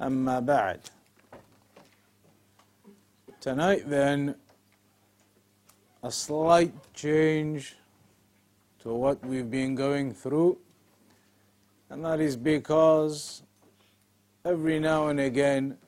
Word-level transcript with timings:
أما 0.00 0.40
بعد 0.40 0.80
Tonight 3.40 3.88
then, 3.88 4.34
a 6.02 6.10
slight 6.10 6.74
change 6.92 7.74
to 8.80 8.92
what 8.92 9.24
we've 9.24 9.50
been 9.50 9.74
going 9.74 10.12
through, 10.12 10.58
and 11.88 12.04
that 12.04 12.20
is 12.20 12.36
because 12.36 13.42
every 14.44 14.78
now 14.78 15.08
and 15.08 15.20
again 15.20 15.78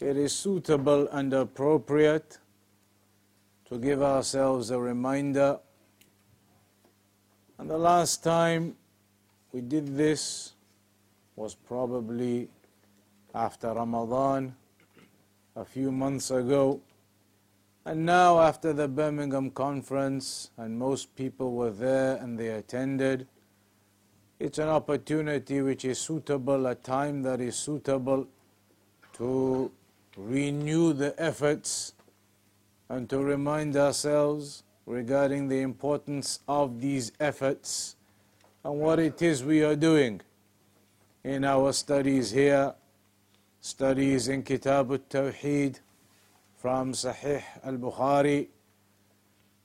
it 0.00 0.16
is 0.16 0.34
suitable 0.34 1.06
and 1.08 1.32
appropriate 1.34 2.38
to 3.66 3.78
give 3.78 4.02
ourselves 4.02 4.70
a 4.70 4.78
reminder. 4.78 5.58
And 7.58 7.68
the 7.68 7.78
last 7.78 8.24
time 8.24 8.76
we 9.52 9.60
did 9.60 9.96
this 9.96 10.52
was 11.36 11.54
probably 11.54 12.48
after 13.33 13.73
Ramadan 13.73 14.55
a 15.55 15.65
few 15.65 15.91
months 15.91 16.31
ago. 16.31 16.81
And 17.85 18.05
now, 18.05 18.39
after 18.39 18.73
the 18.73 18.87
Birmingham 18.87 19.51
conference, 19.51 20.51
and 20.57 20.77
most 20.77 21.15
people 21.15 21.53
were 21.53 21.71
there 21.71 22.17
and 22.17 22.37
they 22.37 22.49
attended, 22.49 23.27
it's 24.39 24.57
an 24.57 24.69
opportunity 24.69 25.61
which 25.61 25.85
is 25.85 25.99
suitable, 25.99 26.65
a 26.67 26.75
time 26.75 27.23
that 27.23 27.41
is 27.41 27.55
suitable 27.55 28.27
to 29.13 29.71
renew 30.15 30.93
the 30.93 31.13
efforts 31.21 31.93
and 32.89 33.09
to 33.09 33.19
remind 33.19 33.75
ourselves 33.75 34.63
regarding 34.85 35.47
the 35.47 35.61
importance 35.61 36.39
of 36.47 36.81
these 36.81 37.11
efforts 37.19 37.95
and 38.63 38.79
what 38.79 38.99
it 38.99 39.21
is 39.21 39.43
we 39.43 39.63
are 39.63 39.75
doing 39.75 40.19
in 41.23 41.43
our 41.43 41.71
studies 41.71 42.31
here 42.31 42.73
studies 43.61 44.27
in 44.27 44.43
Kitab 44.43 44.91
al-Tawheed 44.91 45.79
from 46.57 46.93
Sahih 46.93 47.43
al-Bukhari. 47.63 48.47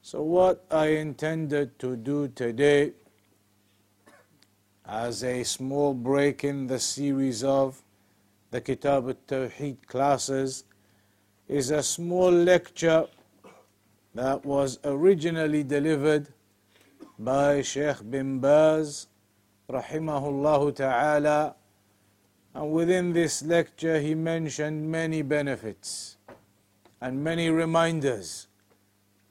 So 0.03 0.23
what 0.23 0.65
I 0.71 0.87
intended 0.87 1.79
to 1.79 1.97
do 1.97 2.29
today 2.29 2.93
as 4.87 5.23
a 5.25 5.43
small 5.45 5.95
break 5.95 6.45
in 6.45 6.67
the 6.67 6.79
series 6.79 7.43
of 7.45 7.83
the 8.51 8.61
Kitab 8.61 9.09
al-Tawheed 9.09 9.87
classes 9.87 10.65
is 11.49 11.71
a 11.71 11.83
small 11.83 12.31
lecture 12.31 13.07
that 14.15 14.45
was 14.45 14.79
originally 14.85 15.63
delivered 15.63 16.29
by 17.19 17.63
Sheikh 17.63 17.99
bin 18.11 18.41
Baz 18.41 19.07
rahimahullah 19.71 20.75
ta'ala 20.75 21.55
and 22.55 22.73
within 22.73 23.13
this 23.13 23.43
lecture, 23.43 24.01
he 24.01 24.15
mentioned 24.15 24.91
many 24.91 25.23
benefits 25.23 26.17
and 27.01 27.23
many 27.23 27.51
reminders 27.51 28.47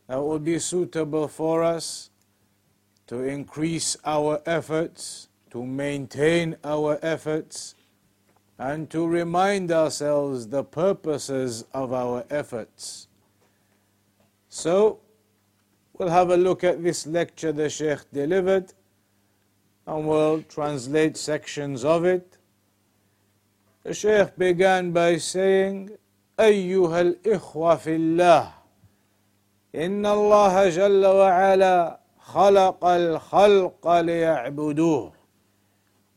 that 0.07 0.21
would 0.21 0.43
be 0.43 0.59
suitable 0.59 1.27
for 1.27 1.64
us 1.64 2.09
to 3.08 3.23
increase 3.23 3.95
our 4.05 4.42
efforts, 4.45 5.30
to 5.52 5.65
maintain 5.65 6.58
our 6.64 6.99
efforts, 7.02 7.75
and 8.59 8.89
to 8.89 9.08
remind 9.08 9.71
ourselves 9.71 10.48
the 10.48 10.64
purposes 10.64 11.65
of 11.73 11.93
our 11.93 12.25
efforts. 12.30 13.08
So, 14.49 14.99
we'll 15.98 16.09
have 16.09 16.30
a 16.30 16.37
look 16.37 16.64
at 16.64 16.83
this 16.83 17.08
lecture 17.08 17.52
the 17.52 17.69
Sheikh 17.69 17.99
delivered, 18.11 18.73
and 19.87 20.08
we'll 20.08 20.43
translate 20.43 21.17
sections 21.17 21.83
of 21.83 22.05
it. 22.05 22.33
The 23.83 23.94
Shaykh 23.94 24.38
began 24.38 24.92
by 24.92 25.17
saying, 25.17 25.89
أيها 26.39 27.02
الإخوة 27.02 27.76
في 27.76 27.95
الله 27.95 28.52
إن 29.76 30.05
الله 30.05 30.70
جل 30.70 31.05
وعلا 31.05 31.99
خلق 32.20 32.86
الخلق 32.86 33.88
ليعبدوه 33.88 35.11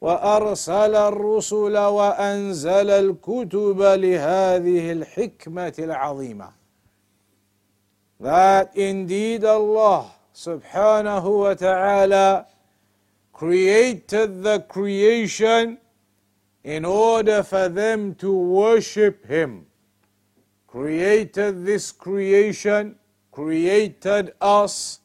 وأرسل 0.00 0.94
الرسل 0.94 1.76
وأنزل 1.78 2.90
الكتب 2.90 3.82
لهذه 3.82 4.92
الحكمة 4.92 5.74
العظيمة. 5.78 6.48
That 8.20 8.76
indeed 8.76 9.44
Allah 9.44 10.06
subhanahu 10.34 11.40
wa 11.40 11.54
ta'ala 11.54 12.46
created 13.32 14.42
the 14.42 14.60
creation 14.60 15.78
in 16.66 16.84
order 16.84 17.44
for 17.44 17.68
them 17.68 18.12
to 18.16 18.36
worship 18.36 19.24
Him. 19.24 19.66
Created 20.66 21.64
this 21.64 21.92
creation, 21.92 22.96
created 23.30 24.32
us 24.40 24.98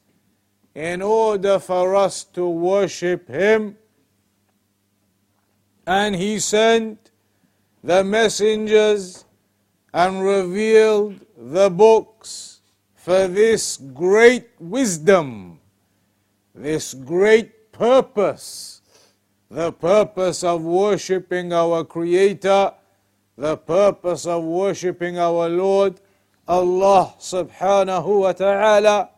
in 0.74 1.04
order 1.04 1.60
for 1.60 1.96
us 1.96 2.24
to 2.24 2.50
worship 2.50 3.28
Him. 3.28 3.78
And 5.86 6.16
He 6.16 6.40
sent 6.40 7.12
the 7.84 8.04
messengers 8.04 9.24
and 9.94 10.24
revealed 10.24 11.20
the 11.38 11.70
books 11.70 12.62
for 12.96 13.28
this 13.28 13.78
great 13.78 14.50
wisdom, 14.60 15.60
this 16.56 16.96
great 16.96 17.72
purpose 17.72 18.81
the 19.51 19.73
purpose 19.73 20.43
of 20.43 20.63
worshipping 20.63 21.53
our 21.53 21.85
Creator, 21.85 22.73
the 23.37 23.57
purpose 23.57 24.27
of 24.27 24.43
worshipping 24.43 25.19
our 25.19 25.49
Lord, 25.49 26.01
Allah 26.49 27.15
subhanahu 27.19 28.21
wa 28.21 28.33
ta'ala, 28.33 29.11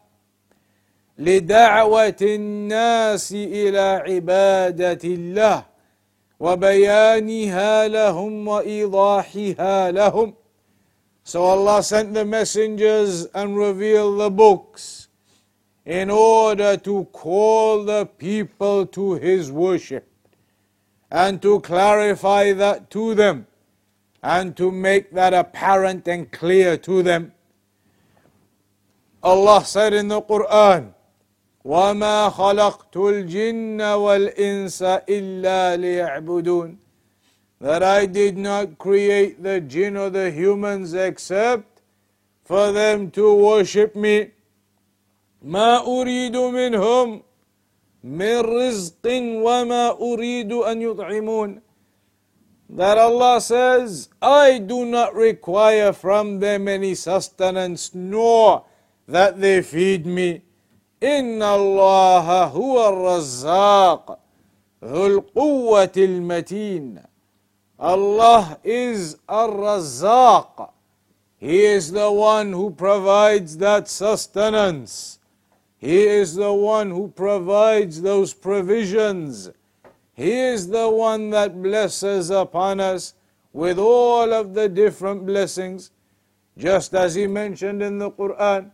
لدعوة 1.18 2.16
الناس 2.22 3.32
إلى 3.32 4.02
عبادة 4.06 5.04
الله 5.04 5.64
وبيانها 6.40 7.88
لهم 7.88 8.48
وإيضاحها 8.48 9.90
لهم. 9.92 10.34
So 11.24 11.42
Allah 11.42 11.82
sent 11.82 12.14
the 12.14 12.24
messengers 12.24 13.26
and 13.34 13.56
revealed 13.56 14.20
the 14.20 14.30
books 14.30 15.08
in 15.84 16.08
order 16.10 16.76
to 16.76 17.04
call 17.12 17.84
the 17.84 18.06
people 18.06 18.86
to 18.86 19.14
His 19.14 19.50
worship 19.50 20.06
and 21.12 21.40
to 21.42 21.60
clarify 21.60 22.52
that 22.52 22.90
to 22.90 23.14
them 23.14 23.46
and 24.22 24.56
to 24.56 24.70
make 24.70 25.12
that 25.12 25.32
apparent 25.32 26.06
and 26.08 26.30
clear 26.32 26.76
to 26.76 27.02
them. 27.02 27.32
Allah 29.22 29.64
said 29.64 29.92
in 29.94 30.08
the 30.08 30.22
Quran, 30.22 30.94
وَمَا 31.64 32.30
خَلَقْتُ 32.32 32.94
الْجِنَّ 32.94 33.78
وَالْإِنسَ 33.78 35.04
إِلَّا 35.08 35.76
لِيَعْبُدُونَ 35.76 36.76
That 37.60 37.82
I 37.82 38.06
did 38.06 38.38
not 38.38 38.78
create 38.78 39.42
the 39.42 39.60
jinn 39.60 39.96
or 39.96 40.10
the 40.10 40.30
humans 40.30 40.94
except 40.94 41.82
for 42.44 42.72
them 42.72 43.10
to 43.12 43.34
worship 43.34 43.94
me. 43.94 44.30
مَا 45.44 45.84
أُرِيدُ 45.84 46.32
مِنْهُمْ 46.32 47.22
من 48.03 48.39
رزق 48.39 49.05
وما 49.45 49.91
أريد 50.01 50.51
أن 50.51 50.81
يطعمون 50.81 51.61
that 52.69 52.97
Allah 52.97 53.39
says, 53.39 54.09
I 54.19 54.57
do 54.57 54.83
not 54.83 55.13
require 55.13 55.93
from 55.93 56.39
them 56.39 56.67
any 56.67 56.95
sustenance, 56.95 57.93
nor 57.93 58.65
that 59.07 59.39
they 59.39 59.61
feed 59.61 60.07
me. 60.07 60.41
إن 61.03 61.43
الله 61.43 62.45
هو 62.45 62.89
الرزاق 62.89 64.19
ذو 64.83 65.05
القوة 65.05 65.91
المتين. 65.97 67.03
Allah 67.79 68.57
is 68.63 69.17
الرزاق. 69.29 70.71
He 71.37 71.65
is 71.65 71.91
the 71.91 72.11
one 72.11 72.53
who 72.53 72.71
provides 72.71 73.57
that 73.57 73.87
sustenance. 73.87 75.19
He 75.82 76.06
is 76.06 76.34
the 76.34 76.52
one 76.52 76.90
who 76.90 77.08
provides 77.08 78.02
those 78.02 78.34
provisions. 78.34 79.50
He 80.12 80.32
is 80.32 80.68
the 80.68 80.90
one 80.90 81.30
that 81.30 81.62
blesses 81.62 82.30
upon 82.30 82.80
us 82.80 83.14
with 83.52 83.78
all 83.78 84.32
of 84.32 84.54
the 84.54 84.68
different 84.68 85.24
blessings, 85.24 85.90
just 86.56 86.94
as 86.94 87.14
he 87.14 87.26
mentioned 87.26 87.82
in 87.82 87.98
the 87.98 88.10
Quran. 88.10 88.70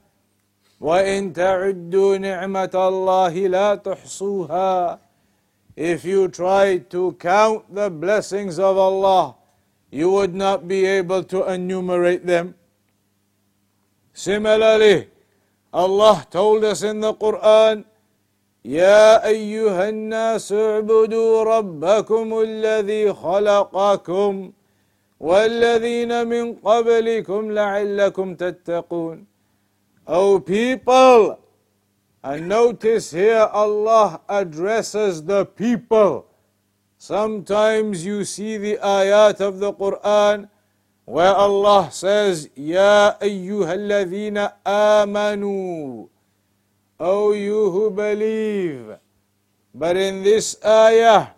وَإِن 0.81 1.33
تَعُدُّوا 1.33 2.19
نِعْمَةَ 2.19 2.73
اللَّهِ 2.73 3.35
لَا 3.49 3.83
تُحْصُوهَا 3.83 4.99
If 5.77 6.05
you 6.05 6.29
try 6.29 6.79
to 6.79 7.13
count 7.21 7.75
the 7.75 7.91
blessings 7.91 8.59
of 8.59 8.77
Allah, 8.77 9.37
you 9.91 10.11
would 10.11 10.35
not 10.35 10.67
be 10.67 10.85
able 10.85 11.23
to 11.25 11.45
enumerate 11.45 12.27
them. 12.27 12.55
Similarly, 14.13 15.09
Allah 15.74 16.26
told 16.30 16.64
us 16.64 16.82
in 16.82 17.00
the 17.00 17.14
Quran, 17.14 17.86
يا 18.66 19.26
أيها 19.26 19.90
الناس 19.90 20.52
اعبدوا 20.52 21.44
ربكم 21.44 22.40
الذي 22.42 23.14
خلقكم 23.14 24.52
والذين 25.20 26.28
من 26.28 26.54
قبلكم 26.54 27.52
لعلكم 27.52 28.36
تتقون 28.36 29.26
O 30.08 30.40
people, 30.40 31.38
and 32.24 32.50
notice 32.50 33.12
here 33.12 33.48
Allah 33.54 34.20
addresses 34.28 35.24
the 35.24 35.46
people. 35.46 36.26
Sometimes 36.98 38.04
you 38.06 38.26
see 38.26 38.58
the 38.58 38.78
ayat 38.82 39.40
of 39.40 39.60
the 39.60 39.72
Quran 39.72 40.50
where 41.10 41.34
Allah 41.34 41.90
says, 41.90 42.54
Ya 42.54 43.18
ayyuhalladhina 43.18 44.54
amanu, 44.64 46.08
O 47.00 47.32
you 47.34 47.72
who 47.72 47.90
believe. 47.90 48.94
But 49.74 49.98
in 49.98 50.22
this 50.22 50.56
ayah, 50.64 51.34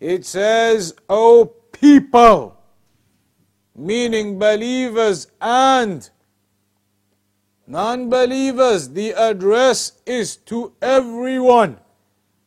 it 0.00 0.26
says, 0.26 0.98
O 1.08 1.46
people, 1.70 2.58
meaning 3.76 4.36
believers 4.36 5.28
and 5.40 6.10
non 7.68 8.10
believers. 8.10 8.88
The 8.88 9.14
address 9.14 10.02
is 10.06 10.34
to 10.50 10.74
everyone. 10.82 11.78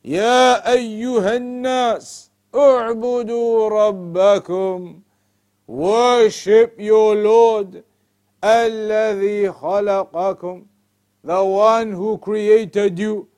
Ya 0.03 0.59
ayyuhan 0.67 1.63
nas, 1.63 2.29
u'budu 2.51 3.71
rabbakum. 3.71 5.06
Worship 5.66 6.74
your 6.78 7.14
Lord, 7.14 7.84
الذي 8.44 9.52
خلقكم, 9.52 10.66
the 11.24 11.44
one 11.44 11.92
who 11.92 12.18
created 12.18 12.98
you 12.98 13.28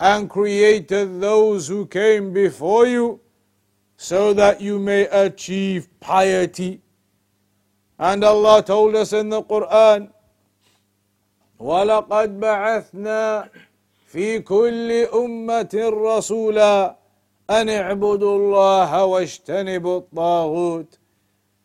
and 0.00 0.30
created 0.30 1.20
those 1.20 1.68
who 1.68 1.86
came 1.86 2.32
before 2.32 2.86
you, 2.86 3.20
so 3.96 4.32
that 4.32 4.60
you 4.60 4.78
may 4.78 5.06
achieve 5.06 5.88
piety. 6.00 6.80
And 7.98 8.24
Allah 8.24 8.62
told 8.62 8.94
us 8.94 9.12
in 9.12 9.28
the 9.28 9.42
Quran, 9.42 10.10
ولقد 11.58 12.40
بعثنا 12.40 13.50
في 14.06 14.38
كل 14.40 14.92
أمة 14.92 15.70
رسولا 15.74 16.96
أن 17.50 17.68
اعبدوا 17.68 18.36
الله 18.38 19.04
واجتنبوا 19.04 19.98
الطاغوت 19.98 20.98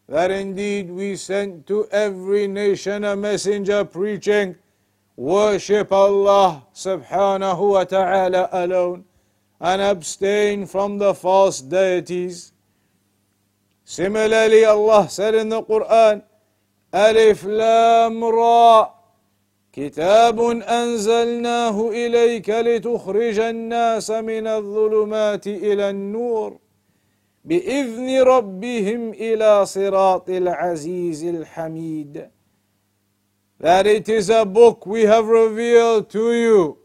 that 0.08 0.31
indeed 0.31 0.90
we 0.90 1.16
sent 1.16 1.66
to 1.66 1.87
every 1.93 2.49
nation 2.49 3.05
a 3.05 3.14
messenger 3.14 3.84
preaching, 3.84 4.56
worship 5.16 5.93
Allah 5.93 6.64
subhanahu 6.75 7.72
wa 7.72 7.84
ta'ala 7.84 8.49
alone 8.52 9.05
and 9.60 9.82
abstain 9.82 10.66
from 10.66 10.99
the 10.99 11.12
false 11.12 11.60
deities. 11.60 12.52
Similarly, 13.84 14.64
Allah 14.64 15.08
said 15.08 15.34
in 15.34 15.49
the 15.49 15.62
Quran, 15.62 16.22
Alif 16.93 17.44
Lam 17.44 18.25
Ra 18.25 18.94
كتاب 19.78 20.40
أنزلناه 20.81 21.90
إليك 21.90 22.50
لتخرج 22.50 23.38
الناس 23.38 24.11
من 24.11 24.46
الظلمات 24.46 25.46
إلى 25.46 25.90
النور 25.90 26.58
باذن 27.47 28.21
ربهم 28.21 29.13
الى 29.13 29.65
صراط 29.65 30.29
العزيز 30.29 31.23
الحميد 31.23 32.29
that 33.59 33.88
it 33.88 34.09
is 34.09 34.29
a 34.29 34.45
book 34.45 34.85
we 34.85 35.03
have 35.03 35.25
revealed 35.25 36.09
to 36.09 36.33
you 36.33 36.77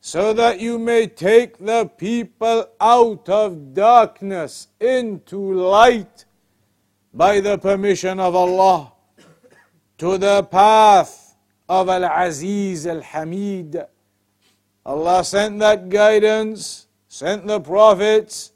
so 0.00 0.32
that 0.32 0.60
you 0.60 0.78
may 0.78 1.08
take 1.08 1.58
the 1.58 1.90
people 1.98 2.64
out 2.80 3.28
of 3.28 3.74
darkness 3.74 4.68
into 4.78 5.52
light 5.54 6.24
by 7.12 7.40
the 7.40 7.58
permission 7.58 8.20
of 8.20 8.36
Allah 8.36 8.92
to 9.98 10.16
the 10.18 10.44
path 10.44 11.34
of 11.68 11.88
Al 11.88 12.04
Aziz 12.04 12.86
Al 12.86 13.00
Hamid. 13.00 13.84
Allah 14.84 15.24
sent 15.24 15.58
that 15.58 15.88
guidance, 15.88 16.86
sent 17.08 17.46
the 17.46 17.58
prophets, 17.58 18.49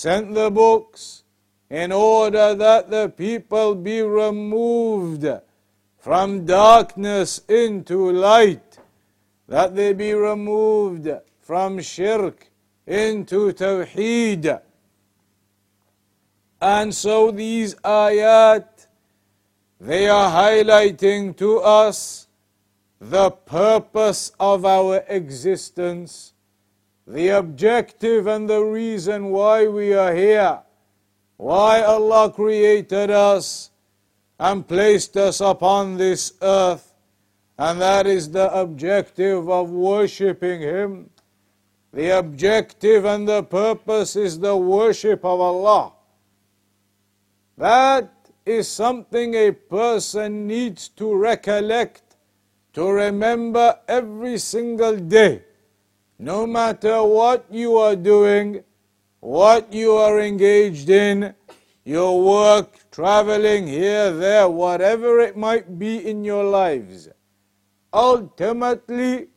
sent 0.00 0.32
the 0.32 0.50
books 0.50 1.24
in 1.68 1.92
order 1.92 2.54
that 2.54 2.90
the 2.90 3.06
people 3.10 3.74
be 3.74 4.00
removed 4.00 5.26
from 5.98 6.46
darkness 6.46 7.42
into 7.50 8.10
light, 8.10 8.78
that 9.46 9.76
they 9.76 9.92
be 9.92 10.14
removed 10.14 11.06
from 11.42 11.78
shirk 11.82 12.50
into 12.86 13.52
tawheed. 13.52 14.62
And 16.62 16.94
so 16.94 17.30
these 17.30 17.74
ayat, 17.84 18.86
they 19.78 20.08
are 20.08 20.30
highlighting 20.30 21.36
to 21.36 21.58
us 21.58 22.26
the 22.98 23.30
purpose 23.30 24.32
of 24.40 24.64
our 24.64 25.04
existence 25.08 26.32
the 27.12 27.28
objective 27.28 28.28
and 28.28 28.48
the 28.48 28.62
reason 28.62 29.30
why 29.30 29.66
we 29.66 29.92
are 29.94 30.14
here, 30.14 30.60
why 31.36 31.82
Allah 31.82 32.30
created 32.30 33.10
us 33.10 33.70
and 34.38 34.66
placed 34.66 35.16
us 35.16 35.40
upon 35.40 35.96
this 35.96 36.34
earth, 36.40 36.94
and 37.58 37.80
that 37.80 38.06
is 38.06 38.30
the 38.30 38.52
objective 38.54 39.50
of 39.50 39.70
worshipping 39.70 40.60
Him. 40.60 41.10
The 41.92 42.16
objective 42.16 43.04
and 43.04 43.26
the 43.26 43.42
purpose 43.42 44.14
is 44.14 44.38
the 44.38 44.56
worship 44.56 45.24
of 45.24 45.40
Allah. 45.40 45.92
That 47.58 48.12
is 48.46 48.68
something 48.68 49.34
a 49.34 49.50
person 49.50 50.46
needs 50.46 50.88
to 50.90 51.12
recollect, 51.12 52.16
to 52.74 52.88
remember 52.88 53.80
every 53.88 54.38
single 54.38 54.96
day. 54.96 55.42
No 56.22 56.46
matter 56.46 57.02
what 57.02 57.46
you 57.50 57.78
are 57.78 57.96
doing, 57.96 58.62
what 59.20 59.72
you 59.72 59.92
are 59.92 60.20
engaged 60.20 60.90
in, 60.90 61.34
your 61.82 62.22
work, 62.22 62.76
traveling 62.90 63.66
here, 63.66 64.12
there, 64.12 64.46
whatever 64.46 65.20
it 65.20 65.34
might 65.34 65.78
be 65.78 66.06
in 66.06 66.22
your 66.22 66.44
lives, 66.44 67.08
ultimately, 67.90 69.28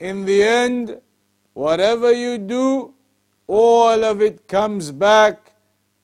in 0.00 0.24
the 0.24 0.42
end, 0.42 0.98
whatever 1.52 2.10
you 2.10 2.38
do, 2.38 2.94
all 3.46 4.02
of 4.02 4.22
it 4.22 4.48
comes 4.48 4.90
back 4.90 5.52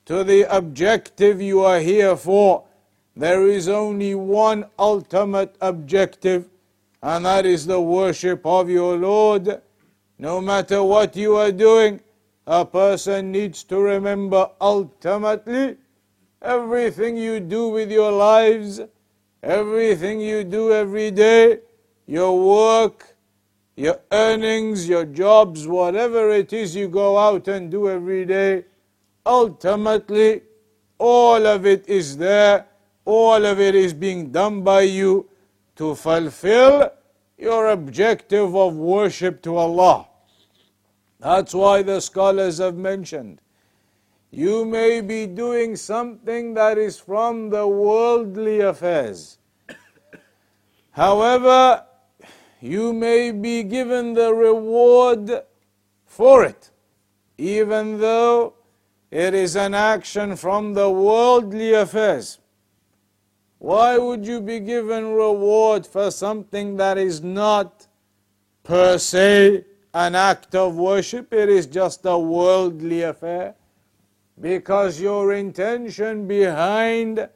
to 0.05 0.23
the 0.23 0.43
objective 0.55 1.41
you 1.41 1.61
are 1.61 1.79
here 1.79 2.15
for. 2.15 2.63
There 3.15 3.47
is 3.47 3.67
only 3.67 4.13
one 4.13 4.65
ultimate 4.77 5.55
objective, 5.61 6.47
and 7.01 7.25
that 7.25 7.47
is 7.47 7.65
the 7.65 7.81
worship 7.81 8.45
of 8.45 8.69
your 8.69 8.97
Lord 8.97 9.63
no 10.17 10.41
matter 10.41 10.83
what 10.83 11.15
you 11.15 11.35
are 11.35 11.51
doing, 11.51 11.99
a 12.47 12.65
person 12.65 13.31
needs 13.31 13.63
to 13.63 13.79
remember 13.79 14.49
ultimately 14.61 15.77
everything 16.41 17.17
you 17.17 17.39
do 17.39 17.69
with 17.69 17.91
your 17.91 18.11
lives, 18.11 18.81
everything 19.41 20.21
you 20.21 20.43
do 20.43 20.71
every 20.71 21.11
day, 21.11 21.59
your 22.05 22.37
work, 22.39 23.15
your 23.75 23.99
earnings, 24.11 24.87
your 24.87 25.05
jobs, 25.05 25.67
whatever 25.67 26.29
it 26.29 26.53
is 26.53 26.75
you 26.75 26.87
go 26.87 27.17
out 27.17 27.47
and 27.47 27.71
do 27.71 27.89
every 27.89 28.25
day, 28.25 28.63
ultimately 29.25 30.41
all 30.97 31.45
of 31.45 31.65
it 31.65 31.87
is 31.89 32.15
there, 32.17 32.67
all 33.03 33.45
of 33.45 33.59
it 33.59 33.75
is 33.75 33.93
being 33.93 34.31
done 34.31 34.61
by 34.61 34.81
you 34.81 35.27
to 35.75 35.93
fulfill 35.93 36.89
your 37.37 37.69
objective 37.69 38.55
of 38.55 38.75
worship 38.75 39.41
to 39.43 39.55
Allah. 39.55 40.07
That's 41.19 41.53
why 41.53 41.81
the 41.83 41.99
scholars 41.99 42.59
have 42.59 42.75
mentioned 42.75 43.41
you 44.31 44.65
may 44.65 44.99
be 44.99 45.25
doing 45.25 45.77
something 45.77 46.55
that 46.55 46.77
is 46.77 46.99
from 46.99 47.49
the 47.49 47.65
worldly 47.65 48.59
affairs. 48.59 49.37
However, 50.91 51.85
you 52.59 52.91
may 52.91 53.31
be 53.31 53.63
given 53.63 54.13
the 54.13 54.33
reward 54.33 55.43
for 56.05 56.43
it, 56.43 56.69
even 57.37 57.99
though 57.99 58.55
It 59.15 59.33
is 59.33 59.55
an 59.55 59.73
action 59.73 60.35
from 60.35 60.73
the 60.73 60.89
worldly 60.89 61.73
affairs. 61.73 62.39
Why 63.65 63.97
would 63.97 64.27
you 64.27 64.41
be 64.41 64.59
given 64.59 65.15
reward 65.15 65.87
for 65.87 66.11
something 66.11 66.77
that 66.77 66.99
is 66.99 67.23
not 67.23 67.87
per 68.63 68.99
se 68.99 69.65
an 69.91 70.13
act 70.13 70.53
of 70.53 70.75
worship? 70.75 71.33
It 71.33 71.49
is 71.49 71.65
just 71.65 72.05
a 72.05 72.15
worldly 72.15 73.01
affair. 73.01 73.55
Because 74.39 75.01
your 75.01 75.33
intention 75.33 76.27
behind 76.27 77.27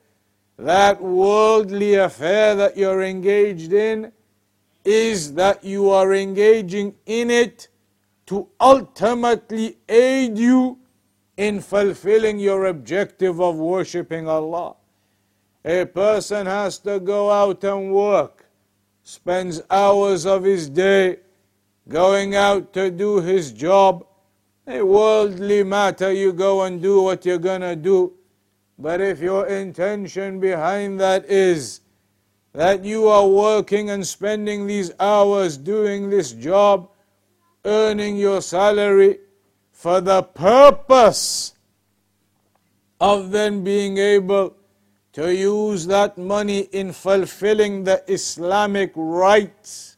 that 0.60 1.02
worldly 1.02 1.96
affair 1.96 2.54
that 2.54 2.78
you're 2.78 3.02
engaged 3.02 3.74
in 3.74 4.12
is 4.86 5.34
that 5.34 5.64
you 5.64 5.90
are 5.90 6.14
engaging 6.14 6.94
in 7.08 7.32
it 7.32 7.70
to 8.28 8.48
ultimately 8.62 9.78
aid 9.90 10.38
you 10.38 10.78
in 11.38 11.60
fulfilling 11.60 12.38
your 12.38 12.68
objective 12.68 13.42
of 13.42 13.56
worshipping 13.56 14.28
Allah. 14.28 14.76
A 15.66 15.86
person 15.86 16.46
has 16.46 16.80
to 16.80 17.00
go 17.00 17.30
out 17.30 17.63
and 17.63 17.94
work, 17.94 18.46
spends 19.04 19.62
hours 19.70 20.25
of 20.25 20.44
his 20.44 20.70
day 20.70 21.18
going 21.88 22.36
out 22.36 22.72
to 22.74 22.89
do 22.89 23.20
his 23.20 23.51
job. 23.51 24.06
A 24.68 24.82
worldly 24.82 25.63
matter, 25.63 26.13
you 26.13 26.32
go 26.32 26.62
and 26.62 26.82
do 26.82 27.01
what 27.01 27.25
you're 27.25 27.39
going 27.39 27.62
to 27.62 27.75
do. 27.75 28.13
But 28.78 29.01
if 29.01 29.20
your 29.20 29.48
intention 29.48 30.39
behind 30.39 31.00
that 31.01 31.25
is 31.25 31.82
that 32.54 32.86
you 32.86 33.08
are 33.08 33.28
working 33.28 33.89
and 33.89 34.08
spending 34.08 34.66
these 34.66 34.92
hours 35.00 35.58
doing 35.58 36.10
this 36.10 36.32
job, 36.32 36.89
earning 37.66 38.16
your 38.16 38.42
salary 38.42 39.20
for 39.72 40.00
the 40.00 40.24
purpose 40.24 41.54
of 43.01 43.32
then 43.32 43.63
being 43.63 43.98
able 43.98 44.56
to 45.13 45.34
use 45.34 45.88
that 45.88 46.18
money 46.18 46.62
in 46.72 46.94
fulfilling 46.94 47.84
the 47.84 48.04
Islamic 48.12 48.92
rights 48.96 49.98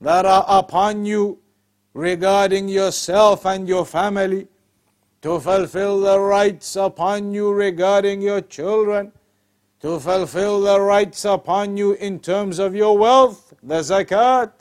that 0.00 0.24
are 0.24 0.44
upon 0.48 1.04
you 1.04 1.38
regarding 1.94 2.68
yourself 2.68 3.44
and 3.44 3.68
your 3.68 3.84
family, 3.84 4.48
to 5.20 5.38
fulfill 5.38 6.00
the 6.00 6.18
rights 6.18 6.74
upon 6.74 7.32
you 7.32 7.52
regarding 7.52 8.20
your 8.20 8.40
children, 8.40 9.12
to 9.80 10.00
fulfill 10.00 10.60
the 10.62 10.80
rights 10.80 11.24
upon 11.24 11.76
you 11.76 11.92
in 11.92 12.18
terms 12.18 12.58
of 12.58 12.74
your 12.74 12.96
wealth, 12.96 13.52
the 13.62 13.80
zakat, 13.80 14.52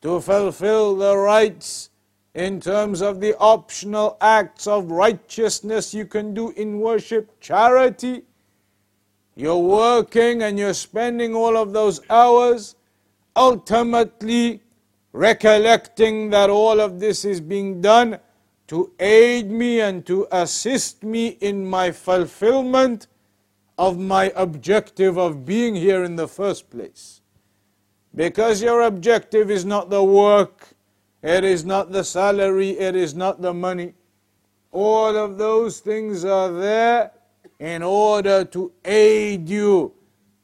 to 0.00 0.20
fulfill 0.20 0.96
the 0.96 1.16
rights 1.16 1.90
in 2.34 2.60
terms 2.60 3.02
of 3.02 3.20
the 3.20 3.36
optional 3.38 4.16
acts 4.20 4.66
of 4.66 4.90
righteousness 4.90 5.92
you 5.92 6.06
can 6.06 6.32
do 6.32 6.50
in 6.50 6.78
worship, 6.78 7.38
charity. 7.40 8.22
You're 9.34 9.56
working 9.56 10.42
and 10.42 10.58
you're 10.58 10.74
spending 10.74 11.34
all 11.34 11.56
of 11.56 11.72
those 11.72 12.00
hours, 12.10 12.76
ultimately 13.34 14.60
recollecting 15.12 16.30
that 16.30 16.50
all 16.50 16.80
of 16.80 17.00
this 17.00 17.24
is 17.24 17.40
being 17.40 17.80
done 17.80 18.18
to 18.68 18.92
aid 18.98 19.50
me 19.50 19.80
and 19.80 20.04
to 20.06 20.26
assist 20.32 21.02
me 21.02 21.28
in 21.40 21.64
my 21.68 21.90
fulfillment 21.90 23.06
of 23.78 23.98
my 23.98 24.32
objective 24.36 25.18
of 25.18 25.44
being 25.44 25.74
here 25.74 26.04
in 26.04 26.16
the 26.16 26.28
first 26.28 26.70
place. 26.70 27.20
Because 28.14 28.62
your 28.62 28.82
objective 28.82 29.50
is 29.50 29.64
not 29.64 29.88
the 29.88 30.04
work, 30.04 30.74
it 31.22 31.44
is 31.44 31.64
not 31.64 31.90
the 31.90 32.04
salary, 32.04 32.70
it 32.78 32.94
is 32.94 33.14
not 33.14 33.40
the 33.40 33.54
money. 33.54 33.94
All 34.70 35.16
of 35.16 35.38
those 35.38 35.80
things 35.80 36.24
are 36.24 36.50
there 36.52 37.12
in 37.62 37.80
order 37.80 38.44
to 38.44 38.72
aid 38.84 39.48
you 39.48 39.94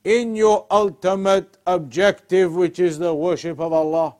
in 0.04 0.36
your 0.36 0.64
ultimate 0.70 1.58
objective, 1.66 2.54
which 2.54 2.78
is 2.78 2.96
the 2.96 3.12
worship 3.12 3.58
of 3.58 3.72
Allah. 3.72 4.14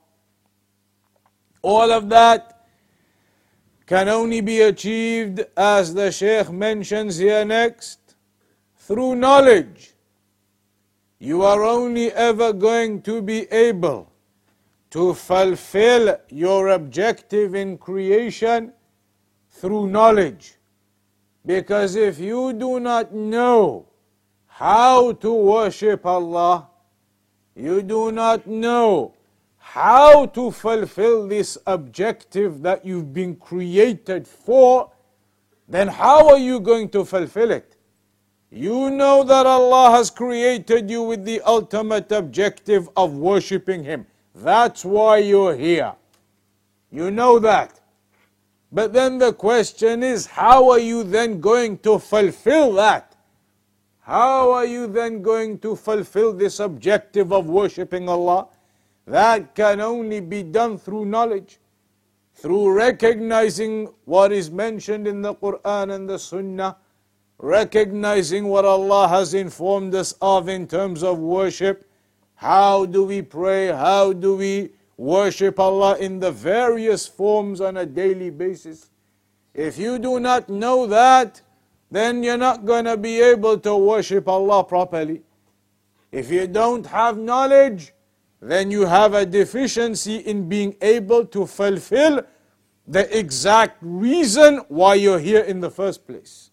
All 1.61 1.93
of 1.93 2.09
that 2.09 2.65
can 3.85 4.09
only 4.09 4.41
be 4.41 4.59
achieved, 4.59 5.45
as 5.55 5.93
the 5.93 6.11
Shaykh 6.11 6.51
mentions 6.51 7.17
here 7.17 7.45
next, 7.45 8.15
through 8.75 9.15
knowledge. 9.15 9.93
You 11.19 11.43
are 11.43 11.63
only 11.63 12.11
ever 12.11 12.51
going 12.51 13.01
to 13.03 13.21
be 13.21 13.49
able 13.49 14.11
to 14.89 15.13
fulfill 15.13 16.17
your 16.27 16.67
objective 16.67 17.55
in 17.55 17.77
creation 17.77 18.73
through 19.51 19.87
knowledge. 19.87 20.58
Because 21.45 21.95
if 21.95 22.19
you 22.19 22.53
do 22.53 22.79
not 22.79 23.13
know 23.13 23.87
how 24.47 25.13
to 25.13 25.33
worship 25.33 26.05
Allah, 26.05 26.67
you 27.55 27.81
do 27.81 28.11
not 28.11 28.45
know 28.47 29.13
how 29.57 30.25
to 30.25 30.51
fulfill 30.51 31.27
this 31.27 31.57
objective 31.65 32.61
that 32.61 32.85
you've 32.85 33.13
been 33.13 33.35
created 33.35 34.27
for, 34.27 34.91
then 35.67 35.87
how 35.87 36.27
are 36.29 36.39
you 36.39 36.59
going 36.59 36.89
to 36.89 37.05
fulfill 37.05 37.51
it? 37.51 37.75
You 38.51 38.89
know 38.89 39.23
that 39.23 39.45
Allah 39.45 39.91
has 39.91 40.09
created 40.09 40.89
you 40.89 41.03
with 41.03 41.23
the 41.23 41.41
ultimate 41.41 42.11
objective 42.11 42.89
of 42.97 43.13
worshipping 43.13 43.83
Him. 43.83 44.07
That's 44.33 44.83
why 44.83 45.17
you're 45.19 45.55
here. 45.55 45.93
You 46.91 47.11
know 47.11 47.37
that. 47.39 47.78
But 48.71 48.93
then 48.93 49.17
the 49.17 49.33
question 49.33 50.03
is, 50.03 50.27
how 50.27 50.69
are 50.69 50.79
you 50.79 51.03
then 51.03 51.39
going 51.39 51.79
to 51.79 51.97
fulfill 51.99 52.73
that? 52.73 53.15
How 54.01 54.51
are 54.51 54.65
you 54.65 54.87
then 54.87 55.21
going 55.21 55.59
to 55.59 55.75
fulfill 55.75 56.33
this 56.33 56.59
objective 56.59 57.31
of 57.31 57.47
worshipping 57.47 58.07
Allah? 58.09 58.47
That 59.05 59.55
can 59.55 59.81
only 59.81 60.19
be 60.19 60.43
done 60.43 60.77
through 60.77 61.05
knowledge, 61.05 61.59
through 62.35 62.73
recognizing 62.73 63.93
what 64.05 64.31
is 64.31 64.51
mentioned 64.51 65.07
in 65.07 65.21
the 65.21 65.33
Quran 65.33 65.93
and 65.93 66.09
the 66.09 66.19
Sunnah 66.19 66.77
recognizing 67.39 68.47
what 68.47 68.65
Allah 68.65 69.07
has 69.07 69.33
informed 69.33 69.95
us 69.95 70.13
of 70.21 70.49
in 70.49 70.67
terms 70.67 71.03
of 71.03 71.19
worship. 71.19 71.89
How 72.35 72.85
do 72.85 73.03
we 73.03 73.21
pray? 73.21 73.67
How 73.67 74.13
do 74.13 74.35
we 74.35 74.71
worship 74.99 75.57
Allah 75.61 75.97
in 75.97 76.19
the 76.19 76.31
various 76.31 77.07
forms 77.07 77.61
on 77.61 77.77
a 77.77 77.85
daily 77.85 78.29
basis? 78.29 78.89
If 79.53 79.77
you 79.77 79.97
do 79.97 80.19
not 80.19 80.49
know 80.49 80.87
that, 80.87 81.41
then 81.89 82.21
you're 82.21 82.37
not 82.37 82.65
going 82.65 82.83
to 82.83 82.97
be 82.97 83.21
able 83.21 83.57
to 83.59 83.75
worship 83.77 84.27
Allah 84.27 84.63
properly. 84.63 85.21
If 86.11 86.29
you 86.29 86.47
don't 86.47 86.85
have 86.85 87.17
knowledge, 87.17 87.93
then 88.41 88.71
you 88.71 88.85
have 88.85 89.13
a 89.13 89.25
deficiency 89.25 90.17
in 90.17 90.49
being 90.49 90.75
able 90.81 91.25
to 91.27 91.45
fulfill 91.45 92.21
the 92.85 93.17
exact 93.17 93.77
reason 93.81 94.57
why 94.67 94.95
you're 94.95 95.19
here 95.19 95.43
in 95.43 95.61
the 95.61 95.71
first 95.71 96.05
place. 96.05 96.51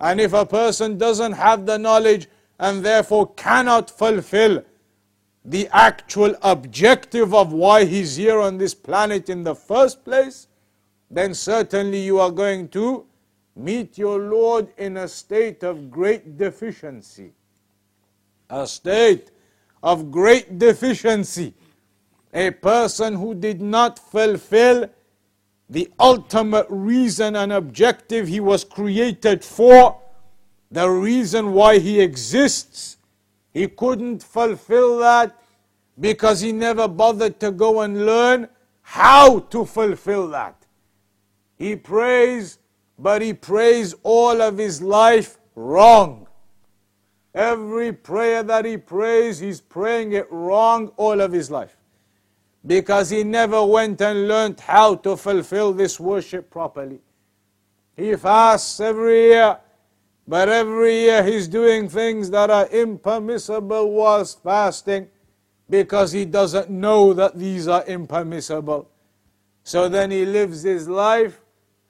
And 0.00 0.18
if 0.18 0.32
a 0.32 0.46
person 0.46 0.96
doesn't 0.96 1.32
have 1.32 1.66
the 1.66 1.78
knowledge 1.78 2.26
and 2.58 2.82
therefore 2.82 3.34
cannot 3.34 3.90
fulfill 3.90 4.64
the 5.44 5.68
actual 5.72 6.34
objective 6.42 7.34
of 7.34 7.52
why 7.52 7.84
he's 7.84 8.16
here 8.16 8.40
on 8.40 8.56
this 8.56 8.74
planet 8.74 9.28
in 9.28 9.42
the 9.42 9.54
first 9.54 10.04
place, 10.04 10.48
then 11.10 11.34
certainly 11.34 12.00
you 12.00 12.18
are 12.18 12.30
going 12.30 12.68
to 12.68 13.04
meet 13.54 13.98
your 13.98 14.18
Lord 14.18 14.68
in 14.78 14.96
a 14.96 15.08
state 15.08 15.62
of 15.62 15.90
great 15.90 16.38
deficiency. 16.38 17.32
A 18.50 18.66
state 18.66 19.30
of 19.82 20.10
great 20.10 20.58
deficiency. 20.58 21.54
A 22.32 22.50
person 22.50 23.14
who 23.14 23.34
did 23.34 23.60
not 23.60 23.98
fulfill 23.98 24.88
the 25.68 25.90
ultimate 25.98 26.66
reason 26.68 27.36
and 27.36 27.52
objective 27.52 28.28
he 28.28 28.40
was 28.40 28.64
created 28.64 29.44
for, 29.44 30.00
the 30.70 30.88
reason 30.88 31.52
why 31.52 31.78
he 31.78 32.00
exists. 32.00 32.96
He 33.54 33.68
couldn't 33.68 34.22
fulfill 34.22 34.98
that 34.98 35.40
because 35.98 36.40
he 36.40 36.52
never 36.52 36.88
bothered 36.88 37.38
to 37.40 37.52
go 37.52 37.80
and 37.80 38.04
learn 38.04 38.48
how 38.82 39.38
to 39.38 39.64
fulfill 39.64 40.28
that. 40.28 40.66
He 41.56 41.76
prays, 41.76 42.58
but 42.98 43.22
he 43.22 43.32
prays 43.32 43.94
all 44.02 44.42
of 44.42 44.58
his 44.58 44.82
life 44.82 45.38
wrong. 45.54 46.26
Every 47.32 47.92
prayer 47.92 48.42
that 48.42 48.64
he 48.64 48.76
prays, 48.76 49.38
he's 49.38 49.60
praying 49.60 50.12
it 50.12 50.30
wrong 50.30 50.88
all 50.96 51.20
of 51.20 51.32
his 51.32 51.50
life 51.50 51.76
because 52.66 53.10
he 53.10 53.22
never 53.22 53.64
went 53.64 54.00
and 54.00 54.26
learned 54.26 54.58
how 54.60 54.96
to 54.96 55.16
fulfill 55.16 55.72
this 55.72 56.00
worship 56.00 56.50
properly. 56.50 57.00
He 57.96 58.16
fasts 58.16 58.80
every 58.80 59.28
year, 59.28 59.58
but 60.26 60.48
every 60.48 60.94
year 61.00 61.22
he's 61.22 61.48
doing 61.48 61.88
things 61.88 62.30
that 62.30 62.50
are 62.50 62.66
impermissible 62.68 63.90
whilst 63.90 64.42
fasting 64.42 65.08
because 65.68 66.12
he 66.12 66.24
doesn't 66.24 66.70
know 66.70 67.12
that 67.12 67.38
these 67.38 67.68
are 67.68 67.84
impermissible. 67.84 68.88
So 69.62 69.88
then 69.88 70.10
he 70.10 70.24
lives 70.24 70.62
his 70.62 70.88
life 70.88 71.40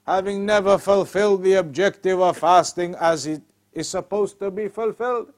having 0.05 0.45
never 0.45 0.77
fulfilled 0.77 1.43
the 1.43 1.53
objective 1.53 2.19
of 2.21 2.37
fasting 2.37 2.95
as 2.95 3.25
it 3.25 3.41
is 3.73 3.89
supposed 3.89 4.39
to 4.39 4.51
be 4.51 4.67
fulfilled. 4.67 5.33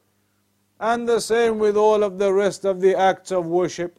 And 0.79 1.07
the 1.07 1.19
same 1.19 1.57
with 1.57 1.75
all 1.77 2.03
of 2.03 2.19
the 2.19 2.31
rest 2.33 2.65
of 2.65 2.81
the 2.81 2.95
acts 2.95 3.31
of 3.31 3.47
worship. 3.47 3.97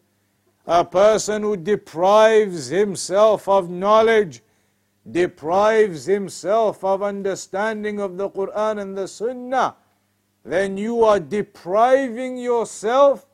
A 0.67 0.85
person 0.85 1.43
who 1.43 1.57
deprives 1.57 2.69
himself 2.69 3.49
of 3.49 3.71
knowledge, 3.71 4.43
deprives 5.11 6.07
himself 6.07 6.85
of 6.85 7.03
understanding 7.03 8.01
of 8.01 8.17
the 8.17 8.29
Quran 8.31 8.81
and 8.81 8.97
the 8.97 9.09
Sunnah, 9.09 9.77
then 10.45 10.77
you 10.77 11.05
are 11.05 11.21
depriving 11.21 12.37
yourself 12.37 13.27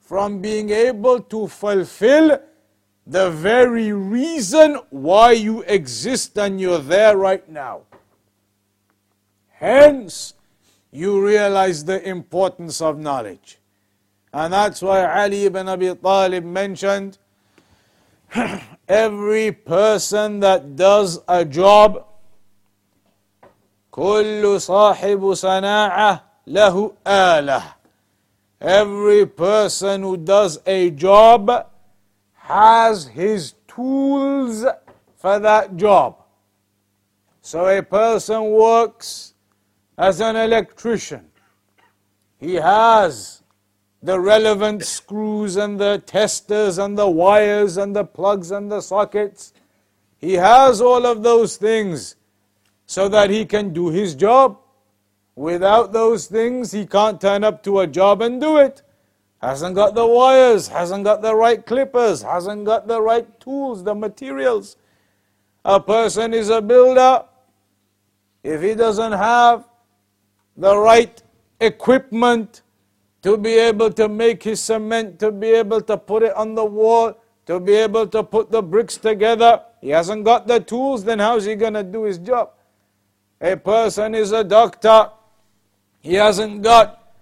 from 0.00 0.40
being 0.40 0.70
able 0.70 1.20
to 1.20 1.46
fulfill 1.48 2.38
the 3.06 3.30
very 3.30 3.92
reason 3.92 4.78
why 4.90 5.32
you 5.32 5.62
exist 5.62 6.38
and 6.38 6.60
you're 6.60 6.78
there 6.78 7.16
right 7.16 7.48
now. 7.48 7.82
Hence, 9.48 10.34
you 10.90 11.24
realize 11.24 11.84
the 11.84 12.06
importance 12.08 12.80
of 12.80 12.98
knowledge. 12.98 13.58
And 14.32 14.52
that's 14.52 14.82
why 14.82 15.04
Ali 15.22 15.46
ibn 15.46 15.68
Abi 15.68 15.94
Talib 15.94 16.44
mentioned 16.44 17.18
every 18.87 19.51
person 19.51 20.39
that 20.39 20.75
does 20.75 21.19
a 21.27 21.45
job 21.45 22.05
كل 23.91 24.61
صاحب 24.61 25.33
صناعة 25.33 26.23
له 26.47 26.93
آلة 27.07 27.63
Every 28.63 29.25
person 29.25 30.03
who 30.03 30.15
does 30.15 30.57
a 30.65 30.89
job 30.89 31.51
has 32.33 33.07
his 33.07 33.55
tools 33.67 34.65
for 35.17 35.37
that 35.39 35.75
job. 35.75 36.15
So 37.41 37.67
a 37.67 37.83
person 37.83 38.51
works 38.51 39.33
as 39.97 40.21
an 40.21 40.37
electrician. 40.37 41.29
He 42.39 42.55
has 42.55 43.43
the 44.02 44.18
relevant 44.18 44.84
screws 44.84 45.56
and 45.56 45.80
the 45.80 46.02
testers 46.06 46.78
and 46.78 46.96
the 46.96 47.08
wires 47.08 47.76
and 47.76 47.94
the 47.94 48.04
plugs 48.04 48.50
and 48.50 48.70
the 48.70 48.80
sockets. 48.80 49.52
He 50.18 50.34
has 50.34 50.80
all 50.80 51.06
of 51.06 51.22
those 51.22 51.56
things 51.56 52.16
so 52.86 53.08
that 53.08 53.30
he 53.30 53.44
can 53.44 53.72
do 53.72 53.88
his 53.88 54.14
job. 54.14 54.58
Without 55.34 55.92
those 55.92 56.26
things, 56.26 56.72
he 56.72 56.86
can't 56.86 57.20
turn 57.20 57.44
up 57.44 57.62
to 57.64 57.80
a 57.80 57.86
job 57.86 58.22
and 58.22 58.40
do 58.40 58.56
it. 58.56 58.82
Hasn't 59.40 59.76
got 59.76 59.94
the 59.94 60.06
wires, 60.06 60.66
hasn't 60.66 61.04
got 61.04 61.22
the 61.22 61.34
right 61.34 61.64
clippers, 61.64 62.22
hasn't 62.22 62.64
got 62.64 62.88
the 62.88 63.00
right 63.00 63.38
tools, 63.38 63.84
the 63.84 63.94
materials. 63.94 64.76
A 65.64 65.78
person 65.78 66.34
is 66.34 66.50
a 66.50 66.60
builder. 66.60 67.24
If 68.42 68.62
he 68.62 68.74
doesn't 68.74 69.12
have 69.12 69.68
the 70.56 70.76
right 70.76 71.22
equipment 71.60 72.62
to 73.22 73.36
be 73.36 73.54
able 73.54 73.90
to 73.92 74.08
make 74.08 74.42
his 74.42 74.60
cement, 74.60 75.18
to 75.18 75.32
be 75.32 75.48
able 75.48 75.80
to 75.82 75.96
put 75.96 76.22
it 76.22 76.34
on 76.36 76.54
the 76.54 76.64
wall, 76.64 77.14
to 77.46 77.58
be 77.58 77.74
able 77.74 78.06
to 78.06 78.22
put 78.22 78.50
the 78.50 78.62
bricks 78.62 78.96
together, 78.96 79.62
he 79.80 79.90
hasn't 79.90 80.24
got 80.24 80.46
the 80.46 80.60
tools, 80.60 81.04
then 81.04 81.18
how's 81.18 81.44
he 81.44 81.54
going 81.54 81.74
to 81.74 81.82
do 81.82 82.04
his 82.04 82.18
job? 82.18 82.50
A 83.40 83.56
person 83.56 84.14
is 84.14 84.32
a 84.32 84.42
doctor. 84.42 85.10
He 86.00 86.14
hasn't 86.14 86.62
got 86.62 87.14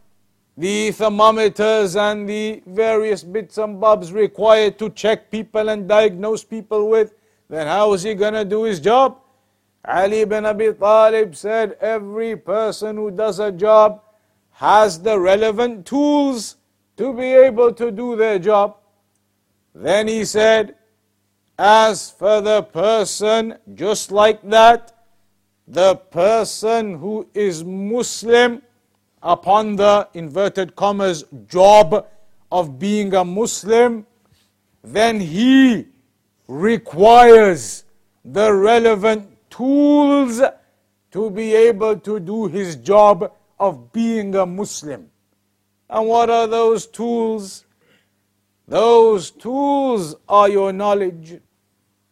the 0.56 0.90
thermometers 0.92 1.96
and 1.96 2.28
the 2.28 2.62
various 2.66 3.22
bits 3.22 3.58
and 3.58 3.78
bobs 3.78 4.12
required 4.12 4.78
to 4.78 4.88
check 4.90 5.30
people 5.30 5.68
and 5.68 5.86
diagnose 5.86 6.44
people 6.44 6.88
with, 6.88 7.14
then 7.48 7.66
how 7.66 7.92
is 7.92 8.02
he 8.02 8.14
going 8.14 8.34
to 8.34 8.44
do 8.44 8.64
his 8.64 8.80
job? 8.80 9.18
Ali 9.86 10.20
ibn 10.20 10.46
Abi 10.46 10.72
Talib 10.72 11.36
said, 11.36 11.76
Every 11.80 12.36
person 12.36 12.96
who 12.96 13.10
does 13.10 13.38
a 13.38 13.52
job 13.52 14.02
has 14.56 15.00
the 15.02 15.20
relevant 15.20 15.84
tools 15.84 16.56
to 16.96 17.12
be 17.12 17.26
able 17.26 17.70
to 17.74 17.90
do 17.90 18.16
their 18.16 18.38
job. 18.38 18.78
Then 19.74 20.08
he 20.08 20.24
said, 20.24 20.76
As 21.58 22.10
for 22.10 22.40
the 22.40 22.62
person, 22.62 23.58
just 23.74 24.10
like 24.10 24.40
that, 24.48 24.96
the 25.68 25.96
person 25.96 26.98
who 26.98 27.28
is 27.34 27.64
Muslim 27.64 28.62
upon 29.22 29.76
the 29.76 30.08
inverted 30.14 30.74
commas 30.74 31.24
job 31.48 32.06
of 32.50 32.78
being 32.78 33.12
a 33.12 33.24
Muslim, 33.26 34.06
then 34.82 35.20
he 35.20 35.84
requires 36.48 37.84
the 38.24 38.54
relevant 38.54 39.28
tools 39.50 40.40
to 41.10 41.30
be 41.30 41.54
able 41.54 41.98
to 41.98 42.18
do 42.18 42.46
his 42.46 42.76
job 42.76 43.30
of 43.58 43.92
being 43.92 44.34
a 44.34 44.46
Muslim. 44.46 45.08
And 45.88 46.08
what 46.08 46.30
are 46.30 46.46
those 46.46 46.86
tools? 46.86 47.64
Those 48.66 49.30
tools 49.30 50.16
are 50.28 50.48
your 50.48 50.72
knowledge. 50.72 51.40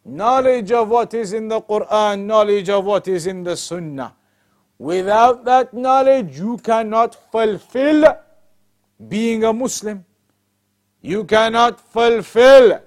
Knowledge 0.05 0.71
of 0.71 0.89
what 0.89 1.13
is 1.13 1.33
in 1.33 1.47
the 1.47 1.61
Quran, 1.61 2.25
knowledge 2.25 2.69
of 2.69 2.85
what 2.85 3.07
is 3.07 3.27
in 3.27 3.43
the 3.43 3.57
Sunnah. 3.57 4.15
Without 4.77 5.45
that 5.45 5.73
knowledge, 5.73 6.37
you 6.37 6.57
cannot 6.57 7.15
fulfill 7.31 8.17
being 9.07 9.43
a 9.43 9.53
Muslim. 9.53 10.05
You 11.01 11.23
cannot 11.23 11.79
fulfill 11.79 12.81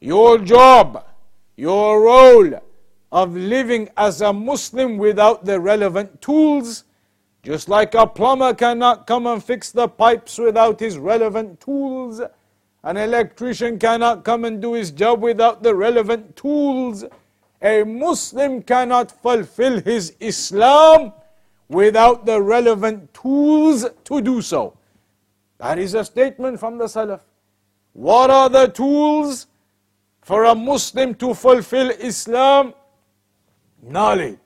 your 0.00 0.38
job, 0.38 1.04
your 1.56 2.02
role 2.02 2.60
of 3.10 3.34
living 3.34 3.88
as 3.96 4.20
a 4.20 4.32
Muslim 4.32 4.98
without 4.98 5.44
the 5.44 5.58
relevant 5.58 6.20
tools. 6.20 6.84
Just 7.48 7.66
like 7.70 7.94
a 7.94 8.06
plumber 8.06 8.52
cannot 8.52 9.06
come 9.06 9.26
and 9.26 9.42
fix 9.42 9.70
the 9.72 9.88
pipes 9.88 10.36
without 10.36 10.78
his 10.78 10.98
relevant 10.98 11.58
tools. 11.62 12.20
An 12.82 12.98
electrician 12.98 13.78
cannot 13.78 14.22
come 14.22 14.44
and 14.44 14.60
do 14.60 14.74
his 14.74 14.90
job 14.90 15.22
without 15.22 15.62
the 15.62 15.74
relevant 15.74 16.36
tools. 16.36 17.06
A 17.62 17.84
Muslim 17.84 18.62
cannot 18.62 19.10
fulfill 19.10 19.80
his 19.80 20.14
Islam 20.20 21.14
without 21.70 22.26
the 22.26 22.38
relevant 22.38 23.14
tools 23.14 23.86
to 24.04 24.20
do 24.20 24.42
so. 24.42 24.76
That 25.56 25.78
is 25.78 25.94
a 25.94 26.04
statement 26.04 26.60
from 26.60 26.76
the 26.76 26.84
Salaf. 26.84 27.22
What 27.94 28.28
are 28.28 28.50
the 28.50 28.66
tools 28.66 29.46
for 30.20 30.44
a 30.44 30.54
Muslim 30.54 31.14
to 31.14 31.32
fulfill 31.32 31.88
Islam? 31.92 32.74
Knowledge. 33.80 34.36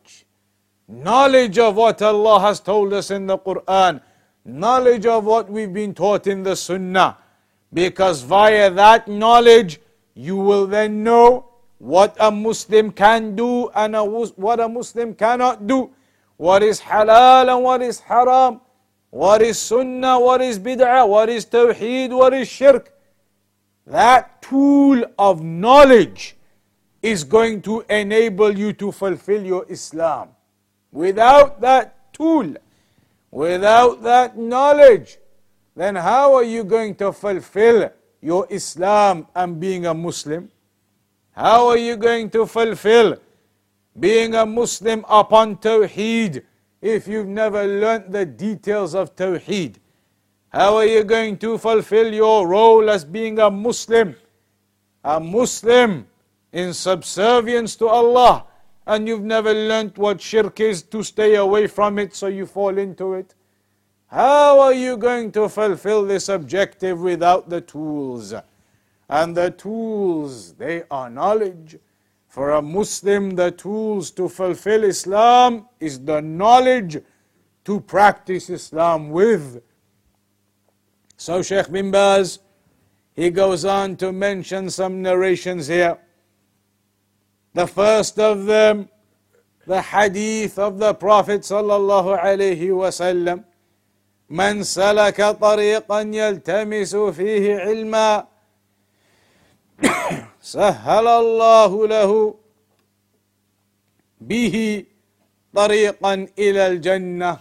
Knowledge 0.92 1.58
of 1.58 1.76
what 1.76 2.02
Allah 2.02 2.38
has 2.40 2.60
told 2.60 2.92
us 2.92 3.10
in 3.10 3.26
the 3.26 3.38
Quran. 3.38 4.02
Knowledge 4.44 5.06
of 5.06 5.24
what 5.24 5.48
we've 5.48 5.72
been 5.72 5.94
taught 5.94 6.26
in 6.26 6.42
the 6.42 6.54
Sunnah. 6.54 7.16
Because 7.72 8.20
via 8.20 8.70
that 8.70 9.08
knowledge, 9.08 9.80
you 10.14 10.36
will 10.36 10.66
then 10.66 11.02
know 11.02 11.46
what 11.78 12.14
a 12.20 12.30
Muslim 12.30 12.92
can 12.92 13.34
do 13.34 13.70
and 13.70 13.96
a, 13.96 14.04
what 14.04 14.60
a 14.60 14.68
Muslim 14.68 15.14
cannot 15.14 15.66
do, 15.66 15.90
what 16.36 16.62
is 16.62 16.78
halal 16.78 17.54
and 17.54 17.64
what 17.64 17.80
is 17.80 17.98
haram, 17.98 18.60
what 19.08 19.40
is 19.40 19.58
sunnah, 19.58 20.20
what 20.20 20.42
is 20.42 20.58
bid'ah, 20.58 21.08
what 21.08 21.30
is 21.30 21.46
tawheed, 21.46 22.10
what 22.10 22.34
is 22.34 22.48
shirk. 22.48 22.92
That 23.86 24.42
tool 24.42 25.04
of 25.18 25.42
knowledge 25.42 26.36
is 27.00 27.24
going 27.24 27.62
to 27.62 27.82
enable 27.88 28.56
you 28.56 28.74
to 28.74 28.92
fulfill 28.92 29.42
your 29.42 29.66
Islam. 29.70 30.28
Without 30.92 31.60
that 31.62 32.12
tool, 32.12 32.54
without 33.30 34.02
that 34.02 34.36
knowledge, 34.36 35.18
then 35.74 35.96
how 35.96 36.34
are 36.34 36.44
you 36.44 36.64
going 36.64 36.94
to 36.96 37.12
fulfill 37.12 37.90
your 38.20 38.46
Islam 38.50 39.26
and 39.34 39.58
being 39.58 39.86
a 39.86 39.94
Muslim? 39.94 40.50
How 41.32 41.66
are 41.68 41.78
you 41.78 41.96
going 41.96 42.28
to 42.30 42.44
fulfill 42.44 43.16
being 43.98 44.34
a 44.34 44.44
Muslim 44.44 45.04
upon 45.08 45.56
Tawheed 45.56 46.44
if 46.82 47.08
you've 47.08 47.26
never 47.26 47.64
learnt 47.64 48.12
the 48.12 48.26
details 48.26 48.94
of 48.94 49.16
Tawheed? 49.16 49.76
How 50.50 50.76
are 50.76 50.84
you 50.84 51.04
going 51.04 51.38
to 51.38 51.56
fulfill 51.56 52.12
your 52.12 52.46
role 52.46 52.90
as 52.90 53.06
being 53.06 53.38
a 53.38 53.50
Muslim? 53.50 54.14
A 55.02 55.18
Muslim 55.18 56.06
in 56.52 56.74
subservience 56.74 57.76
to 57.76 57.88
Allah 57.88 58.44
and 58.86 59.06
you've 59.06 59.22
never 59.22 59.52
learnt 59.52 59.98
what 59.98 60.20
shirk 60.20 60.60
is 60.60 60.82
to 60.82 61.02
stay 61.02 61.36
away 61.36 61.66
from 61.66 61.98
it 61.98 62.14
so 62.14 62.26
you 62.26 62.46
fall 62.46 62.76
into 62.78 63.14
it. 63.14 63.34
How 64.06 64.60
are 64.60 64.74
you 64.74 64.96
going 64.96 65.32
to 65.32 65.48
fulfill 65.48 66.04
this 66.04 66.28
objective 66.28 67.00
without 67.00 67.48
the 67.48 67.60
tools? 67.60 68.34
And 69.08 69.36
the 69.36 69.50
tools, 69.50 70.54
they 70.54 70.82
are 70.90 71.08
knowledge. 71.08 71.78
For 72.28 72.50
a 72.50 72.62
Muslim, 72.62 73.30
the 73.30 73.50
tools 73.50 74.10
to 74.12 74.28
fulfill 74.28 74.84
Islam 74.84 75.68
is 75.80 76.00
the 76.00 76.20
knowledge 76.20 76.98
to 77.64 77.80
practice 77.80 78.50
Islam 78.50 79.10
with. 79.10 79.62
So 81.16 81.42
Sheikh 81.42 81.70
bin 81.70 81.90
Baz, 81.90 82.38
he 83.14 83.30
goes 83.30 83.64
on 83.64 83.96
to 83.96 84.12
mention 84.12 84.70
some 84.70 85.02
narrations 85.02 85.68
here. 85.68 85.98
The 87.54 87.66
first 87.66 88.18
of 88.18 88.46
them 88.46 88.88
the 89.66 89.80
hadith 89.80 90.58
of 90.58 90.78
the 90.78 90.94
Prophet 90.94 91.42
sallallahu 91.42 92.18
alaihi 92.18 92.70
wasallam 92.70 93.44
من 94.32 94.62
سلك 94.62 95.20
طريقا 95.40 96.00
يلتمس 96.00 96.96
فيه 96.96 97.56
علما 97.58 98.26
سهل 100.40 101.06
الله 101.06 101.86
له 101.88 102.34
به 104.20 104.84
طريقا 105.54 106.28
إلى 106.38 106.66
الجنة 106.66 107.38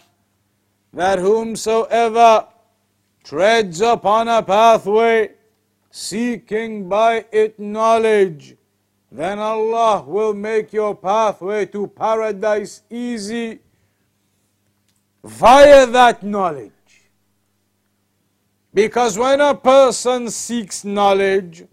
that 0.94 1.20
whomsoever 1.20 2.46
treads 3.24 3.80
upon 3.80 4.28
a 4.28 4.44
pathway 4.44 5.32
seeking 5.90 6.90
by 6.90 7.24
it 7.32 7.58
knowledge 7.58 8.58
then 9.12 9.40
Allah 9.40 10.04
will 10.08 10.34
make 10.34 10.72
your 10.72 10.96
pathway 10.96 11.66
to 11.68 11.88
paradise 11.88 12.84
easy 12.90 13.60
via 15.22 15.86
that 15.88 16.24
knowledge. 16.24 16.72
Because 18.74 19.18
when 19.18 19.42
a 19.42 19.54
person 19.54 20.30
seeks 20.30 20.86
knowledge, 20.86 21.66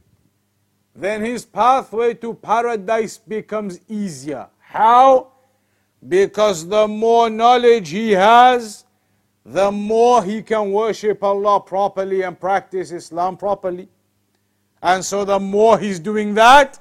then 0.96 1.22
his 1.22 1.44
pathway 1.44 2.14
to 2.14 2.35
paradise 2.35 3.18
becomes 3.18 3.79
easier. 3.88 4.48
How? 4.59 5.29
Because 6.09 6.66
the 6.66 6.88
more 6.88 7.31
knowledge 7.31 7.90
he 7.90 8.11
has, 8.12 8.85
the 9.44 9.70
more 9.70 10.24
he 10.24 10.42
can 10.42 10.72
worship 10.72 11.22
Allah 11.22 11.61
properly 11.61 12.22
and 12.22 12.38
practice 12.38 12.90
Islam 12.90 13.37
properly. 13.37 13.88
And 14.83 15.05
so 15.05 15.24
the 15.24 15.38
more 15.38 15.79
he's 15.79 16.01
doing 16.01 16.35
that, 16.35 16.81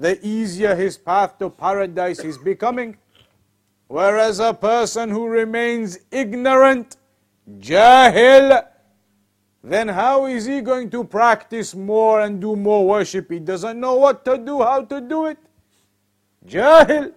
the 0.00 0.18
easier 0.26 0.74
his 0.74 0.96
path 0.96 1.38
to 1.38 1.50
paradise 1.50 2.20
is 2.20 2.38
becoming. 2.38 2.96
Whereas 3.86 4.40
a 4.40 4.54
person 4.54 5.10
who 5.10 5.26
remains 5.26 5.98
ignorant, 6.10 6.96
jahil, 7.58 8.64
then 9.62 9.88
how 9.88 10.24
is 10.24 10.46
he 10.46 10.62
going 10.62 10.88
to 10.90 11.04
practice 11.04 11.74
more 11.74 12.22
and 12.22 12.40
do 12.40 12.56
more 12.56 12.86
worship? 12.86 13.30
He 13.30 13.40
doesn't 13.40 13.78
know 13.78 13.96
what 13.96 14.24
to 14.24 14.38
do, 14.38 14.62
how 14.62 14.84
to 14.84 15.02
do 15.02 15.26
it. 15.26 15.38
Jahil. 16.46 17.12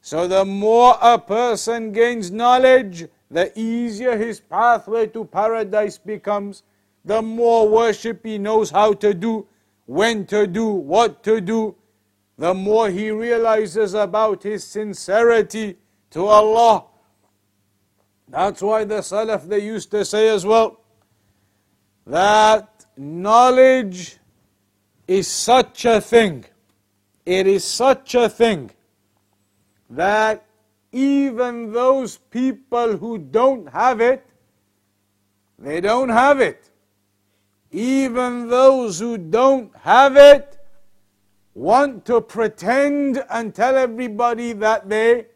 So 0.00 0.28
the 0.28 0.44
more 0.44 0.96
a 1.02 1.18
person 1.18 1.90
gains 1.90 2.30
knowledge, 2.30 3.08
the 3.28 3.50
easier 3.58 4.16
his 4.16 4.38
pathway 4.38 5.08
to 5.08 5.24
paradise 5.24 5.98
becomes. 5.98 6.62
The 7.04 7.20
more 7.22 7.68
worship 7.68 8.24
he 8.24 8.38
knows 8.38 8.70
how 8.70 8.92
to 8.92 9.12
do, 9.12 9.48
when 9.86 10.26
to 10.26 10.46
do, 10.46 10.66
what 10.70 11.24
to 11.24 11.40
do, 11.40 11.74
the 12.36 12.52
more 12.52 12.90
he 12.90 13.10
realizes 13.10 13.94
about 13.94 14.42
his 14.42 14.64
sincerity 14.64 15.76
to 16.10 16.26
Allah. 16.26 16.86
That's 18.28 18.62
why 18.62 18.84
the 18.84 18.96
Salaf 18.96 19.46
they 19.48 19.60
used 19.60 19.90
to 19.92 20.04
say 20.04 20.28
as 20.28 20.44
well 20.44 20.80
that 22.06 22.86
knowledge 22.96 24.18
is 25.06 25.28
such 25.28 25.84
a 25.84 26.00
thing, 26.00 26.44
it 27.24 27.46
is 27.46 27.64
such 27.64 28.14
a 28.14 28.28
thing 28.28 28.70
that 29.90 30.44
even 30.92 31.72
those 31.72 32.16
people 32.16 32.96
who 32.96 33.18
don't 33.18 33.68
have 33.68 34.00
it, 34.00 34.24
they 35.58 35.80
don't 35.80 36.08
have 36.08 36.40
it. 36.40 36.70
Even 37.70 38.48
those 38.48 39.00
who 39.00 39.18
don't 39.18 39.74
have 39.78 40.16
it, 40.16 40.58
want 41.54 42.04
to 42.06 42.20
pretend 42.20 43.24
and 43.30 43.54
tell 43.54 43.76
everybody 43.76 44.52
that 44.52 44.88
they 44.88 45.26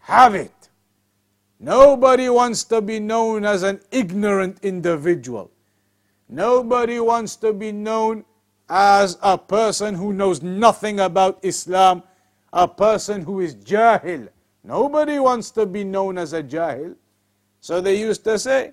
have 0.00 0.34
it. 0.34 0.70
Nobody 1.60 2.28
wants 2.28 2.64
to 2.64 2.80
be 2.80 2.98
known 2.98 3.44
as 3.44 3.62
an 3.62 3.80
ignorant 3.90 4.58
individual. 4.62 5.50
Nobody 6.28 6.98
wants 6.98 7.36
to 7.36 7.52
be 7.52 7.70
known 7.70 8.24
as 8.68 9.18
a 9.22 9.36
person 9.36 9.94
who 9.94 10.12
knows 10.12 10.42
nothing 10.42 10.98
about 11.00 11.38
Islam, 11.42 12.02
a 12.52 12.66
person 12.66 13.22
who 13.22 13.40
is 13.40 13.54
jahil. 13.54 14.28
Nobody 14.64 15.18
wants 15.18 15.50
to 15.52 15.66
be 15.66 15.84
known 15.84 16.18
as 16.18 16.32
a 16.32 16.42
jahil. 16.42 16.96
So 17.60 17.80
they 17.80 18.00
used 18.00 18.24
to 18.24 18.38
say, 18.38 18.72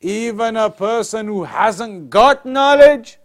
even 0.00 0.56
a 0.56 0.68
person 0.68 1.26
who 1.26 1.44
hasn't 1.44 2.10
got 2.10 2.44
knowledge 2.44 3.18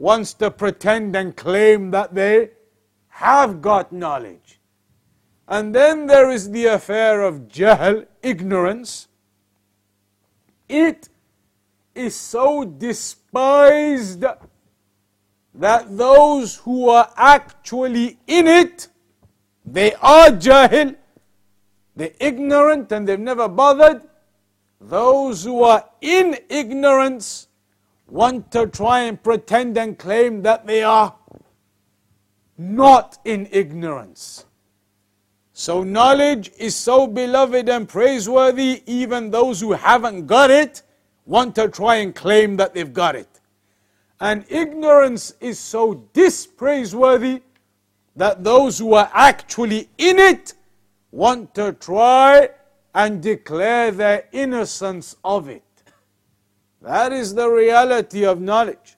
wants 0.00 0.32
to 0.32 0.50
pretend 0.50 1.14
and 1.14 1.36
claim 1.36 1.90
that 1.90 2.14
they 2.14 2.50
have 3.08 3.60
got 3.60 3.92
knowledge. 3.92 4.58
And 5.46 5.74
then 5.74 6.06
there 6.06 6.30
is 6.30 6.50
the 6.50 6.66
affair 6.66 7.20
of 7.20 7.48
jahl, 7.48 8.06
ignorance. 8.22 9.08
It 10.70 11.10
is 11.94 12.14
so 12.14 12.64
despised 12.64 14.24
that 15.54 15.98
those 15.98 16.56
who 16.56 16.88
are 16.88 17.12
actually 17.14 18.18
in 18.26 18.46
it, 18.46 18.88
they 19.66 19.92
are 19.96 20.30
jahil, 20.30 20.96
they're 21.94 22.14
ignorant 22.18 22.90
and 22.90 23.06
they've 23.06 23.20
never 23.20 23.48
bothered. 23.48 24.00
Those 24.80 25.44
who 25.44 25.62
are 25.62 25.84
in 26.00 26.38
ignorance 26.48 27.48
want 28.10 28.50
to 28.52 28.66
try 28.66 29.00
and 29.00 29.22
pretend 29.22 29.78
and 29.78 29.98
claim 29.98 30.42
that 30.42 30.66
they 30.66 30.82
are 30.82 31.14
not 32.58 33.18
in 33.24 33.48
ignorance. 33.50 34.44
So, 35.52 35.82
knowledge 35.82 36.50
is 36.58 36.74
so 36.74 37.06
beloved 37.06 37.68
and 37.68 37.88
praiseworthy, 37.88 38.82
even 38.86 39.30
those 39.30 39.60
who 39.60 39.72
haven't 39.72 40.26
got 40.26 40.50
it 40.50 40.82
want 41.26 41.54
to 41.56 41.68
try 41.68 41.96
and 41.96 42.14
claim 42.14 42.56
that 42.56 42.74
they've 42.74 42.92
got 42.92 43.14
it. 43.14 43.28
And 44.20 44.44
ignorance 44.48 45.34
is 45.40 45.58
so 45.58 46.06
dispraiseworthy 46.12 47.42
that 48.16 48.44
those 48.44 48.78
who 48.78 48.94
are 48.94 49.10
actually 49.14 49.88
in 49.96 50.18
it 50.18 50.54
want 51.10 51.54
to 51.54 51.72
try 51.72 52.50
and 52.94 53.22
declare 53.22 53.90
their 53.90 54.28
innocence 54.32 55.16
of 55.24 55.48
it. 55.48 55.62
That 56.81 57.13
is 57.13 57.33
the 57.33 57.49
reality 57.49 58.25
of 58.25 58.39
knowledge. 58.41 58.95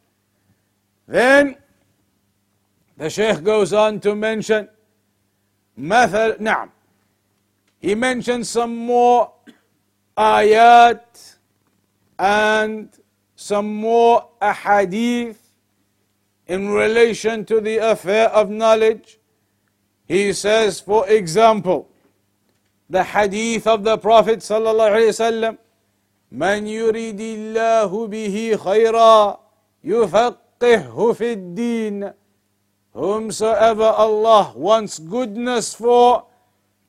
Then 1.08 1.56
the 2.98 3.10
Shaykh 3.10 3.44
goes 3.44 3.74
on 3.74 4.00
to 4.02 4.16
mention 4.16 4.68
مثل 5.80 6.40
نعم 6.40 6.70
he 7.80 7.94
mentions 7.96 8.50
some 8.50 8.76
more 8.76 9.32
ayat 10.18 11.36
and 12.18 12.90
some 13.36 13.76
more 13.76 14.28
ahadith 14.42 15.38
in 16.48 16.70
relation 16.70 17.46
to 17.46 17.62
the 17.62 17.78
affair 17.78 18.30
of 18.30 18.50
knowledge. 18.50 19.20
He 20.08 20.34
says, 20.34 20.80
for 20.80 21.08
example, 21.08 21.90
the 22.90 23.04
hadith 23.04 23.68
of 23.68 23.84
the 23.84 23.98
Prophet 23.98 24.40
sallallahu 24.40 24.92
alaihi 24.92 25.14
wasallam 25.14 25.58
Men 26.33 26.65
yuridillahu 26.67 28.09
bihi 28.13 28.57
hayra 28.57 29.37
yufakkihu 29.85 31.15
fid 31.15 31.55
din. 31.55 32.11
Whomsoever 32.93 33.93
Allah 34.05 34.53
wants 34.57 34.99
goodness 34.99 35.75
for, 35.75 36.25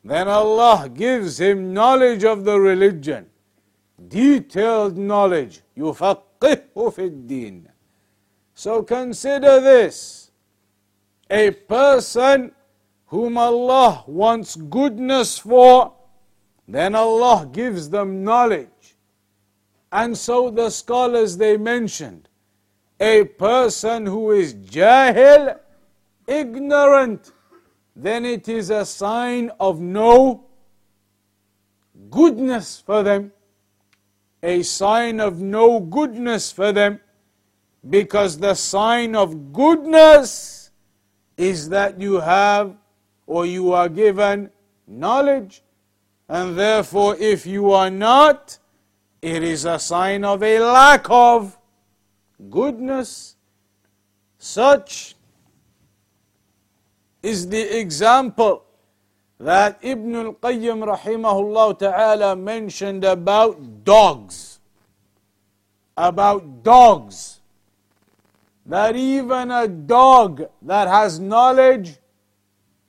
then 0.04 0.30
Allah 0.30 0.88
gives 0.88 1.42
him 1.42 1.74
knowledge 1.74 2.24
of 2.24 2.46
the 2.46 2.58
religion. 2.58 3.26
Detailed 4.08 4.98
knowledge. 4.98 5.62
Yufakkihu 5.78 6.92
في 6.96 7.12
الدين. 7.12 7.68
So 8.56 8.82
consider 8.84 9.60
this. 9.60 10.32
A 11.30 11.52
person 11.52 12.52
whom 13.08 13.38
Allah 13.38 14.04
wants 14.08 14.56
goodness 14.56 15.38
for, 15.38 15.94
then 16.66 16.96
Allah 16.96 17.50
gives 17.52 17.90
them 17.90 18.24
knowledge. 18.24 18.73
And 19.94 20.18
so 20.18 20.50
the 20.50 20.72
scholars 20.72 21.38
they 21.38 21.56
mentioned 21.56 22.28
a 23.00 23.26
person 23.26 24.08
who 24.08 24.32
is 24.32 24.56
jahil, 24.56 25.60
ignorant, 26.26 27.32
then 27.96 28.26
it 28.26 28.50
is 28.50 28.72
a 28.72 28.86
sign 28.86 29.52
of 29.60 29.80
no 29.80 30.46
goodness 32.10 32.82
for 32.82 33.04
them. 33.04 33.32
A 34.42 34.64
sign 34.64 35.20
of 35.20 35.40
no 35.40 35.80
goodness 35.80 36.52
for 36.52 36.72
them. 36.72 37.00
Because 37.88 38.40
the 38.40 38.56
sign 38.56 39.16
of 39.16 39.54
goodness 39.54 40.72
is 41.38 41.70
that 41.70 42.02
you 42.02 42.20
have 42.20 42.76
or 43.28 43.46
you 43.46 43.74
are 43.74 43.90
given 43.90 44.50
knowledge. 44.88 45.62
And 46.28 46.58
therefore, 46.58 47.16
if 47.18 47.46
you 47.46 47.72
are 47.72 47.92
not, 47.92 48.58
it 49.24 49.42
is 49.42 49.64
a 49.64 49.80
sign 49.80 50.26
of 50.26 50.44
a 50.44 50.60
lack 50.60 51.06
of 51.10 51.58
goodness. 52.50 53.38
Such 54.38 55.16
is 57.22 57.48
the 57.48 57.80
example 57.80 58.66
that 59.40 59.80
Ibn 59.82 60.16
al-Qayyim 60.16 60.84
rahimahullah 60.98 61.80
ta'ala 61.80 62.36
mentioned 62.36 63.06
about 63.06 63.86
dogs. 63.86 64.60
About 65.96 66.62
dogs. 66.62 67.40
That 68.66 68.98
even 68.98 69.52
a 69.52 69.70
dog 69.70 70.50
that 70.64 70.90
has 70.90 71.22
knowledge 71.22 71.96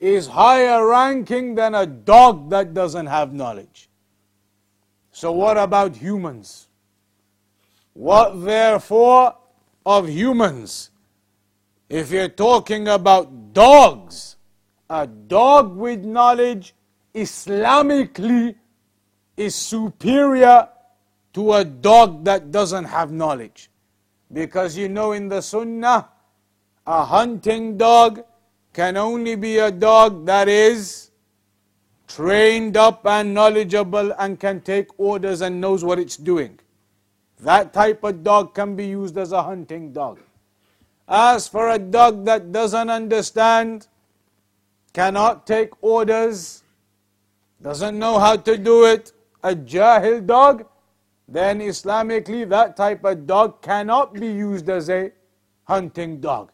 is 0.01 0.27
higher 0.27 0.85
ranking 0.85 1.55
than 1.55 1.77
a 1.77 1.87
dog 1.87 2.51
that 2.51 2.75
doesn't 2.75 3.07
have 3.07 3.33
knowledge. 3.33 3.89
So 5.15 5.31
what 5.31 5.57
about 5.57 5.95
humans? 5.95 6.67
What 7.93 8.43
therefore 8.45 9.37
of 9.87 10.09
humans? 10.09 10.91
If 11.89 12.11
you're 12.11 12.29
talking 12.29 12.89
about 12.89 13.53
dogs, 13.53 14.35
a 14.91 15.07
dog 15.07 15.77
with 15.77 16.05
knowledge 16.05 16.75
Islamically 17.15 18.57
is 19.37 19.55
superior 19.55 20.69
to 21.35 21.53
a 21.53 21.65
dog 21.65 22.25
that 22.25 22.51
doesn't 22.51 22.87
have 22.87 23.13
knowledge. 23.13 23.71
Because 24.33 24.77
you 24.77 24.89
know 24.89 25.13
in 25.13 25.29
the 25.29 25.43
Sunnah, 25.43 26.09
a 26.85 27.05
hunting 27.05 27.79
dog 27.79 28.25
can 28.73 28.97
only 28.97 29.37
be 29.37 29.59
a 29.59 29.71
dog 29.71 30.27
that 30.27 30.49
is 30.49 31.13
trained 32.15 32.77
up 32.77 33.05
and 33.07 33.35
knowledgeable 33.35 34.13
and 34.21 34.39
can 34.39 34.61
take 34.61 34.89
orders 34.99 35.41
and 35.41 35.61
knows 35.61 35.85
what 35.85 35.99
it's 35.99 36.17
doing. 36.17 36.59
That 37.41 37.73
type 37.73 38.05
of 38.05 38.23
dog 38.23 38.55
can 38.55 38.77
be 38.77 38.87
used 38.87 39.19
as 39.19 39.33
a 39.33 39.43
hunting 39.43 39.93
dog. 39.93 40.21
As 41.09 41.49
for 41.49 41.71
a 41.71 41.79
dog 41.79 42.25
that 42.27 42.53
doesn't 42.53 42.89
understand, 42.89 43.89
cannot 44.93 45.45
take 45.45 45.71
orders, 45.83 46.63
doesn't 47.61 47.99
know 47.99 48.21
how 48.21 48.37
to 48.37 48.57
do 48.57 48.85
it, 48.85 49.13
a 49.43 49.55
jahil 49.57 50.25
dog, 50.25 50.67
then 51.27 51.59
Islamically 51.59 52.49
that 52.49 52.77
type 52.77 53.05
of 53.05 53.27
dog 53.27 53.61
cannot 53.61 54.15
be 54.15 54.29
used 54.29 54.71
as 54.71 54.89
a 54.89 55.11
hunting 55.65 56.21
dog. 56.21 56.53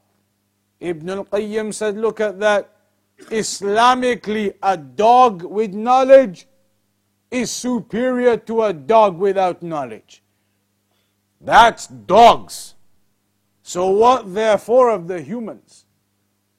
Ibn 0.80 1.10
al-Qayyim 1.10 1.74
said, 1.74 1.98
look 1.98 2.20
at 2.20 2.40
that. 2.40 2.79
Islamically, 3.26 4.54
a 4.62 4.76
dog 4.76 5.42
with 5.42 5.72
knowledge 5.72 6.46
is 7.30 7.50
superior 7.50 8.36
to 8.36 8.62
a 8.62 8.72
dog 8.72 9.18
without 9.18 9.62
knowledge. 9.62 10.22
That's 11.40 11.86
dogs. 11.86 12.74
So, 13.62 13.88
what 13.88 14.34
therefore 14.34 14.90
of 14.90 15.06
the 15.06 15.20
humans? 15.22 15.84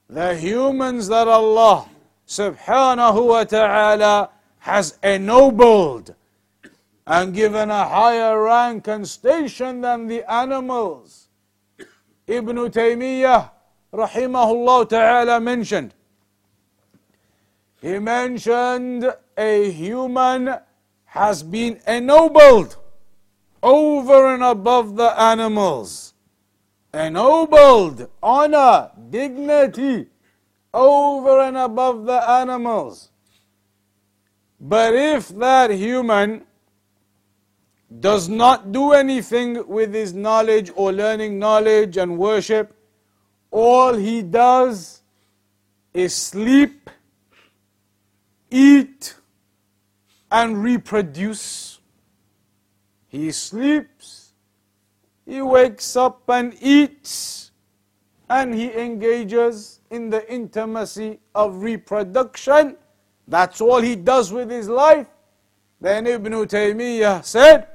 The 0.08 0.36
humans 0.36 1.08
that 1.10 1.28
Allah 1.28 1.88
subhanahu 2.28 3.28
wa 3.28 3.44
ta'ala 3.44 4.30
has 4.60 4.98
ennobled 5.04 6.16
and 7.06 7.34
given 7.34 7.70
a 7.70 7.86
higher 7.86 8.42
rank 8.42 8.88
and 8.88 9.08
station 9.08 9.82
than 9.82 10.08
the 10.08 10.24
animals. 10.32 11.28
Ibn 12.28 12.56
Taymiyyah 12.56 13.50
rahimahullah 13.94 14.90
ta'ala 14.90 15.42
mentioned. 15.42 15.94
He 17.82 17.98
mentioned 17.98 19.12
a 19.36 19.72
human 19.72 20.56
has 21.06 21.42
been 21.42 21.80
ennobled 21.88 22.78
over 23.62 24.34
and 24.34 24.44
above 24.44 24.96
the 24.96 25.20
animals. 25.20 26.14
Ennobled, 26.94 28.08
honor, 28.22 28.92
dignity 29.10 30.08
over 30.74 31.42
and 31.42 31.58
above 31.58 32.06
the 32.06 32.30
animals. 32.30 33.10
But 34.60 34.94
if 34.94 35.30
that 35.30 35.72
human 35.72 36.46
does 38.00 38.30
not 38.30 38.72
do 38.72 38.94
anything 38.94 39.68
with 39.68 39.94
his 39.94 40.14
knowledge 40.14 40.72
or 40.76 40.94
learning 40.94 41.40
knowledge 41.40 41.98
and 41.98 42.18
worship, 42.18 42.74
all 43.50 43.96
he 43.96 44.22
does 44.22 45.02
is 45.94 46.16
sleep, 46.16 46.90
eat, 48.52 49.16
and 50.32 50.64
reproduce. 50.64 51.80
He 53.08 53.32
sleeps, 53.32 54.34
he 55.26 55.42
wakes 55.42 55.96
up 55.96 56.30
and 56.30 56.56
eats, 56.62 57.52
and 58.30 58.54
he 58.54 58.72
engages 58.72 59.82
in 59.90 60.10
the 60.10 60.32
intimacy 60.32 61.20
of 61.36 61.64
reproduction. 61.64 62.78
That's 63.28 63.60
all 63.60 63.82
he 63.82 63.96
does 63.96 64.32
with 64.32 64.50
his 64.50 64.70
life. 64.70 65.08
Then 65.82 66.08
Ibn 66.08 66.32
Taymiyyah 66.32 67.26
said, 67.26 67.68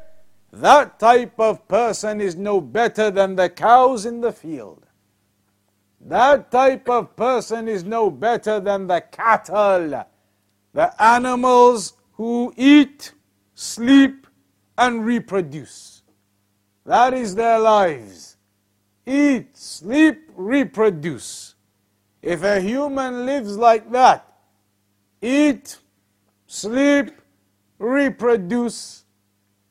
that 0.52 0.98
type 0.98 1.38
of 1.38 1.68
person 1.68 2.20
is 2.20 2.36
no 2.36 2.60
better 2.62 3.10
than 3.10 3.36
the 3.36 3.50
cows 3.50 4.06
in 4.06 4.22
the 4.22 4.32
field. 4.32 4.86
That 6.00 6.50
type 6.50 6.88
of 6.88 7.14
person 7.16 7.68
is 7.68 7.84
no 7.84 8.10
better 8.10 8.60
than 8.60 8.86
the 8.86 9.02
cattle, 9.02 10.06
the 10.76 11.02
animals 11.02 11.94
who 12.12 12.52
eat, 12.54 13.12
sleep, 13.54 14.26
and 14.76 15.06
reproduce. 15.06 16.02
That 16.84 17.14
is 17.14 17.34
their 17.34 17.58
lives. 17.58 18.36
Eat, 19.06 19.56
sleep, 19.56 20.28
reproduce. 20.36 21.54
If 22.20 22.42
a 22.42 22.60
human 22.60 23.24
lives 23.24 23.56
like 23.56 23.90
that, 23.92 24.30
eat, 25.22 25.78
sleep, 26.46 27.10
reproduce, 27.78 29.04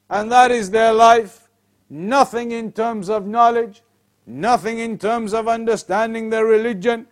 and 0.09 0.31
that 0.31 0.49
is 0.49 0.71
their 0.71 0.91
life. 0.91 1.47
Nothing 1.87 2.49
in 2.49 2.71
terms 2.71 3.11
of 3.11 3.27
knowledge, 3.27 3.83
nothing 4.25 4.79
in 4.79 4.97
terms 4.97 5.35
of 5.35 5.47
understanding 5.47 6.31
their 6.31 6.45
religion, 6.45 7.05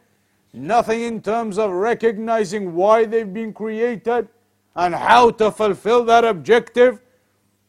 nothing 0.54 1.02
in 1.02 1.22
terms 1.22 1.58
of 1.58 1.72
recognizing 1.72 2.74
why 2.74 3.06
they've 3.06 3.34
been 3.34 3.54
created 3.54 4.28
and 4.76 4.96
how 4.96 5.32
to 5.32 5.52
fulfill 5.52 6.06
that 6.06 6.24
objective, 6.24 7.02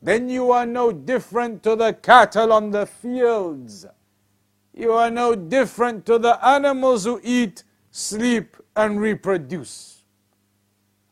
then 0.02 0.28
you 0.28 0.50
are 0.50 0.66
no 0.66 0.92
different 0.92 1.62
to 1.62 1.74
the 1.74 1.94
cattle 1.94 2.52
on 2.52 2.70
the 2.70 2.86
fields. 2.86 3.86
You 4.74 4.92
are 4.92 5.10
no 5.10 5.34
different 5.34 6.04
to 6.06 6.18
the 6.18 6.44
animals 6.46 7.04
who 7.04 7.20
eat, 7.22 7.64
sleep, 7.90 8.56
and 8.76 9.00
reproduce. 9.00 10.02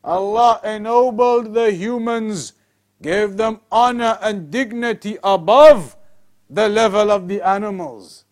Allah 0.04 0.60
ennobled 0.64 1.54
the 1.54 1.72
humans 1.72 2.54
gave 3.00 3.36
them 3.36 3.60
honor 3.70 4.18
and 4.22 4.50
dignity 4.50 5.18
above 5.22 5.96
the 6.50 6.68
level 6.68 7.10
of 7.10 7.28
the 7.28 7.40
animals. 7.40 8.24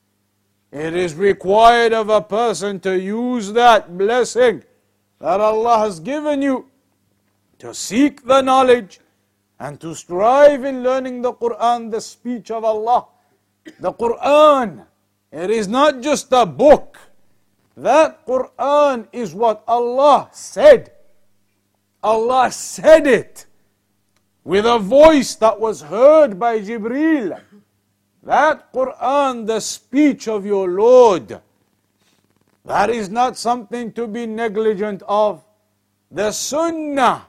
It 0.72 0.94
is 0.94 1.14
required 1.14 1.92
of 1.92 2.08
a 2.08 2.20
person 2.20 2.78
to 2.80 2.98
use 2.98 3.52
that 3.52 3.98
blessing 3.98 4.62
that 5.18 5.40
Allah 5.40 5.78
has 5.78 5.98
given 5.98 6.42
you 6.42 6.66
to 7.58 7.74
seek 7.74 8.24
the 8.24 8.40
knowledge 8.40 9.00
and 9.58 9.80
to 9.80 9.94
strive 9.94 10.64
in 10.64 10.82
learning 10.82 11.22
the 11.22 11.32
Quran, 11.32 11.90
the 11.90 12.00
speech 12.00 12.50
of 12.50 12.64
Allah. 12.64 13.06
The 13.80 13.92
Quran, 13.92 14.86
it 15.32 15.50
is 15.50 15.68
not 15.68 16.00
just 16.00 16.28
a 16.32 16.46
book. 16.46 16.98
That 17.76 18.24
Quran 18.26 19.08
is 19.12 19.34
what 19.34 19.64
Allah 19.66 20.28
said. 20.32 20.92
Allah 22.02 22.50
said 22.50 23.06
it 23.06 23.46
with 24.44 24.64
a 24.64 24.78
voice 24.78 25.34
that 25.36 25.60
was 25.60 25.82
heard 25.82 26.38
by 26.38 26.60
Jibril. 26.60 27.38
That 28.22 28.72
Quran, 28.72 29.46
the 29.46 29.60
speech 29.60 30.28
of 30.28 30.44
your 30.44 30.68
Lord, 30.68 31.40
that 32.64 32.90
is 32.90 33.08
not 33.08 33.36
something 33.36 33.92
to 33.92 34.06
be 34.06 34.26
negligent 34.26 35.02
of. 35.08 35.42
The 36.10 36.30
Sunnah, 36.32 37.26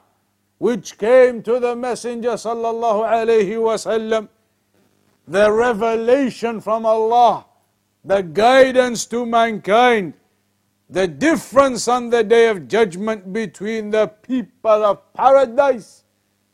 which 0.58 0.98
came 0.98 1.42
to 1.44 1.58
the 1.58 1.74
Messenger 1.74 2.34
sallallahu 2.34 3.08
alaihi 3.08 3.56
wasallam, 3.56 4.28
the 5.26 5.50
revelation 5.50 6.60
from 6.60 6.84
Allah, 6.84 7.46
the 8.04 8.22
guidance 8.22 9.06
to 9.06 9.24
mankind, 9.24 10.14
the 10.90 11.08
difference 11.08 11.88
on 11.88 12.10
the 12.10 12.22
day 12.22 12.48
of 12.48 12.68
judgment 12.68 13.32
between 13.32 13.90
the 13.90 14.08
people 14.08 14.84
of 14.84 15.14
paradise 15.14 16.04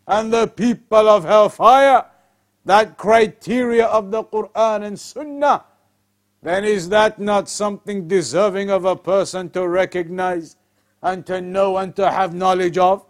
and 0.07 0.33
the 0.33 0.47
people 0.47 1.09
of 1.09 1.25
hellfire, 1.25 2.05
that 2.69 2.99
criteria 2.99 3.87
of 3.87 4.11
the 4.11 4.23
Quran 4.25 4.85
and 4.85 5.01
Sunnah, 5.01 5.65
then 6.43 6.65
is 6.65 6.91
that 6.91 7.19
not 7.19 7.49
something 7.49 8.07
deserving 8.07 8.69
of 8.71 8.85
a 8.85 8.95
person 8.95 9.49
to 9.57 9.67
recognize 9.67 10.57
and 11.03 11.25
to 11.25 11.41
know 11.41 11.79
and 11.79 11.97
to 11.97 12.11
have 12.11 12.35
knowledge 12.35 12.77
of? 12.77 13.07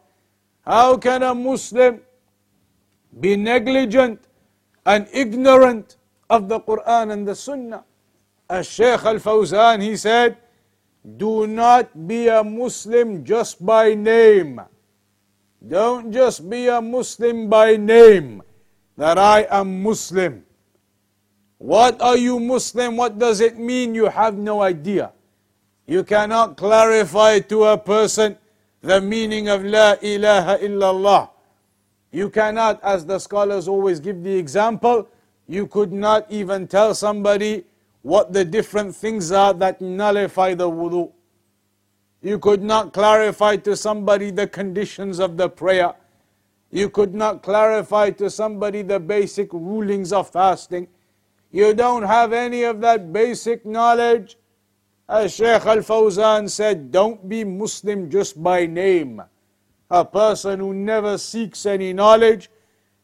How 0.65 0.97
can 0.97 1.25
a 1.25 1.35
Muslim 1.35 2.01
be 3.19 3.35
negligent 3.35 4.21
and 4.87 5.09
ignorant 5.13 5.97
of 6.31 6.49
the 6.49 6.61
Quran 6.61 7.11
and 7.11 7.27
the 7.27 7.35
Sunnah? 7.35 7.83
As 8.49 8.69
Shaykh 8.69 9.03
Al 9.05 9.19
Fawzan, 9.19 9.83
he 9.83 9.97
said, 9.97 10.39
do 11.17 11.49
not 11.49 12.07
be 12.07 12.29
a 12.29 12.45
Muslim 12.45 13.25
just 13.25 13.65
by 13.67 13.95
name. 13.95 14.61
Don't 15.67 16.13
just 16.13 16.49
be 16.49 16.69
a 16.69 16.81
Muslim 16.81 17.49
by 17.49 17.77
name, 17.77 18.43
that 18.99 19.17
I 19.17 19.47
am 19.49 19.81
Muslim. 19.83 20.45
What 21.57 22.03
are 22.03 22.17
you 22.17 22.41
Muslim? 22.41 22.97
What 22.97 23.19
does 23.19 23.41
it 23.41 23.57
mean? 23.57 23.95
You 23.95 24.07
have 24.07 24.37
no 24.37 24.61
idea. 24.61 25.13
You 25.87 26.03
cannot 26.03 26.57
clarify 26.57 27.39
to 27.39 27.65
a 27.65 27.79
person 27.79 28.37
the 28.83 29.01
meaning 29.01 29.49
of 29.49 29.65
La 29.65 29.95
ilaha 30.03 30.59
illallah. 30.59 31.31
You 32.11 32.29
cannot, 32.29 32.83
as 32.83 33.07
the 33.07 33.21
scholars 33.21 33.69
always 33.69 34.01
give 34.01 34.23
the 34.25 34.37
example, 34.37 35.09
you 35.47 35.69
could 35.69 35.93
not 35.93 36.27
even 36.31 36.67
tell 36.67 36.93
somebody 36.93 37.65
what 38.03 38.33
the 38.33 38.45
different 38.45 38.95
things 38.97 39.31
are 39.31 39.55
that 39.55 39.81
nullify 39.81 40.55
the 40.55 40.69
wudu. 40.69 41.13
You 42.21 42.41
could 42.41 42.65
not 42.65 42.93
clarify 42.93 43.57
to 43.59 43.77
somebody 43.77 44.33
the 44.33 44.49
conditions 44.49 45.21
of 45.21 45.37
the 45.37 45.49
prayer. 45.49 45.95
You 46.71 46.91
could 46.91 47.15
not 47.15 47.43
clarify 47.43 48.11
to 48.11 48.29
somebody 48.29 48.83
the 48.83 49.01
basic 49.01 49.53
rulings 49.53 50.13
of 50.13 50.31
fasting. 50.31 50.89
You 51.51 51.73
don't 51.73 52.03
have 52.03 52.33
any 52.33 52.63
of 52.65 52.81
that 52.83 53.13
basic 53.13 53.65
knowledge. 53.65 54.37
As 55.09 55.35
Shaykh 55.35 55.65
Al 55.65 55.79
Fawzan 55.79 56.51
said, 56.51 56.93
don't 56.93 57.27
be 57.27 57.43
Muslim 57.43 58.11
just 58.11 58.43
by 58.43 58.67
name. 58.67 59.23
A 59.91 60.05
person 60.05 60.61
who 60.61 60.75
never 60.75 61.17
seeks 61.17 61.65
any 61.65 61.95
knowledge, 61.95 62.51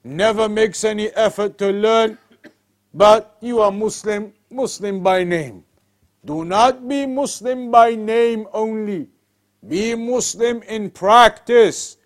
never 0.04 0.46
makes 0.46 0.84
any 0.84 1.08
effort 1.16 1.56
to 1.56 1.70
learn, 1.70 2.18
but 2.92 3.38
you 3.40 3.60
are 3.60 3.72
Muslim, 3.72 4.34
Muslim 4.50 5.02
by 5.02 5.24
name. 5.24 5.64
Do 6.22 6.44
not 6.44 6.86
be 6.86 7.06
Muslim 7.06 7.70
by 7.70 7.94
name 7.94 8.46
only. 8.52 9.08
Be 9.66 9.94
Muslim 9.94 10.62
in 10.64 10.90
practice. 10.90 11.96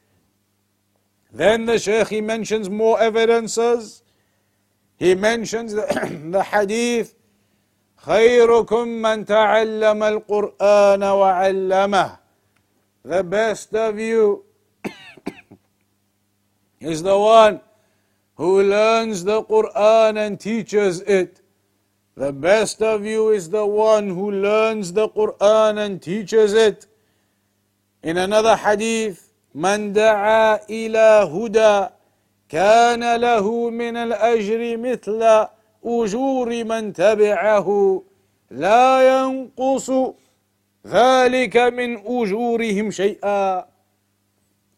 Then 1.31 1.65
the 1.65 1.79
Shaykh 1.79 2.09
he 2.09 2.21
mentions 2.21 2.69
more 2.69 2.99
evidences. 2.99 4.03
He 4.97 5.15
mentions 5.15 5.73
the, 5.73 5.85
the 6.31 6.43
hadith 6.43 7.15
خيركم 8.05 8.87
من 9.01 9.25
تعلم 9.25 10.03
القرآن 10.03 11.03
وعلمه 11.03 12.17
The 13.05 13.23
best 13.23 13.73
of 13.75 13.99
you 13.99 14.43
is 16.79 17.03
the 17.03 17.17
one 17.17 17.61
who 18.35 18.61
learns 18.63 19.23
the 19.23 19.43
Quran 19.43 20.17
and 20.17 20.39
teaches 20.39 21.01
it. 21.01 21.41
The 22.15 22.31
best 22.31 22.81
of 22.81 23.05
you 23.05 23.29
is 23.29 23.49
the 23.49 23.65
one 23.65 24.09
who 24.09 24.31
learns 24.31 24.93
the 24.93 25.09
Quran 25.09 25.85
and 25.85 26.01
teaches 26.01 26.53
it. 26.53 26.87
In 28.03 28.17
another 28.17 28.55
hadith, 28.55 29.26
من 29.54 29.92
دعا 29.92 30.60
إلى 30.70 31.30
هدى 31.34 31.86
كان 32.48 33.16
له 33.16 33.70
من 33.70 33.96
الأجر 33.96 34.76
مثل 34.76 35.46
أجور 35.84 36.64
من 36.64 36.92
تبعه 36.92 38.02
لا 38.50 38.88
ينقص 39.18 39.90
ذلك 40.86 41.56
من 41.56 41.98
أجورهم 42.06 42.90
شيئا. 42.90 43.66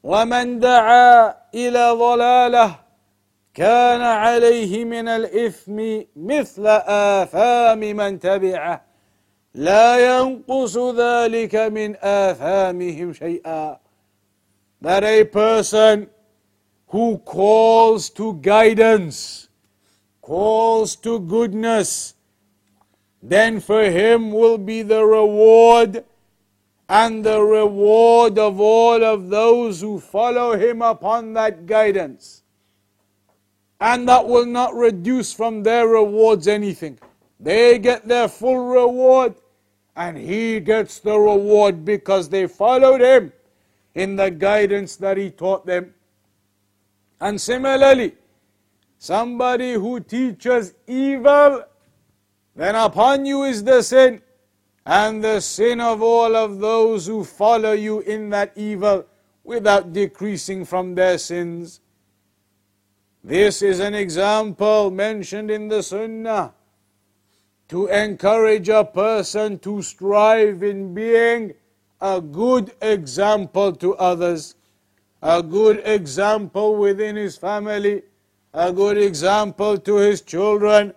ومن 0.03 0.59
دعا 0.59 1.35
إلى 1.55 1.91
ضلاله 1.91 2.75
كان 3.55 4.01
عليه 4.01 4.85
من 4.85 5.09
الإثم 5.09 6.01
مثل 6.17 6.67
آثام 6.87 7.79
من 7.79 8.19
تبعه 8.19 8.85
لا 9.55 10.19
ينقص 10.19 10.79
ذلك 10.79 11.55
من 11.55 11.97
آثامهم 11.97 13.13
شيئا. 13.13 13.90
That 14.81 15.05
a 15.05 15.25
person 15.25 16.09
who 16.89 17.19
calls 17.19 18.11
to 18.11 18.35
guidance, 18.35 19.49
calls 20.21 20.97
to 20.97 21.21
goodness, 21.21 22.15
then 23.23 23.61
for 23.61 23.85
him 23.85 24.33
will 24.33 24.59
be 24.59 24.83
the 24.83 25.05
reward 25.05 26.05
and 26.89 27.25
the 27.25 27.41
reward 27.41 28.39
of 28.39 28.59
all 28.59 29.05
of 29.05 29.29
those 29.29 29.81
who 29.81 30.01
follow 30.01 30.57
him 30.57 30.83
upon 30.83 31.35
that 31.35 31.67
guidance. 31.67 32.43
And 33.81 34.09
that 34.09 34.27
will 34.27 34.47
not 34.47 34.75
reduce 34.75 35.33
from 35.33 35.63
their 35.63 35.87
rewards 35.87 36.49
anything. 36.49 36.99
They 37.39 37.79
get 37.79 38.09
their 38.09 38.29
full 38.29 38.59
reward, 38.59 39.35
and 39.97 40.17
he 40.19 40.61
gets 40.61 40.99
the 40.99 41.19
reward 41.19 41.85
because 41.85 42.29
they 42.29 42.47
followed 42.47 43.01
him 43.01 43.33
in 43.95 44.17
the 44.17 44.31
guidance 44.31 44.97
that 44.97 45.17
he 45.17 45.31
taught 45.31 45.67
them. 45.67 45.95
And 47.21 47.41
similarly, 47.41 48.15
somebody 48.99 49.75
who 49.75 50.01
teaches 50.01 50.75
evil, 50.87 51.65
then 52.55 52.75
upon 52.75 53.27
you 53.27 53.45
is 53.45 53.65
the 53.65 53.83
sin, 53.83 54.23
and 54.87 55.23
the 55.23 55.41
sin 55.41 55.81
of 55.81 56.03
all 56.03 56.35
of 56.35 56.59
those 56.59 57.07
who 57.07 57.25
follow 57.25 57.73
you 57.73 58.01
in 58.01 58.31
that 58.31 58.53
evil 58.57 59.05
without 59.45 59.93
decreasing 59.93 60.65
from 60.65 60.95
their 60.95 61.19
sins. 61.19 61.81
This 63.23 63.61
is 63.61 63.81
an 63.81 63.95
example 63.95 64.91
mentioned 64.91 65.51
in 65.51 65.69
the 65.69 65.83
Sunnah 65.83 66.55
to 67.69 67.87
encourage 67.87 68.69
a 68.69 68.85
person 68.85 69.59
to 69.61 69.83
strive 69.83 70.63
in 70.63 70.95
being 70.95 71.55
a 72.01 72.21
good 72.21 72.73
example 72.81 73.73
to 73.77 73.95
others, 73.97 74.55
a 75.23 75.43
good 75.43 75.83
example 75.85 76.77
within 76.77 77.17
his 77.17 77.37
family, 77.37 78.03
a 78.55 78.73
good 78.73 78.97
example 78.97 79.77
to 79.79 79.97
his 79.97 80.23
children, 80.23 80.95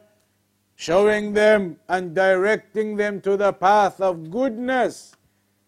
showing 0.75 1.33
them 1.33 1.77
and 1.89 2.15
directing 2.15 2.95
them 2.95 3.21
to 3.21 3.37
the 3.37 3.53
path 3.53 3.99
of 3.99 4.31
goodness, 4.31 5.15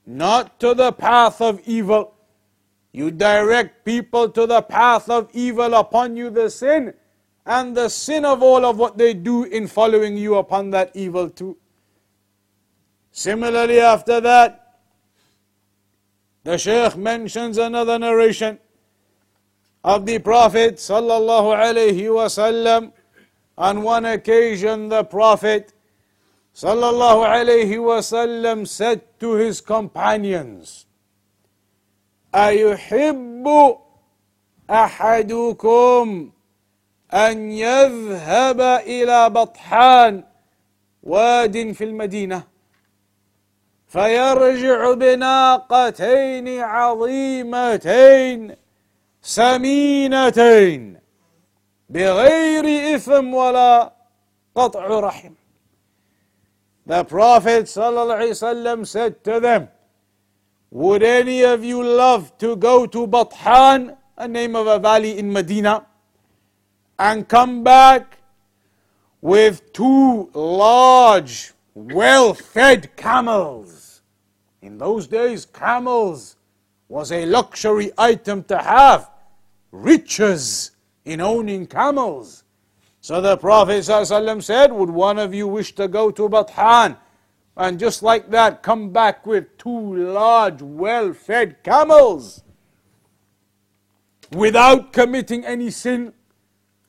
not 0.06 0.60
to 0.60 0.74
the 0.74 0.92
path 0.92 1.42
of 1.42 1.60
evil. 1.66 2.14
You 2.92 3.12
direct 3.12 3.84
people 3.84 4.30
to 4.30 4.48
the 4.48 4.62
path 4.62 5.10
of 5.10 5.30
evil 5.34 5.74
upon 5.74 6.16
you 6.16 6.30
the 6.30 6.50
sin, 6.50 6.94
and 7.46 7.76
the 7.76 7.90
sin 7.90 8.26
of 8.26 8.42
all 8.42 8.66
of 8.66 8.80
what 8.80 8.98
they 8.98 9.14
do 9.14 9.44
in 9.44 9.68
following 9.68 10.18
you 10.18 10.36
upon 10.36 10.72
that 10.72 10.92
evil 10.96 11.30
too. 11.30 11.58
Similarly, 13.12 13.80
after 13.80 14.20
that, 14.22 14.65
the 16.45 16.57
Shaykh 16.57 16.97
mentions 16.97 17.59
another 17.59 17.99
narration 17.99 18.59
of 19.85 20.07
the 20.07 20.19
Prophet 20.19 20.77
sallallahu 20.77 21.57
alaihi 21.57 22.09
wasallam. 22.09 22.93
On 23.59 23.83
one 23.83 24.07
occasion, 24.07 24.89
the 24.89 25.05
Prophet 25.05 25.73
sallallahu 26.55 27.29
alaihi 27.29 27.77
wasallam 27.77 28.67
said 28.67 29.03
to 29.21 29.35
his 29.35 29.61
companions, 29.61 30.87
أيحب 32.35 33.47
أحدكم 34.71 36.31
أن 37.13 37.53
يذهب 37.53 38.61
إلى 38.87 39.31
بطحان 39.31 40.25
واد 41.03 41.73
في 41.73 41.85
المدينة 41.85 42.43
فيرجع 43.96 44.94
بناقتين 44.94 46.48
عظيمتين 46.60 48.56
سمينتين 49.22 51.00
بغير 51.90 52.96
إثم 52.96 53.34
ولا 53.34 53.94
قطع 54.56 55.00
رحم 55.00 55.34
The 56.88 57.04
Prophet 57.06 57.66
ﷺ 57.66 58.86
said 58.86 59.24
to 59.24 59.40
them, 59.40 59.70
Would 60.72 61.02
any 61.02 61.42
of 61.42 61.64
you 61.64 61.82
love 61.82 62.38
to 62.40 62.58
go 62.58 62.86
to 62.86 63.08
Bathan, 63.08 63.98
a 64.18 64.28
name 64.28 64.56
of 64.56 64.68
a 64.68 64.78
valley 64.78 65.18
in 65.18 65.34
Medina, 65.34 65.86
and 67.00 67.28
come 67.28 67.64
back 67.64 68.20
with 69.22 69.74
two 69.74 70.30
large, 70.34 71.54
well 71.74 72.34
fed 72.34 72.96
camels? 72.96 73.75
In 74.66 74.80
those 74.80 75.06
days, 75.06 75.46
camels 75.46 76.38
was 76.90 77.12
a 77.12 77.24
luxury 77.28 77.92
item 78.00 78.44
to 78.46 78.58
have, 78.58 79.12
riches 79.72 80.72
in 81.06 81.22
owning 81.22 81.68
camels. 81.68 82.44
So 83.00 83.22
the 83.22 83.38
Prophet 83.38 83.84
ﷺ 83.84 84.42
said, 84.42 84.74
Would 84.74 84.90
one 84.90 85.20
of 85.20 85.36
you 85.36 85.48
wish 85.48 85.76
to 85.76 85.88
go 85.88 86.10
to 86.10 86.28
Bathan? 86.28 86.98
And 87.56 87.78
just 87.78 88.02
like 88.02 88.32
that, 88.32 88.64
come 88.64 88.90
back 88.90 89.28
with 89.28 89.56
two 89.60 89.98
large, 89.98 90.64
well 90.64 91.14
fed 91.14 91.62
camels 91.62 92.44
without 94.32 94.92
committing 94.92 95.46
any 95.46 95.70
sin, 95.70 96.12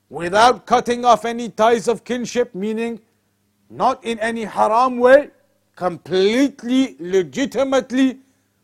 without 0.08 0.64
cutting 0.64 1.04
off 1.04 1.26
any 1.26 1.50
ties 1.50 1.88
of 1.88 2.04
kinship, 2.04 2.54
meaning 2.54 3.00
not 3.68 4.02
in 4.02 4.18
any 4.20 4.44
haram 4.44 4.96
way, 4.96 5.28
completely, 5.75 6.95
legitimately 6.99 8.19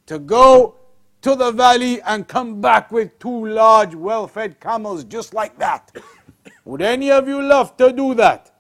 to 0.06 0.20
go 0.20 0.76
to 1.22 1.36
the 1.36 1.52
valley 1.52 2.02
and 2.04 2.28
come 2.28 2.62
back 2.62 2.92
with 2.92 3.18
two 3.20 3.48
large, 3.48 3.96
well 3.96 4.28
fed 4.28 4.60
camels 4.60 5.04
just 5.04 5.34
like 5.34 5.58
that. 5.58 5.92
Would 6.66 6.82
any 6.82 7.12
of 7.12 7.28
you 7.28 7.42
love 7.42 7.76
to 7.78 7.92
do 7.92 8.14
that? 8.16 8.52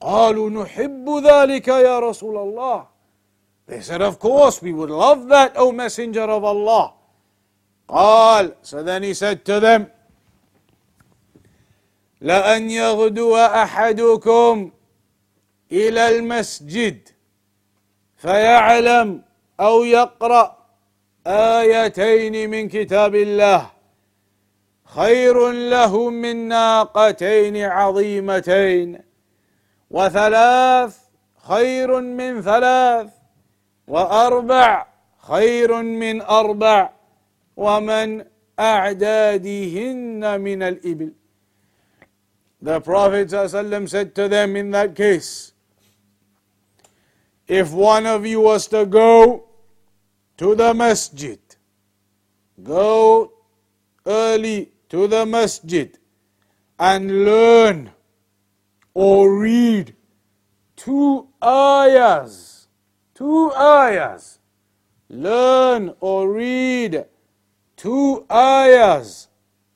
قالوا 0.00 0.50
نحب 0.50 1.06
ذلك 1.08 1.68
يا 1.68 2.00
رسول 2.00 2.36
الله. 2.36 2.86
They 3.66 3.80
said, 3.80 4.02
Of 4.02 4.18
course, 4.18 4.62
we 4.62 4.72
would 4.72 4.90
love 4.90 5.28
that, 5.28 5.52
O 5.56 5.70
Messenger 5.70 6.22
of 6.22 6.42
Allah. 6.44 6.94
قال, 7.88 8.54
so 8.62 8.82
then 8.82 9.02
he 9.02 9.14
said 9.14 9.44
to 9.44 9.60
them, 9.60 9.90
لأن 12.22 12.70
يغدو 12.70 13.36
أحدكم 13.36 14.70
إلى 15.72 16.08
المسجد 16.08 17.08
فيعلم 18.25 19.21
أو 19.59 19.83
يقرأ 19.83 20.57
آيتين 21.27 22.49
من 22.49 22.63
كتاب 22.69 23.15
الله 23.15 23.61
خير 24.85 25.51
له 25.51 26.09
من 26.09 26.35
ناقتين 26.47 27.55
عظيمتين 27.77 28.87
وثلاث 29.89 30.93
خير 31.49 31.89
من 32.01 32.41
ثلاث 32.41 33.09
وأربع 33.87 34.85
خير 35.31 35.81
من 35.81 36.21
أربع 36.21 36.89
ومن 37.57 38.25
أعدادهن 38.59 40.41
من 40.41 40.63
الإبل. 40.63 41.11
The 42.61 42.81
Prophet 42.81 43.27
ﷺ 43.29 43.89
said 43.89 44.15
to 44.15 44.27
them 44.27 44.55
in 44.55 44.71
that 44.71 44.95
case, 44.95 45.53
if 47.47 47.71
one 47.71 48.05
of 48.05 48.25
you 48.25 48.41
was 48.41 48.67
to 48.67 48.85
go 48.85 49.45
to 50.37 50.55
the 50.55 50.73
masjid, 50.73 51.39
go 52.63 53.31
early 54.05 54.71
to 54.89 55.07
the 55.07 55.25
masjid 55.25 55.97
and 56.79 57.25
learn 57.25 57.91
or 58.93 59.39
read 59.39 59.95
two 60.75 61.27
ayahs, 61.43 62.67
two 63.13 63.51
ayahs, 63.53 64.39
learn 65.09 65.93
or 65.99 66.31
read 66.31 67.05
two 67.77 68.25
ayahs 68.31 69.27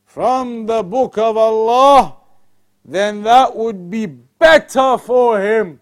from 0.06 0.66
the 0.66 0.82
book 0.82 1.18
of 1.18 1.38
Allah, 1.38 2.16
then 2.84 3.22
that 3.24 3.56
would 3.56 3.90
be 3.90 4.08
better 4.08 4.98
for 4.98 5.40
him, 5.40 5.80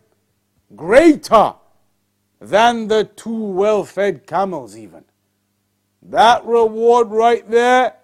greater 0.76 1.54
than 2.40 2.88
the 2.88 3.04
two 3.04 3.44
well 3.44 3.84
fed 3.84 4.28
camels, 4.28 4.78
even. 4.78 5.04
That 6.02 6.46
reward 6.46 7.10
right 7.10 7.50
there, 7.50 7.96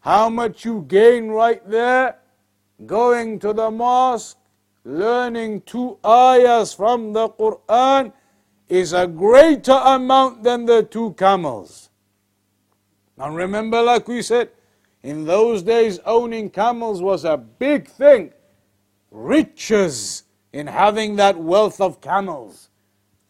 how 0.00 0.28
much 0.28 0.64
you 0.64 0.84
gain 0.88 1.28
right 1.28 1.66
there, 1.68 2.18
going 2.84 3.38
to 3.40 3.52
the 3.52 3.70
mosque, 3.70 4.36
learning 4.84 5.62
two 5.62 5.98
ayahs 6.04 6.74
from 6.74 7.12
the 7.12 7.28
Quran 7.30 8.12
is 8.68 8.92
a 8.92 9.06
greater 9.06 9.72
amount 9.72 10.42
than 10.42 10.66
the 10.66 10.82
two 10.82 11.12
camels. 11.14 11.90
Now 13.16 13.30
remember, 13.30 13.80
like 13.82 14.08
we 14.08 14.22
said, 14.22 14.50
in 15.02 15.24
those 15.24 15.62
days 15.62 16.00
owning 16.04 16.50
camels 16.50 17.00
was 17.00 17.24
a 17.24 17.36
big 17.36 17.88
thing. 17.88 18.32
Riches 19.10 20.24
in 20.52 20.66
having 20.66 21.16
that 21.16 21.38
wealth 21.38 21.80
of 21.80 22.00
camels. 22.00 22.65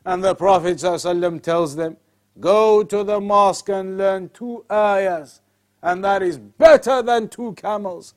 And 0.07 0.25
the 0.25 0.35
Prophet 0.35 0.79
ﷺ 0.79 1.43
tells 1.43 1.77
them, 1.77 1.99
Go 2.41 2.83
to 2.83 3.05
the 3.05 3.21
mosque 3.21 3.69
and 3.69 3.99
learn 3.99 4.31
two 4.31 4.65
ayahs, 4.71 5.43
and 5.83 6.03
that 6.05 6.23
is 6.23 6.39
better 6.39 7.03
than 7.03 7.29
two 7.29 7.53
camels 7.53 8.15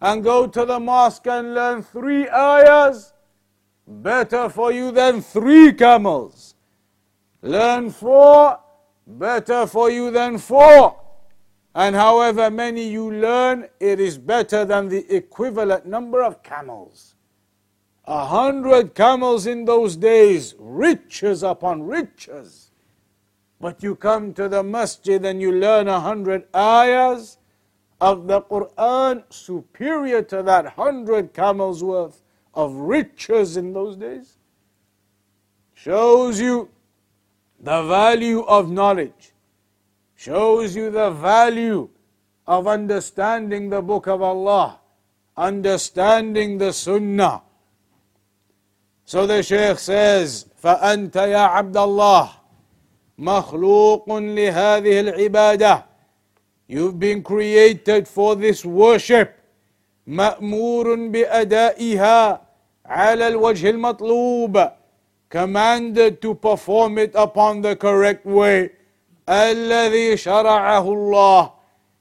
and 0.00 0.24
go 0.24 0.46
to 0.46 0.64
the 0.64 0.80
mosque 0.80 1.26
and 1.26 1.54
learn 1.54 1.82
three 1.82 2.28
ayahs, 2.28 3.12
better 3.86 4.48
for 4.48 4.72
you 4.72 4.90
than 4.90 5.20
three 5.20 5.72
camels. 5.72 6.54
Learn 7.42 7.90
four, 7.90 8.58
better 9.06 9.66
for 9.66 9.90
you 9.90 10.10
than 10.10 10.38
four. 10.38 10.98
And 11.74 11.94
however 11.94 12.50
many 12.50 12.88
you 12.88 13.12
learn, 13.12 13.68
it 13.78 14.00
is 14.00 14.18
better 14.18 14.64
than 14.64 14.88
the 14.88 15.14
equivalent 15.14 15.86
number 15.86 16.22
of 16.22 16.42
camels. 16.42 17.14
A 18.10 18.26
hundred 18.26 18.96
camels 18.96 19.46
in 19.46 19.66
those 19.66 19.94
days, 19.94 20.56
riches 20.58 21.44
upon 21.44 21.84
riches. 21.84 22.72
But 23.60 23.84
you 23.84 23.94
come 23.94 24.34
to 24.34 24.48
the 24.48 24.64
masjid 24.64 25.24
and 25.24 25.40
you 25.40 25.52
learn 25.52 25.86
a 25.86 26.00
hundred 26.00 26.48
ayahs, 26.52 27.38
of 28.00 28.26
the 28.26 28.40
Quran 28.40 29.22
superior 29.28 30.22
to 30.22 30.42
that 30.42 30.66
hundred 30.66 31.32
camels 31.34 31.84
worth 31.84 32.22
of 32.52 32.74
riches 32.74 33.56
in 33.56 33.72
those 33.72 33.94
days? 33.94 34.38
Shows 35.74 36.40
you 36.40 36.68
the 37.60 37.82
value 37.84 38.40
of 38.40 38.72
knowledge, 38.72 39.34
shows 40.16 40.74
you 40.74 40.90
the 40.90 41.10
value 41.10 41.88
of 42.46 42.66
understanding 42.66 43.70
the 43.70 43.82
book 43.82 44.08
of 44.08 44.20
Allah, 44.20 44.80
understanding 45.36 46.58
the 46.58 46.72
Sunnah. 46.72 47.42
So 49.10 49.26
the 49.26 49.42
Shaykh 49.42 49.80
says, 49.80 50.46
فأنت 50.62 51.16
يا 51.16 51.38
عبد 51.38 51.76
الله 51.76 52.30
مخلوق 53.18 54.04
لهذه 54.08 55.00
العباده 55.00 55.84
You've 56.68 57.00
been 57.00 57.20
created 57.20 58.06
for 58.06 58.36
this 58.36 58.64
worship. 58.64 59.34
مأمور 60.06 60.94
بأدائها 60.94 62.40
على 62.86 63.28
الوجه 63.28 63.70
المطلوب 63.70 64.70
commanded 65.28 66.22
to 66.22 66.32
perform 66.36 66.96
it 66.98 67.10
upon 67.16 67.62
the 67.62 67.74
correct 67.74 68.24
way 68.24 68.70
الذي 69.28 70.16
شرعه 70.16 70.86
الله 70.92 71.50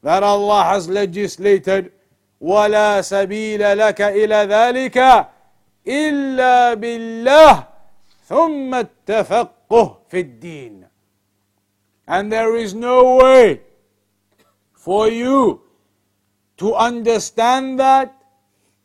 that 0.03 0.21
Allah 0.21 0.63
has 0.63 0.87
legislated 0.87 1.91
ولا 2.39 3.01
سبيل 3.01 3.77
لك 3.77 4.01
إلى 4.01 4.35
ذلك 4.35 5.27
illa 5.85 6.75
billah 6.75 7.67
thumma 8.27 8.89
tafaqquh 9.05 9.97
fid 10.07 10.39
din. 10.39 10.85
And 12.07 12.31
there 12.31 12.55
is 12.55 12.73
no 12.73 13.17
way 13.17 13.61
for 14.73 15.07
you 15.07 15.61
to 16.57 16.73
understand 16.73 17.79
that, 17.79 18.15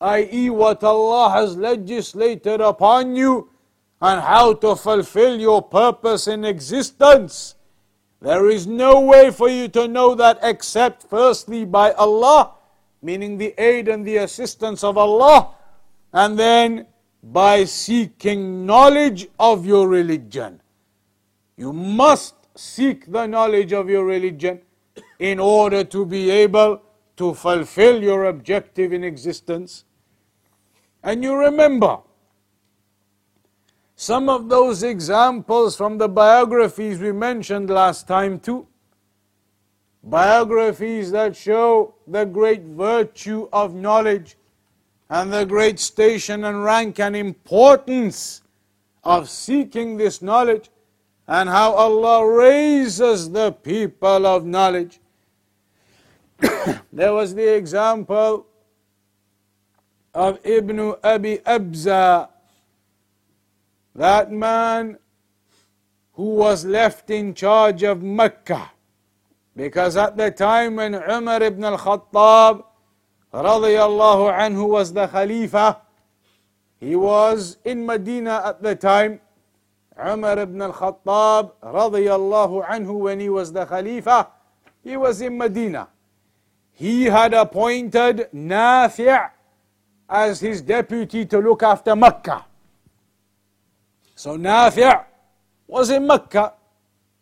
i.e., 0.01 0.51
what 0.51 0.84
Allah 0.84 1.30
has 1.30 1.57
legislated 1.57 2.61
upon 2.61 3.16
you 3.16 3.49
and 4.01 4.20
how 4.20 4.53
to 4.53 4.76
fulfill 4.76 5.40
your 5.40 5.62
purpose 5.62 6.28
in 6.28 6.45
existence. 6.45 7.55
There 8.20 8.49
is 8.51 8.66
no 8.66 9.01
way 9.01 9.30
for 9.30 9.49
you 9.49 9.68
to 9.68 9.88
know 9.88 10.14
that 10.14 10.38
except 10.42 11.03
firstly 11.03 11.64
by 11.64 11.92
Allah, 11.92 12.53
meaning 13.01 13.38
the 13.38 13.55
aid 13.57 13.88
and 13.88 14.07
the 14.07 14.18
assistance 14.18 14.84
of 14.84 14.99
Allah, 14.99 15.55
and 16.14 16.38
then 16.38 16.86
by 17.22 17.64
seeking 17.64 18.64
knowledge 18.64 19.26
of 19.38 19.66
your 19.66 19.88
religion. 19.88 20.60
You 21.56 21.72
must 21.72 22.34
seek 22.54 23.10
the 23.10 23.26
knowledge 23.26 23.72
of 23.72 23.90
your 23.90 24.04
religion 24.04 24.60
in 25.18 25.40
order 25.40 25.82
to 25.82 26.06
be 26.06 26.30
able 26.30 26.82
to 27.16 27.34
fulfill 27.34 28.00
your 28.00 28.26
objective 28.26 28.92
in 28.92 29.02
existence. 29.02 29.84
And 31.02 31.24
you 31.24 31.34
remember 31.34 31.98
some 33.96 34.28
of 34.28 34.48
those 34.48 34.82
examples 34.84 35.76
from 35.76 35.98
the 35.98 36.08
biographies 36.08 37.00
we 37.00 37.10
mentioned 37.10 37.70
last 37.70 38.06
time 38.06 38.38
too. 38.38 38.68
Biographies 40.02 41.10
that 41.10 41.34
show 41.34 41.94
the 42.06 42.24
great 42.24 42.62
virtue 42.62 43.48
of 43.52 43.74
knowledge 43.74 44.36
and 45.14 45.32
the 45.32 45.44
great 45.46 45.78
station 45.78 46.42
and 46.42 46.64
rank 46.64 46.98
and 46.98 47.14
importance 47.14 48.42
of 49.04 49.30
seeking 49.30 49.96
this 49.96 50.20
knowledge 50.20 50.70
and 51.28 51.48
how 51.48 51.70
Allah 51.72 52.26
raises 52.26 53.30
the 53.30 53.52
people 53.52 54.26
of 54.26 54.44
knowledge. 54.44 54.98
there 56.92 57.12
was 57.12 57.32
the 57.32 57.54
example 57.54 58.44
of 60.12 60.40
Ibn 60.42 60.94
Abi 61.04 61.38
Abza, 61.46 62.28
that 63.94 64.32
man 64.32 64.98
who 66.14 66.34
was 66.34 66.64
left 66.64 67.10
in 67.10 67.34
charge 67.34 67.84
of 67.84 68.02
Mecca. 68.02 68.72
Because 69.54 69.96
at 69.96 70.16
the 70.16 70.32
time 70.32 70.74
when 70.74 70.96
Umar 70.96 71.40
ibn 71.40 71.62
al-Khattab 71.62 72.64
radiallahu 73.43 74.30
anhu 74.32 74.68
was 74.68 74.93
the 74.93 75.07
Khalifa, 75.09 75.80
he 76.78 76.95
was 76.95 77.59
in 77.64 77.85
Medina 77.85 78.43
at 78.45 78.62
the 78.62 78.76
time 78.76 79.20
Umar 79.99 80.39
ibn 80.39 80.61
al-Khattab 80.61 81.53
radiyallahu 81.62 82.66
anhu 82.66 82.99
when 82.99 83.20
he 83.20 83.28
was 83.28 83.53
the 83.53 83.64
Khalifa, 83.64 84.28
he 84.82 84.97
was 84.97 85.20
in 85.20 85.39
Medina. 85.39 85.89
He 86.72 87.05
had 87.05 87.32
appointed 87.32 88.28
Nafi' 88.35 89.30
as 90.09 90.41
his 90.41 90.61
deputy 90.61 91.24
to 91.26 91.39
look 91.39 91.62
after 91.62 91.95
Mecca. 91.95 92.45
So 94.16 94.37
Nafi' 94.37 95.05
was 95.68 95.91
in 95.91 96.07
Mecca. 96.07 96.55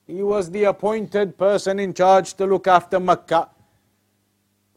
He 0.06 0.22
was 0.22 0.50
the 0.50 0.64
appointed 0.64 1.36
person 1.38 1.78
in 1.78 1.92
charge 1.92 2.34
to 2.34 2.46
look 2.46 2.66
after 2.66 2.98
Mecca. 2.98 3.50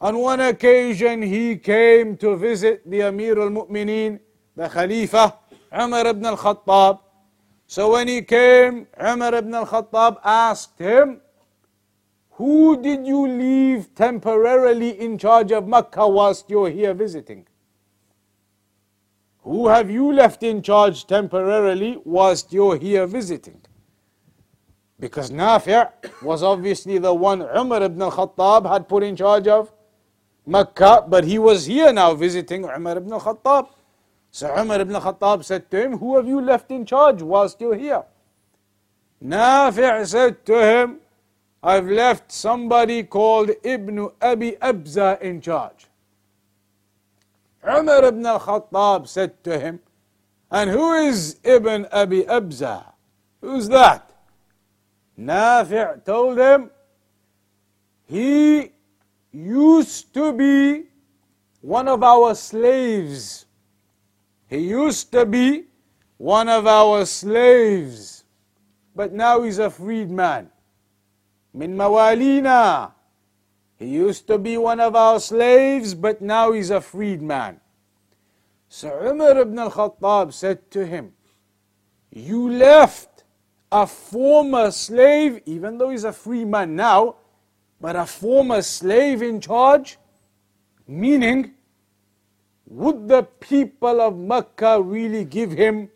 On 0.01 0.17
one 0.17 0.41
occasion, 0.41 1.21
he 1.21 1.55
came 1.57 2.17
to 2.17 2.35
visit 2.35 2.89
the 2.89 3.01
Amir 3.01 3.39
al 3.39 3.49
Mu'mineen, 3.49 4.19
the 4.55 4.67
Khalifa, 4.67 5.35
Umar 5.73 6.07
ibn 6.07 6.25
al 6.25 6.37
Khattab. 6.37 6.99
So 7.67 7.91
when 7.93 8.07
he 8.07 8.21
came, 8.21 8.87
Umar 9.01 9.33
ibn 9.35 9.53
al 9.53 9.65
Khattab 9.65 10.17
asked 10.23 10.77
him, 10.79 11.21
Who 12.31 12.81
did 12.81 13.07
you 13.07 13.25
leave 13.27 13.95
temporarily 13.95 14.99
in 14.99 15.17
charge 15.17 15.51
of 15.51 15.67
Mecca 15.67 16.07
whilst 16.07 16.49
you're 16.49 16.69
here 16.69 16.93
visiting? 16.93 17.47
Who 19.43 19.67
have 19.67 19.89
you 19.89 20.11
left 20.11 20.43
in 20.43 20.61
charge 20.61 21.07
temporarily 21.07 21.99
whilst 22.03 22.51
you're 22.51 22.77
here 22.77 23.07
visiting? 23.07 23.61
Because 24.99 25.29
Nafi' 25.29 25.89
was 26.21 26.41
obviously 26.41 26.97
the 26.97 27.13
one 27.13 27.41
Umar 27.41 27.83
ibn 27.83 28.01
al-Khattab 28.01 28.69
had 28.69 28.89
put 28.89 29.03
in 29.03 29.15
charge 29.15 29.47
of 29.47 29.71
Mecca, 30.45 31.05
but 31.07 31.23
he 31.23 31.39
was 31.39 31.65
here 31.65 31.91
now 31.91 32.13
visiting 32.13 32.65
Umar 32.65 32.97
ibn 32.97 33.11
al-Khattab. 33.11 33.69
So 34.31 34.55
Umar 34.55 34.81
ibn 34.81 34.95
al-Khattab 34.95 35.43
said 35.43 35.71
to 35.71 35.81
him, 35.81 35.97
Who 35.97 36.15
have 36.17 36.27
you 36.27 36.41
left 36.41 36.69
in 36.69 36.85
charge 36.85 37.21
whilst 37.21 37.59
you're 37.59 37.75
here? 37.75 38.03
Nafi' 39.23 40.05
said 40.05 40.45
to 40.45 40.61
him, 40.63 40.99
I've 41.63 41.87
left 41.87 42.31
somebody 42.31 43.03
called 43.03 43.49
Ibn 43.63 44.09
Abi 44.21 44.51
Abza 44.61 45.19
in 45.19 45.41
charge. 45.41 45.87
Umar 47.67 48.05
ibn 48.05 48.23
al-Khattab 48.23 49.07
said 49.07 49.43
to 49.43 49.59
him, 49.59 49.79
And 50.51 50.69
who 50.69 50.93
is 50.93 51.39
Ibn 51.43 51.87
Abi 51.91 52.21
Abza? 52.23 52.93
Who's 53.41 53.67
that? 53.69 54.11
Nafi' 55.19 56.05
told 56.05 56.37
him, 56.37 56.69
He 58.05 58.74
used 59.35 60.13
to 60.13 60.31
be 60.31 60.85
one 61.61 61.87
of 61.87 62.03
our 62.03 62.35
slaves. 62.35 63.45
He 64.47 64.59
used 64.59 65.11
to 65.11 65.25
be 65.25 65.65
one 66.17 66.47
of 66.47 66.67
our 66.67 67.05
slaves. 67.05 68.23
But 68.95 69.13
now 69.13 69.41
he's 69.41 69.59
a 69.59 69.69
freedman. 69.69 70.49
Min 71.53 71.75
mawalina. 71.75 72.93
He 73.77 73.87
used 73.87 74.27
to 74.27 74.37
be 74.37 74.57
one 74.57 74.79
of 74.79 74.95
our 74.95 75.19
slaves, 75.19 75.93
but 75.93 76.21
now 76.21 76.53
he's 76.53 76.69
a 76.69 76.79
freedman. 76.79 77.59
So 78.69 78.87
Umar 79.03 79.37
ibn 79.39 79.59
al-Khattab 79.59 80.31
said 80.31 80.71
to 80.71 80.85
him, 80.85 81.11
You 82.09 82.49
left 82.49 83.25
a 83.71 83.85
former 83.85 84.71
slave, 84.71 85.41
even 85.45 85.77
though 85.77 85.89
he's 85.89 86.05
a 86.05 86.13
free 86.13 86.45
man 86.45 86.75
now, 86.75 87.17
but 87.85 87.95
a 87.95 88.03
former 88.03 88.63
slave 88.63 89.21
in 89.21 89.39
charge? 89.39 89.99
Meaning, 90.87 91.51
would 92.65 93.07
the 93.07 93.21
people 93.21 94.01
of 94.01 94.17
Mecca 94.17 94.81
really 94.81 95.23
give 95.23 95.51
him 95.51 95.91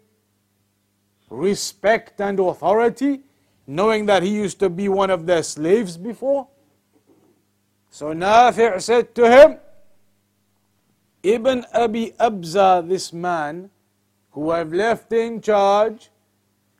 respect 1.32 2.22
and 2.22 2.40
authority, 2.40 3.22
knowing 3.66 4.06
that 4.06 4.22
he 4.22 4.30
used 4.30 4.60
to 4.60 4.70
be 4.70 4.88
one 4.88 5.10
of 5.10 5.26
their 5.26 5.42
slaves 5.42 5.98
before? 5.98 6.48
So 7.90 8.14
Nafi' 8.14 8.80
said 8.80 9.16
to 9.16 9.28
him, 9.28 9.58
Ibn 11.24 11.66
Abi 11.74 12.12
Abza, 12.20 12.88
this 12.88 13.12
man 13.12 13.72
who 14.30 14.52
I've 14.52 14.72
left 14.72 15.12
in 15.12 15.42
charge, 15.42 16.12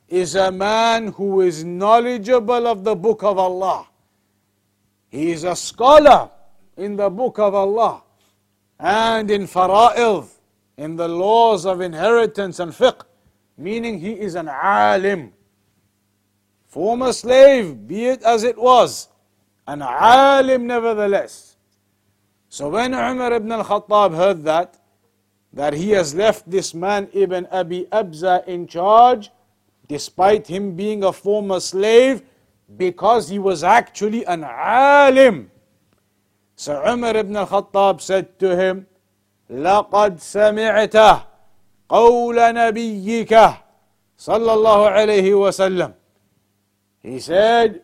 is 0.06 0.36
a 0.36 0.52
man 0.52 1.08
who 1.08 1.40
is 1.40 1.64
knowledgeable 1.64 2.68
of 2.68 2.84
the 2.84 2.94
book 2.94 3.24
of 3.24 3.38
Allah. 3.38 3.89
He 5.10 5.32
is 5.32 5.44
a 5.44 5.56
scholar 5.56 6.30
in 6.76 6.96
the 6.96 7.10
book 7.10 7.38
of 7.38 7.54
Allah 7.54 8.02
and 8.78 9.30
in 9.30 9.42
fara'id, 9.42 10.28
in 10.78 10.96
the 10.96 11.08
laws 11.08 11.66
of 11.66 11.80
inheritance 11.80 12.60
and 12.60 12.72
fiqh, 12.72 13.02
meaning 13.58 13.98
he 13.98 14.12
is 14.12 14.36
an 14.36 14.48
alim. 14.48 15.32
Former 16.68 17.12
slave, 17.12 17.86
be 17.86 18.06
it 18.06 18.22
as 18.22 18.44
it 18.44 18.56
was, 18.56 19.08
an 19.66 19.82
alim 19.82 20.66
nevertheless. 20.66 21.56
So 22.48 22.68
when 22.68 22.94
Umar 22.94 23.32
ibn 23.32 23.50
al-Khattab 23.52 24.14
heard 24.14 24.44
that, 24.44 24.78
that 25.52 25.74
he 25.74 25.90
has 25.90 26.14
left 26.14 26.48
this 26.48 26.72
man 26.72 27.08
Ibn 27.12 27.46
Abi 27.50 27.86
Abza 27.90 28.46
in 28.46 28.68
charge, 28.68 29.30
despite 29.88 30.46
him 30.46 30.76
being 30.76 31.02
a 31.02 31.12
former 31.12 31.58
slave, 31.58 32.22
because 32.76 33.28
he 33.28 33.38
was 33.38 33.64
actually 33.64 34.24
an 34.24 34.44
alim. 34.44 35.50
So 36.56 36.82
Umar 36.86 37.16
ibn 37.16 37.36
al-Khattab 37.36 38.00
said 38.00 38.38
to 38.38 38.56
him, 38.56 38.86
لقد 39.50 40.20
سمعت 40.20 40.96
قول 41.88 42.36
نبيك 42.54 43.32
صلى 44.18 44.52
الله 44.52 44.90
عليه 44.90 45.34
وسلم. 45.34 45.92
He 47.02 47.18
said, 47.18 47.82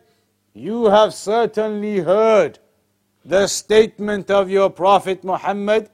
you 0.53 0.85
have 0.85 1.13
certainly 1.13 1.99
heard 1.99 2.59
the 3.25 3.47
statement 3.47 4.31
of 4.31 4.49
your 4.49 4.69
Prophet 4.69 5.23
Muhammad 5.23 5.89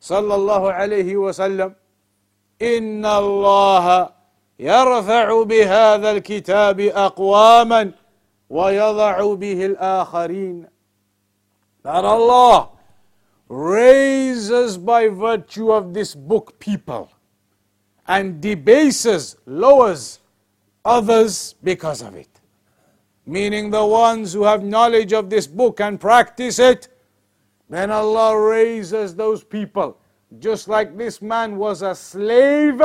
sallallahu 0.00 0.74
alayhi 0.74 1.14
wasallam. 1.14 1.74
إن 2.60 3.04
الله 3.04 4.12
يرفع 4.58 5.42
بهذا 5.42 6.10
الكتاب 6.10 6.80
أقواما 6.80 7.92
ويضع 8.51 9.35
به 9.35 9.75
الآخرين. 9.75 10.67
That 11.83 12.05
Allah 12.05 12.69
raises 13.49 14.77
by 14.77 15.07
virtue 15.07 15.71
of 15.71 15.93
this 15.93 16.13
book 16.15 16.59
people 16.59 17.09
and 18.07 18.41
debases, 18.41 19.37
lowers 19.45 20.19
others 20.83 21.55
because 21.63 22.01
of 22.01 22.15
it 22.15 22.37
meaning 23.27 23.69
the 23.69 23.85
ones 23.85 24.31
who 24.31 24.43
have 24.43 24.63
knowledge 24.63 25.11
of 25.11 25.29
this 25.29 25.45
book 25.45 25.81
and 25.81 25.99
practice 25.99 26.57
it, 26.57 26.87
then 27.69 27.91
Allah 27.91 28.39
raises 28.39 29.13
those 29.13 29.43
people. 29.43 29.97
Just 30.39 30.69
like 30.69 30.97
this 30.97 31.21
man 31.21 31.57
was 31.57 31.81
a 31.81 31.93
slave 31.93 32.81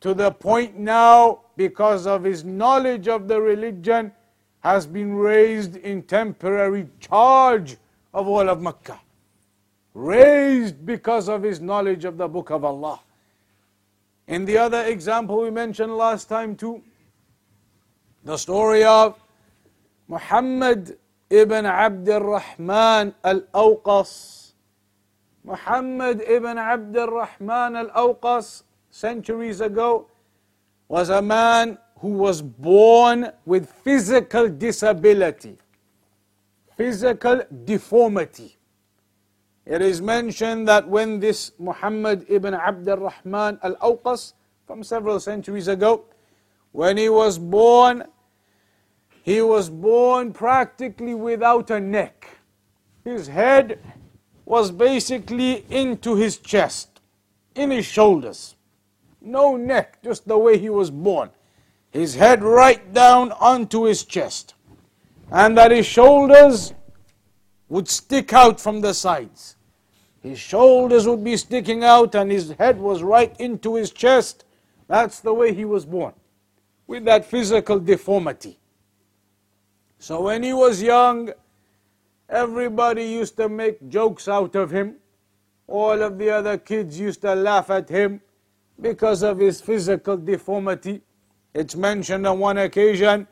to 0.00 0.14
the 0.14 0.30
point 0.30 0.78
now, 0.78 1.40
because 1.56 2.06
of 2.06 2.24
his 2.24 2.44
knowledge 2.44 3.08
of 3.08 3.28
the 3.28 3.38
religion, 3.38 4.12
has 4.65 4.87
been 4.87 5.13
raised 5.13 5.75
in 5.75 6.01
temporary 6.01 6.87
charge 6.99 7.77
of 8.11 8.27
all 8.27 8.49
of 8.49 8.63
Mecca. 8.63 8.99
Raised 9.93 10.83
because 10.83 11.29
of 11.29 11.43
his 11.43 11.61
knowledge 11.61 12.03
of 12.03 12.17
the 12.17 12.27
book 12.27 12.49
of 12.49 12.65
Allah. 12.65 12.99
In 14.25 14.43
the 14.43 14.57
other 14.57 14.81
example 14.85 15.39
we 15.41 15.51
mentioned 15.51 15.95
last 15.95 16.29
time 16.29 16.55
too, 16.55 16.81
the 18.23 18.37
story 18.37 18.83
of 18.83 19.21
Muhammad 20.07 20.97
ibn 21.29 21.67
Abd 21.67 22.09
al-Rahman 22.09 23.13
al-Awqas. 23.23 24.53
Muhammad 25.43 26.23
ibn 26.25 26.57
Abd 26.57 26.97
al-Rahman 26.97 27.75
al-Awqas, 27.75 28.63
centuries 28.89 29.61
ago, 29.61 30.07
was 30.87 31.09
a 31.09 31.21
man 31.21 31.77
who 31.99 32.09
was 32.09 32.41
born 32.41 33.31
with 33.45 33.69
physical 33.69 34.49
disability, 34.49 35.57
physical 36.75 37.41
deformity. 37.63 38.57
It 39.65 39.81
is 39.81 40.01
mentioned 40.01 40.67
that 40.67 40.87
when 40.87 41.19
this 41.19 41.51
Muhammad 41.57 42.25
ibn 42.29 42.53
Abd 42.53 42.87
al-Rahman 42.87 43.59
al-Awqas, 43.63 44.33
from 44.67 44.83
several 44.83 45.19
centuries 45.19 45.67
ago, 45.67 46.05
when 46.71 46.97
he 46.97 47.09
was 47.09 47.37
born, 47.37 48.03
he 49.23 49.41
was 49.41 49.69
born 49.69 50.33
practically 50.33 51.15
without 51.15 51.71
a 51.71 51.79
neck. 51.79 52.27
His 53.03 53.27
head 53.27 53.79
was 54.45 54.71
basically 54.71 55.65
into 55.69 56.15
his 56.15 56.37
chest, 56.37 57.01
in 57.55 57.71
his 57.71 57.85
shoulders. 57.85 58.55
No 59.21 59.55
neck, 59.55 60.03
just 60.03 60.27
the 60.27 60.37
way 60.37 60.57
he 60.57 60.69
was 60.69 60.91
born. 60.91 61.29
His 61.95 62.15
head 62.15 62.43
right 62.43 62.93
down 62.93 63.31
onto 63.31 63.85
his 63.85 64.03
chest. 64.03 64.53
And 65.31 65.57
that 65.57 65.71
his 65.71 65.85
shoulders 65.85 66.73
would 67.69 67.87
stick 67.87 68.33
out 68.33 68.59
from 68.59 68.81
the 68.81 68.93
sides. 68.93 69.55
His 70.21 70.37
shoulders 70.37 71.07
would 71.07 71.23
be 71.23 71.37
sticking 71.37 71.85
out 71.85 72.13
and 72.13 72.29
his 72.29 72.51
head 72.59 72.81
was 72.81 73.01
right 73.01 73.33
into 73.39 73.75
his 73.75 73.91
chest. 73.91 74.43
That's 74.89 75.21
the 75.21 75.33
way 75.33 75.53
he 75.53 75.63
was 75.63 75.85
born. 75.85 76.13
with 76.85 77.05
that 77.05 77.25
physical 77.25 77.79
deformity. 77.79 78.59
So 79.97 80.23
when 80.23 80.43
he 80.43 80.51
was 80.51 80.83
young, 80.83 81.31
everybody 82.29 83.05
used 83.05 83.37
to 83.37 83.47
make 83.47 83.87
jokes 83.89 84.27
out 84.27 84.53
of 84.55 84.69
him. 84.69 84.97
All 85.65 86.01
of 86.01 86.17
the 86.17 86.29
other 86.29 86.57
kids 86.57 86.99
used 86.99 87.21
to 87.21 87.33
laugh 87.35 87.69
at 87.69 87.87
him 87.87 88.21
because 88.79 89.23
of 89.23 89.39
his 89.39 89.61
physical 89.61 90.17
deformity. 90.17 91.01
It's 91.55 91.73
mentioned 91.73 92.27
on 92.27 92.39
one 92.39 92.57
occasion, 92.57 93.27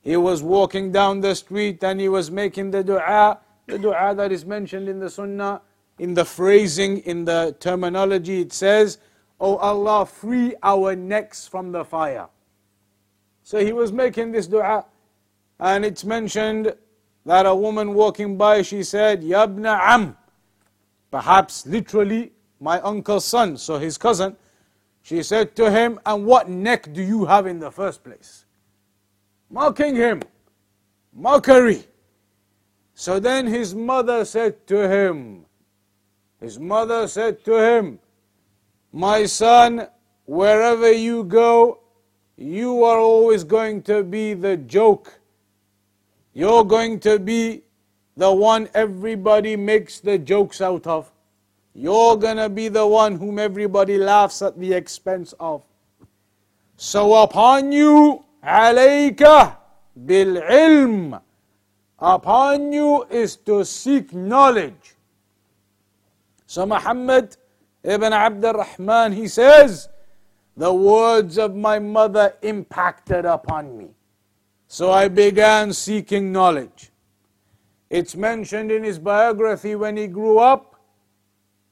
he 0.00 0.16
was 0.16 0.42
walking 0.42 0.90
down 0.90 1.20
the 1.20 1.36
street 1.36 1.82
and 1.84 2.00
he 2.00 2.08
was 2.08 2.28
making 2.28 2.72
the 2.72 2.82
dua, 2.82 3.38
the 3.68 3.78
dua 3.78 4.16
that 4.16 4.32
is 4.32 4.44
mentioned 4.44 4.88
in 4.88 4.98
the 4.98 5.08
sunnah, 5.08 5.62
in 6.00 6.12
the 6.14 6.24
phrasing, 6.24 6.98
in 6.98 7.24
the 7.24 7.54
terminology, 7.60 8.40
it 8.40 8.52
says, 8.52 8.98
Oh 9.38 9.58
Allah, 9.58 10.04
free 10.06 10.56
our 10.60 10.96
necks 10.96 11.46
from 11.46 11.70
the 11.70 11.84
fire. 11.84 12.26
So 13.44 13.64
he 13.64 13.72
was 13.72 13.92
making 13.92 14.32
this 14.32 14.48
dua, 14.48 14.84
and 15.60 15.84
it's 15.84 16.04
mentioned 16.04 16.74
that 17.24 17.46
a 17.46 17.54
woman 17.54 17.94
walking 17.94 18.36
by, 18.36 18.62
she 18.62 18.82
said, 18.82 19.22
Yabna 19.22 19.78
Am, 19.80 20.16
perhaps 21.12 21.64
literally 21.64 22.32
my 22.58 22.80
uncle's 22.80 23.24
son, 23.24 23.56
so 23.56 23.78
his 23.78 23.96
cousin. 23.96 24.36
She 25.02 25.22
said 25.22 25.54
to 25.56 25.70
him, 25.70 26.00
And 26.06 26.24
what 26.24 26.48
neck 26.48 26.92
do 26.92 27.02
you 27.02 27.24
have 27.26 27.46
in 27.46 27.58
the 27.58 27.70
first 27.70 28.02
place? 28.04 28.44
Mocking 29.50 29.96
him. 29.96 30.22
Mockery. 31.12 31.84
So 32.94 33.18
then 33.18 33.46
his 33.46 33.74
mother 33.74 34.24
said 34.24 34.66
to 34.68 34.88
him, 34.88 35.44
His 36.40 36.58
mother 36.58 37.08
said 37.08 37.44
to 37.44 37.56
him, 37.56 37.98
My 38.92 39.26
son, 39.26 39.88
wherever 40.24 40.90
you 40.90 41.24
go, 41.24 41.80
you 42.36 42.84
are 42.84 42.98
always 42.98 43.44
going 43.44 43.82
to 43.82 44.02
be 44.02 44.34
the 44.34 44.56
joke. 44.56 45.20
You're 46.32 46.64
going 46.64 47.00
to 47.00 47.18
be 47.18 47.62
the 48.16 48.32
one 48.32 48.68
everybody 48.74 49.56
makes 49.56 50.00
the 50.00 50.18
jokes 50.18 50.60
out 50.60 50.86
of. 50.86 51.11
You're 51.74 52.16
gonna 52.16 52.48
be 52.48 52.68
the 52.68 52.86
one 52.86 53.16
whom 53.16 53.38
everybody 53.38 53.96
laughs 53.98 54.42
at 54.42 54.58
the 54.58 54.72
expense 54.72 55.34
of. 55.40 55.62
So 56.76 57.14
upon 57.22 57.72
you, 57.72 58.24
alayka 58.44 59.56
bil 60.04 60.36
ilm. 60.42 61.20
Upon 61.98 62.72
you 62.72 63.04
is 63.04 63.36
to 63.36 63.64
seek 63.64 64.12
knowledge. 64.12 64.96
So 66.46 66.66
Muhammad 66.66 67.36
ibn 67.82 68.12
Abd 68.12 68.44
al-Rahman, 68.44 69.12
he 69.12 69.28
says, 69.28 69.88
the 70.56 70.72
words 70.72 71.38
of 71.38 71.56
my 71.56 71.78
mother 71.78 72.34
impacted 72.42 73.24
upon 73.24 73.78
me. 73.78 73.88
So 74.66 74.90
I 74.90 75.08
began 75.08 75.72
seeking 75.72 76.32
knowledge. 76.32 76.90
It's 77.88 78.16
mentioned 78.16 78.70
in 78.70 78.84
his 78.84 78.98
biography 78.98 79.76
when 79.76 79.96
he 79.96 80.06
grew 80.06 80.38
up, 80.38 80.71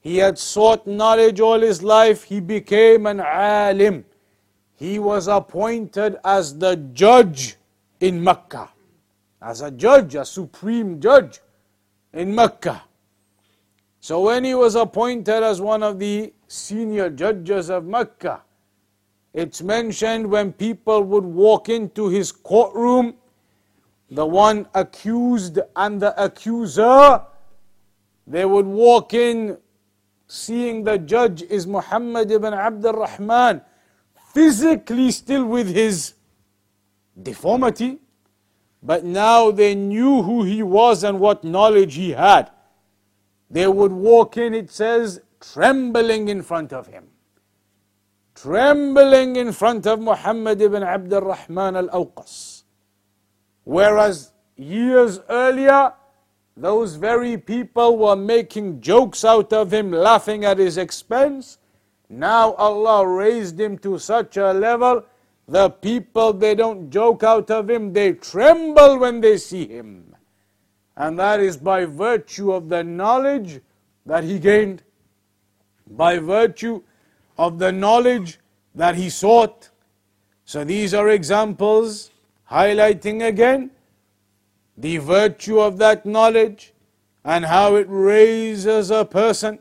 he 0.01 0.17
had 0.17 0.37
sought 0.37 0.87
knowledge 0.87 1.39
all 1.39 1.59
his 1.61 1.83
life. 1.83 2.23
He 2.23 2.39
became 2.39 3.05
an 3.05 3.19
alim. 3.19 4.03
He 4.75 4.97
was 4.97 5.27
appointed 5.27 6.17
as 6.25 6.57
the 6.57 6.75
judge 6.75 7.55
in 7.99 8.23
Mecca. 8.23 8.69
As 9.39 9.61
a 9.61 9.69
judge, 9.69 10.15
a 10.15 10.25
supreme 10.25 10.99
judge 10.99 11.39
in 12.13 12.33
Mecca. 12.33 12.81
So 13.99 14.21
when 14.21 14.43
he 14.43 14.55
was 14.55 14.73
appointed 14.73 15.43
as 15.43 15.61
one 15.61 15.83
of 15.83 15.99
the 15.99 16.33
senior 16.47 17.11
judges 17.11 17.69
of 17.69 17.85
Mecca, 17.85 18.41
it's 19.33 19.61
mentioned 19.61 20.29
when 20.29 20.51
people 20.51 21.03
would 21.03 21.23
walk 21.23 21.69
into 21.69 22.09
his 22.09 22.31
courtroom, 22.31 23.13
the 24.09 24.25
one 24.25 24.65
accused 24.73 25.59
and 25.75 26.01
the 26.01 26.21
accuser, 26.21 27.21
they 28.25 28.45
would 28.45 28.65
walk 28.65 29.13
in 29.13 29.57
seeing 30.31 30.85
the 30.85 30.97
judge 30.97 31.41
is 31.41 31.67
Muhammad 31.67 32.31
ibn 32.31 32.53
Abd 32.53 32.85
al-Rahman, 32.85 33.61
physically 34.33 35.11
still 35.11 35.45
with 35.45 35.67
his 35.67 36.13
deformity, 37.21 37.99
but 38.81 39.03
now 39.03 39.51
they 39.51 39.75
knew 39.75 40.21
who 40.21 40.43
he 40.43 40.63
was 40.63 41.03
and 41.03 41.19
what 41.19 41.43
knowledge 41.43 41.95
he 41.95 42.11
had. 42.11 42.49
They 43.49 43.67
would 43.67 43.91
walk 43.91 44.37
in, 44.37 44.53
it 44.53 44.71
says, 44.71 45.19
trembling 45.41 46.29
in 46.29 46.41
front 46.43 46.71
of 46.71 46.87
him. 46.87 47.09
Trembling 48.33 49.35
in 49.35 49.51
front 49.51 49.85
of 49.85 49.99
Muhammad 49.99 50.61
ibn 50.61 50.81
Abd 50.81 51.11
al-Rahman 51.11 51.75
al-Awqas. 51.75 52.63
Whereas 53.65 54.31
years 54.55 55.19
earlier, 55.27 55.93
those 56.57 56.95
very 56.95 57.37
people 57.37 57.97
were 57.97 58.15
making 58.15 58.81
jokes 58.81 59.23
out 59.23 59.53
of 59.53 59.73
him, 59.73 59.91
laughing 59.91 60.45
at 60.45 60.57
his 60.57 60.77
expense. 60.77 61.57
Now 62.09 62.53
Allah 62.53 63.07
raised 63.07 63.59
him 63.59 63.77
to 63.79 63.97
such 63.97 64.37
a 64.37 64.51
level, 64.51 65.05
the 65.47 65.69
people, 65.69 66.33
they 66.33 66.55
don't 66.55 66.89
joke 66.89 67.23
out 67.23 67.49
of 67.51 67.69
him, 67.69 67.93
they 67.93 68.13
tremble 68.13 68.99
when 68.99 69.21
they 69.21 69.37
see 69.37 69.67
him. 69.67 70.15
And 70.95 71.17
that 71.19 71.39
is 71.39 71.57
by 71.57 71.85
virtue 71.85 72.51
of 72.51 72.69
the 72.69 72.83
knowledge 72.83 73.61
that 74.05 74.23
he 74.23 74.39
gained, 74.39 74.83
by 75.87 76.19
virtue 76.19 76.83
of 77.37 77.59
the 77.59 77.71
knowledge 77.71 78.39
that 78.75 78.95
he 78.95 79.09
sought. 79.09 79.69
So 80.45 80.63
these 80.63 80.93
are 80.93 81.09
examples 81.09 82.11
highlighting 82.49 83.25
again 83.25 83.71
the 84.81 84.97
virtue 84.97 85.59
of 85.59 85.77
that 85.77 86.05
knowledge 86.05 86.73
and 87.23 87.45
how 87.45 87.75
it 87.75 87.85
raises 87.87 88.89
a 88.89 89.05
person. 89.05 89.59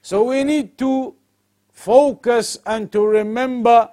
So 0.00 0.24
we 0.24 0.42
need 0.42 0.78
to 0.78 1.14
focus 1.70 2.58
and 2.64 2.90
to 2.92 3.06
remember 3.06 3.90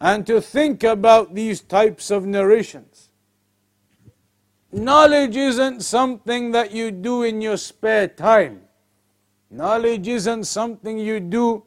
and 0.00 0.24
to 0.26 0.40
think 0.40 0.84
about 0.84 1.34
these 1.34 1.60
types 1.60 2.10
of 2.10 2.24
narrations. 2.24 3.08
Knowledge 4.70 5.36
isn't 5.36 5.80
something 5.80 6.52
that 6.52 6.70
you 6.70 6.90
do 6.92 7.24
in 7.24 7.40
your 7.40 7.56
spare 7.56 8.06
time. 8.06 8.60
Knowledge 9.50 10.06
isn't 10.06 10.44
something 10.44 10.98
you 10.98 11.18
do 11.18 11.64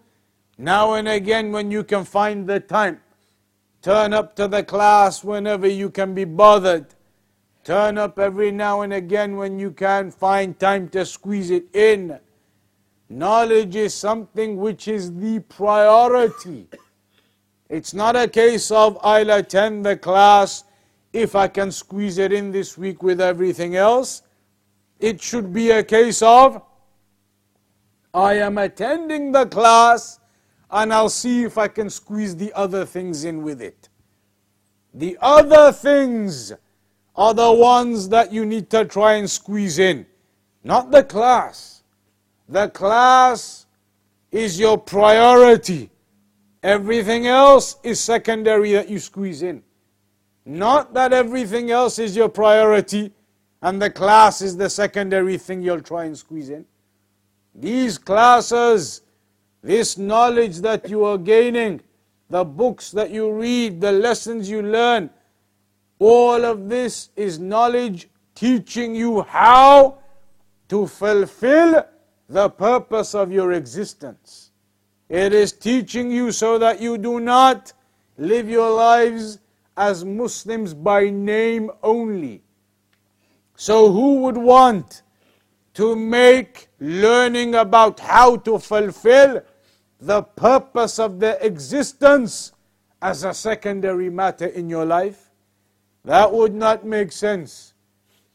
now 0.57 0.93
and 0.93 1.07
again 1.07 1.51
when 1.51 1.71
you 1.71 1.83
can 1.83 2.05
find 2.05 2.47
the 2.47 2.59
time. 2.59 3.01
Turn 3.81 4.13
up 4.13 4.35
to 4.35 4.47
the 4.47 4.63
class 4.63 5.23
whenever 5.23 5.67
you 5.67 5.89
can 5.89 6.13
be 6.13 6.25
bothered. 6.25 6.87
Turn 7.63 7.97
up 7.97 8.17
every 8.17 8.51
now 8.51 8.81
and 8.81 8.93
again 8.93 9.35
when 9.35 9.59
you 9.59 9.71
can 9.71 10.11
find 10.11 10.57
time 10.59 10.89
to 10.89 11.05
squeeze 11.05 11.49
it 11.49 11.65
in. 11.75 12.19
Knowledge 13.09 13.75
is 13.75 13.93
something 13.93 14.57
which 14.57 14.87
is 14.87 15.13
the 15.15 15.39
priority. 15.39 16.67
It's 17.69 17.93
not 17.93 18.15
a 18.15 18.27
case 18.27 18.71
of 18.71 18.97
I'll 19.01 19.29
attend 19.29 19.85
the 19.85 19.97
class 19.97 20.63
if 21.11 21.35
I 21.35 21.47
can 21.47 21.71
squeeze 21.71 22.17
it 22.17 22.31
in 22.31 22.51
this 22.51 22.77
week 22.77 23.03
with 23.03 23.19
everything 23.19 23.75
else. 23.75 24.21
It 24.99 25.21
should 25.21 25.53
be 25.53 25.71
a 25.71 25.83
case 25.83 26.21
of 26.21 26.61
I 28.13 28.35
am 28.35 28.57
attending 28.57 29.31
the 29.31 29.45
class 29.45 30.19
and 30.71 30.93
I'll 30.93 31.09
see 31.09 31.43
if 31.43 31.57
I 31.57 31.67
can 31.67 31.89
squeeze 31.89 32.35
the 32.35 32.53
other 32.53 32.85
things 32.85 33.23
in 33.23 33.43
with 33.43 33.61
it. 33.61 33.89
The 34.93 35.17
other 35.21 35.71
things 35.71 36.53
are 37.15 37.33
the 37.33 37.51
ones 37.51 38.09
that 38.09 38.31
you 38.31 38.45
need 38.45 38.69
to 38.69 38.85
try 38.85 39.13
and 39.15 39.29
squeeze 39.29 39.79
in, 39.79 40.05
not 40.63 40.91
the 40.91 41.03
class. 41.03 41.83
The 42.47 42.69
class 42.69 43.65
is 44.31 44.59
your 44.59 44.77
priority. 44.77 45.89
Everything 46.63 47.27
else 47.27 47.77
is 47.83 47.99
secondary 47.99 48.73
that 48.73 48.89
you 48.89 48.99
squeeze 48.99 49.43
in. 49.43 49.63
Not 50.45 50.93
that 50.93 51.13
everything 51.13 51.71
else 51.71 51.99
is 51.99 52.15
your 52.15 52.29
priority 52.29 53.13
and 53.61 53.81
the 53.81 53.89
class 53.89 54.41
is 54.41 54.55
the 54.55 54.69
secondary 54.69 55.37
thing 55.37 55.61
you'll 55.61 55.81
try 55.81 56.05
and 56.05 56.17
squeeze 56.17 56.49
in. 56.49 56.65
These 57.53 57.97
classes, 57.97 59.01
this 59.61 59.97
knowledge 59.97 60.57
that 60.59 60.89
you 60.89 61.03
are 61.03 61.17
gaining, 61.17 61.81
the 62.29 62.43
books 62.45 62.91
that 62.91 63.09
you 63.11 63.31
read, 63.31 63.81
the 63.81 63.91
lessons 63.91 64.49
you 64.49 64.61
learn, 64.61 65.09
all 65.99 66.45
of 66.45 66.69
this 66.69 67.09
is 67.15 67.39
knowledge 67.39 68.09
teaching 68.33 68.95
you 68.95 69.21
how 69.21 69.99
to 70.69 70.87
fulfill 70.87 71.85
the 72.29 72.49
purpose 72.49 73.13
of 73.13 73.31
your 73.31 73.51
existence. 73.51 74.51
It 75.09 75.33
is 75.33 75.51
teaching 75.51 76.11
you 76.11 76.31
so 76.31 76.57
that 76.59 76.79
you 76.79 76.97
do 76.97 77.19
not 77.19 77.73
live 78.17 78.49
your 78.49 78.69
lives 78.69 79.39
as 79.75 80.05
Muslims 80.05 80.73
by 80.73 81.09
name 81.09 81.71
only. 81.83 82.43
So, 83.55 83.91
who 83.91 84.21
would 84.21 84.37
want 84.37 85.01
to 85.73 85.95
make 85.95 86.69
learning 86.79 87.55
about 87.55 87.99
how 87.99 88.37
to 88.37 88.59
fulfill 88.59 89.41
the 89.99 90.21
purpose 90.21 90.99
of 90.99 91.19
their 91.19 91.37
existence 91.41 92.53
as 93.01 93.23
a 93.23 93.33
secondary 93.33 94.09
matter 94.09 94.45
in 94.45 94.69
your 94.69 94.85
life? 94.85 95.28
That 96.05 96.31
would 96.31 96.53
not 96.53 96.85
make 96.85 97.11
sense. 97.11 97.73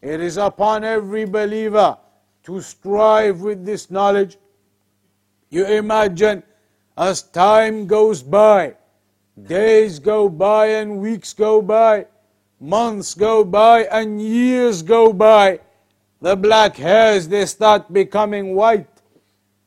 It 0.03 0.21
is 0.21 0.37
upon 0.37 0.85
every 0.85 1.25
believer 1.25 1.97
to 2.45 2.61
strive 2.61 3.41
with 3.41 3.65
this 3.65 3.91
knowledge. 3.91 4.37
You 5.49 5.67
imagine 5.67 6.43
as 6.97 7.23
time 7.23 7.87
goes 7.87 8.23
by, 8.23 8.75
days 9.47 9.99
go 9.99 10.29
by 10.29 10.67
and 10.67 11.01
weeks 11.01 11.33
go 11.33 11.63
by, 11.63 12.07
months 12.61 13.15
go 13.15 13.45
by 13.45 13.85
and 13.85 14.21
years 14.21 14.83
go 14.83 15.13
by, 15.13 15.61
the 16.21 16.37
black 16.37 16.77
hairs 16.77 17.29
they 17.29 17.47
start 17.47 17.93
becoming 17.93 18.55
white. 18.55 18.89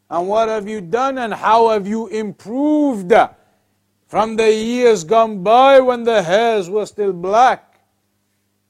And 0.09 0.27
what 0.27 0.47
have 0.47 0.69
you 0.69 0.81
done 0.81 1.17
and 1.17 1.33
how 1.33 1.69
have 1.69 1.85
you 1.85 2.07
improved 2.07 3.11
from 4.07 4.35
the 4.37 4.53
years 4.53 5.03
gone 5.03 5.43
by 5.43 5.79
when 5.79 6.03
the 6.03 6.23
hairs 6.23 6.69
were 6.69 6.85
still 6.85 7.11
black? 7.11 7.66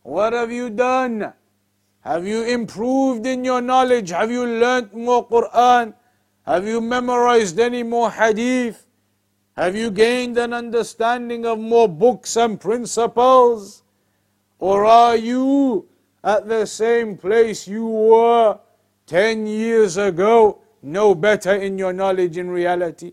What 0.08 0.32
have 0.32 0.54
you 0.54 0.70
done? 0.70 1.34
Have 2.00 2.26
you 2.26 2.44
improved 2.44 3.26
in 3.26 3.44
your 3.44 3.60
knowledge? 3.60 4.12
Have 4.12 4.32
you 4.32 4.46
learnt 4.46 4.96
more 4.96 5.28
Quran? 5.28 5.96
Have 6.46 6.66
you 6.66 6.80
memorized 6.80 7.60
any 7.60 7.84
more 7.84 8.10
hadith? 8.10 8.88
Have 9.58 9.76
you 9.76 9.92
gained 9.92 10.38
an 10.38 10.54
understanding 10.54 11.46
of 11.46 11.60
more 11.60 11.90
books 11.90 12.38
and 12.38 12.58
principles? 12.58 13.84
Or 14.60 14.86
are 14.86 15.18
you 15.18 15.90
at 16.24 16.48
the 16.48 16.66
same 16.66 17.18
place 17.18 17.68
you 17.68 17.86
were 17.86 18.60
10 19.08 19.46
years 19.46 19.98
ago, 19.98 20.62
no 20.82 21.16
better 21.16 21.54
in 21.54 21.78
your 21.78 21.92
knowledge 21.92 22.38
in 22.38 22.50
reality? 22.50 23.12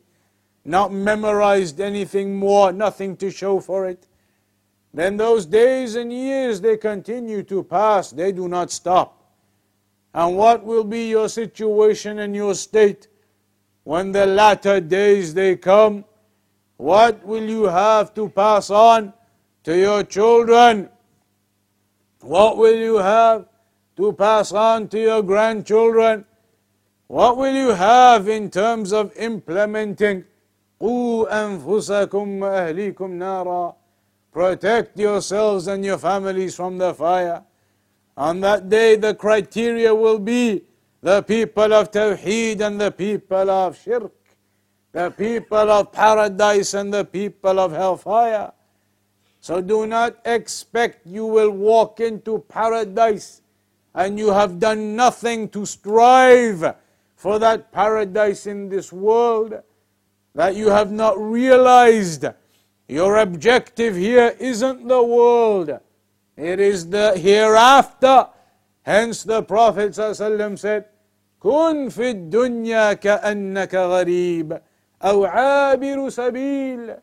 Not 0.64 0.92
memorized 0.92 1.80
anything 1.80 2.36
more, 2.36 2.70
nothing 2.70 3.16
to 3.16 3.32
show 3.32 3.58
for 3.58 3.84
it? 3.88 4.06
Then 4.93 5.17
those 5.17 5.45
days 5.45 5.95
and 5.95 6.11
years 6.11 6.61
they 6.61 6.77
continue 6.77 7.43
to 7.43 7.63
pass, 7.63 8.09
they 8.11 8.31
do 8.31 8.47
not 8.47 8.71
stop. 8.71 9.15
And 10.13 10.35
what 10.35 10.63
will 10.63 10.83
be 10.83 11.09
your 11.09 11.29
situation 11.29 12.19
and 12.19 12.35
your 12.35 12.55
state 12.55 13.07
when 13.83 14.11
the 14.11 14.25
latter 14.25 14.79
days 14.79 15.33
they 15.33 15.55
come? 15.55 16.05
What 16.77 17.25
will 17.25 17.43
you 17.43 17.65
have 17.65 18.13
to 18.15 18.29
pass 18.29 18.69
on 18.69 19.13
to 19.63 19.77
your 19.77 20.03
children? 20.03 20.89
What 22.21 22.57
will 22.57 22.75
you 22.75 22.97
have 22.97 23.45
to 23.97 24.13
pass 24.13 24.51
on 24.51 24.87
to 24.89 24.99
your 24.99 25.21
grandchildren? 25.21 26.25
What 27.07 27.37
will 27.37 27.53
you 27.53 27.69
have 27.69 28.27
in 28.27 28.49
terms 28.49 28.93
of 28.93 29.15
implementing 29.17 30.25
قُوا 30.79 31.27
أَنفُسَكُمْ 31.27 32.39
وَأَهْلِيكُمْ 32.39 33.09
نَارًا 33.19 33.75
Protect 34.34 34.98
yourselves 34.98 35.68
and 35.68 35.84
your 35.84 35.96
families 35.96 36.56
from 36.56 36.76
the 36.76 36.92
fire. 36.92 37.44
On 38.16 38.40
that 38.40 38.68
day, 38.68 38.96
the 38.96 39.14
criteria 39.14 39.94
will 39.94 40.18
be 40.18 40.64
the 41.00 41.22
people 41.22 41.72
of 41.72 41.92
Tawheed 41.92 42.60
and 42.60 42.80
the 42.80 42.90
people 42.90 43.48
of 43.48 43.80
Shirk, 43.80 44.12
the 44.90 45.10
people 45.10 45.70
of 45.70 45.92
paradise 45.92 46.74
and 46.74 46.92
the 46.92 47.04
people 47.04 47.60
of 47.60 47.70
hellfire. 47.70 48.50
So 49.40 49.60
do 49.60 49.86
not 49.86 50.16
expect 50.24 51.06
you 51.06 51.26
will 51.26 51.52
walk 51.52 52.00
into 52.00 52.40
paradise 52.40 53.40
and 53.94 54.18
you 54.18 54.32
have 54.32 54.58
done 54.58 54.96
nothing 54.96 55.48
to 55.50 55.64
strive 55.64 56.74
for 57.14 57.38
that 57.38 57.70
paradise 57.70 58.48
in 58.48 58.68
this 58.68 58.92
world, 58.92 59.62
that 60.34 60.56
you 60.56 60.70
have 60.70 60.90
not 60.90 61.16
realized 61.16 62.26
your 62.87 63.17
objective 63.17 63.95
here 63.95 64.35
isn't 64.39 64.87
the 64.87 65.03
world, 65.03 65.69
it 66.37 66.59
is 66.59 66.89
the 66.89 67.17
hereafter. 67.17 68.27
Hence 68.81 69.23
the 69.23 69.43
Prophet 69.43 69.91
ﷺ 69.91 70.57
said, 70.57 70.85
كن 71.39 71.89
في 71.89 72.09
الدنيا 72.09 72.93
كأنك 72.93 73.75
غريب 73.75 74.61
أو 75.03 75.25
عابر 75.25 76.09
سبيل 76.09 76.97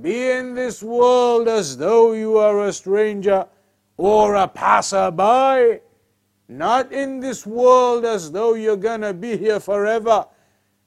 Be 0.00 0.30
in 0.30 0.54
this 0.54 0.82
world 0.82 1.46
as 1.48 1.76
though 1.76 2.12
you 2.12 2.38
are 2.38 2.66
a 2.66 2.72
stranger 2.72 3.46
or 3.96 4.34
a 4.34 4.48
passerby. 4.48 5.80
Not 6.48 6.90
in 6.92 7.20
this 7.20 7.46
world 7.46 8.04
as 8.06 8.32
though 8.32 8.54
you're 8.54 8.76
gonna 8.76 9.12
be 9.12 9.36
here 9.36 9.60
forever 9.60 10.26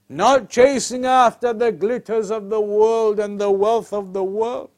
not 0.09 0.49
chasing 0.49 1.05
after 1.05 1.53
the 1.53 1.71
glitters 1.71 2.31
of 2.31 2.49
the 2.49 2.61
world 2.61 3.21
and 3.21 3.41
the 3.41 3.51
wealth 3.51 3.93
of 3.93 4.13
the 4.13 4.25
world. 4.25 4.71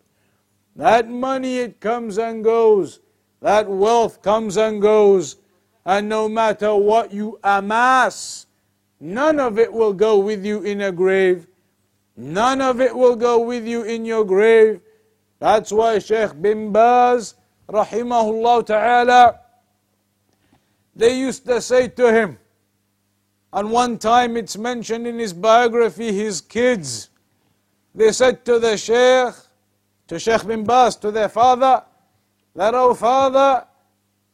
That 0.74 1.08
money, 1.08 1.58
it 1.58 1.80
comes 1.80 2.18
and 2.18 2.42
goes. 2.42 3.00
That 3.40 3.68
wealth 3.68 4.22
comes 4.22 4.56
and 4.56 4.82
goes. 4.82 5.36
And 5.84 6.08
no 6.08 6.28
matter 6.28 6.74
what 6.74 7.12
you 7.12 7.38
amass, 7.42 8.46
none 8.98 9.40
of 9.40 9.58
it 9.58 9.72
will 9.72 9.92
go 9.92 10.18
with 10.18 10.44
you 10.44 10.62
in 10.62 10.80
a 10.80 10.92
grave. 10.92 11.46
None 12.16 12.60
of 12.60 12.80
it 12.80 12.94
will 12.94 13.16
go 13.16 13.38
with 13.40 13.66
you 13.66 13.82
in 13.82 14.04
your 14.04 14.24
grave. 14.24 14.80
That's 15.38 15.72
why 15.72 15.98
Sheikh 15.98 16.40
bin 16.40 16.70
Baz, 16.70 17.34
rahimahullah 17.68 18.66
ta'ala, 18.66 19.40
they 20.94 21.18
used 21.18 21.46
to 21.46 21.62
say 21.62 21.88
to 21.88 22.12
him, 22.12 22.38
and 23.52 23.70
one 23.70 23.98
time 23.98 24.36
it's 24.36 24.56
mentioned 24.56 25.06
in 25.06 25.18
his 25.18 25.32
biography, 25.32 26.12
his 26.12 26.40
kids, 26.40 27.10
they 27.94 28.12
said 28.12 28.44
to 28.44 28.58
the 28.58 28.76
Sheikh, 28.76 29.34
to 30.06 30.18
Sheikh 30.18 30.46
bin 30.46 30.64
Baz, 30.64 30.96
to 30.96 31.10
their 31.10 31.28
father, 31.28 31.82
that, 32.54 32.74
oh 32.74 32.94
father, 32.94 33.66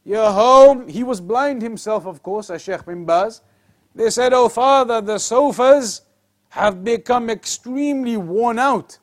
your 0.05 0.31
home, 0.31 0.89
he 0.89 1.03
was 1.03 1.21
blind 1.21 1.62
himself, 1.62 2.07
of 2.07 2.23
course, 2.23 2.51
as 2.51 2.62
Sheikh 2.62 2.85
bin 2.85 3.05
Baz. 3.05 3.41
They 3.95 4.11
said, 4.11 4.33
oh 4.35 4.49
father, 4.49 5.01
the 5.01 5.19
sofas 5.19 6.03
have 6.51 6.85
become 6.85 7.31
extremely 7.31 8.17
worn 8.17 8.59
out. 8.59 8.99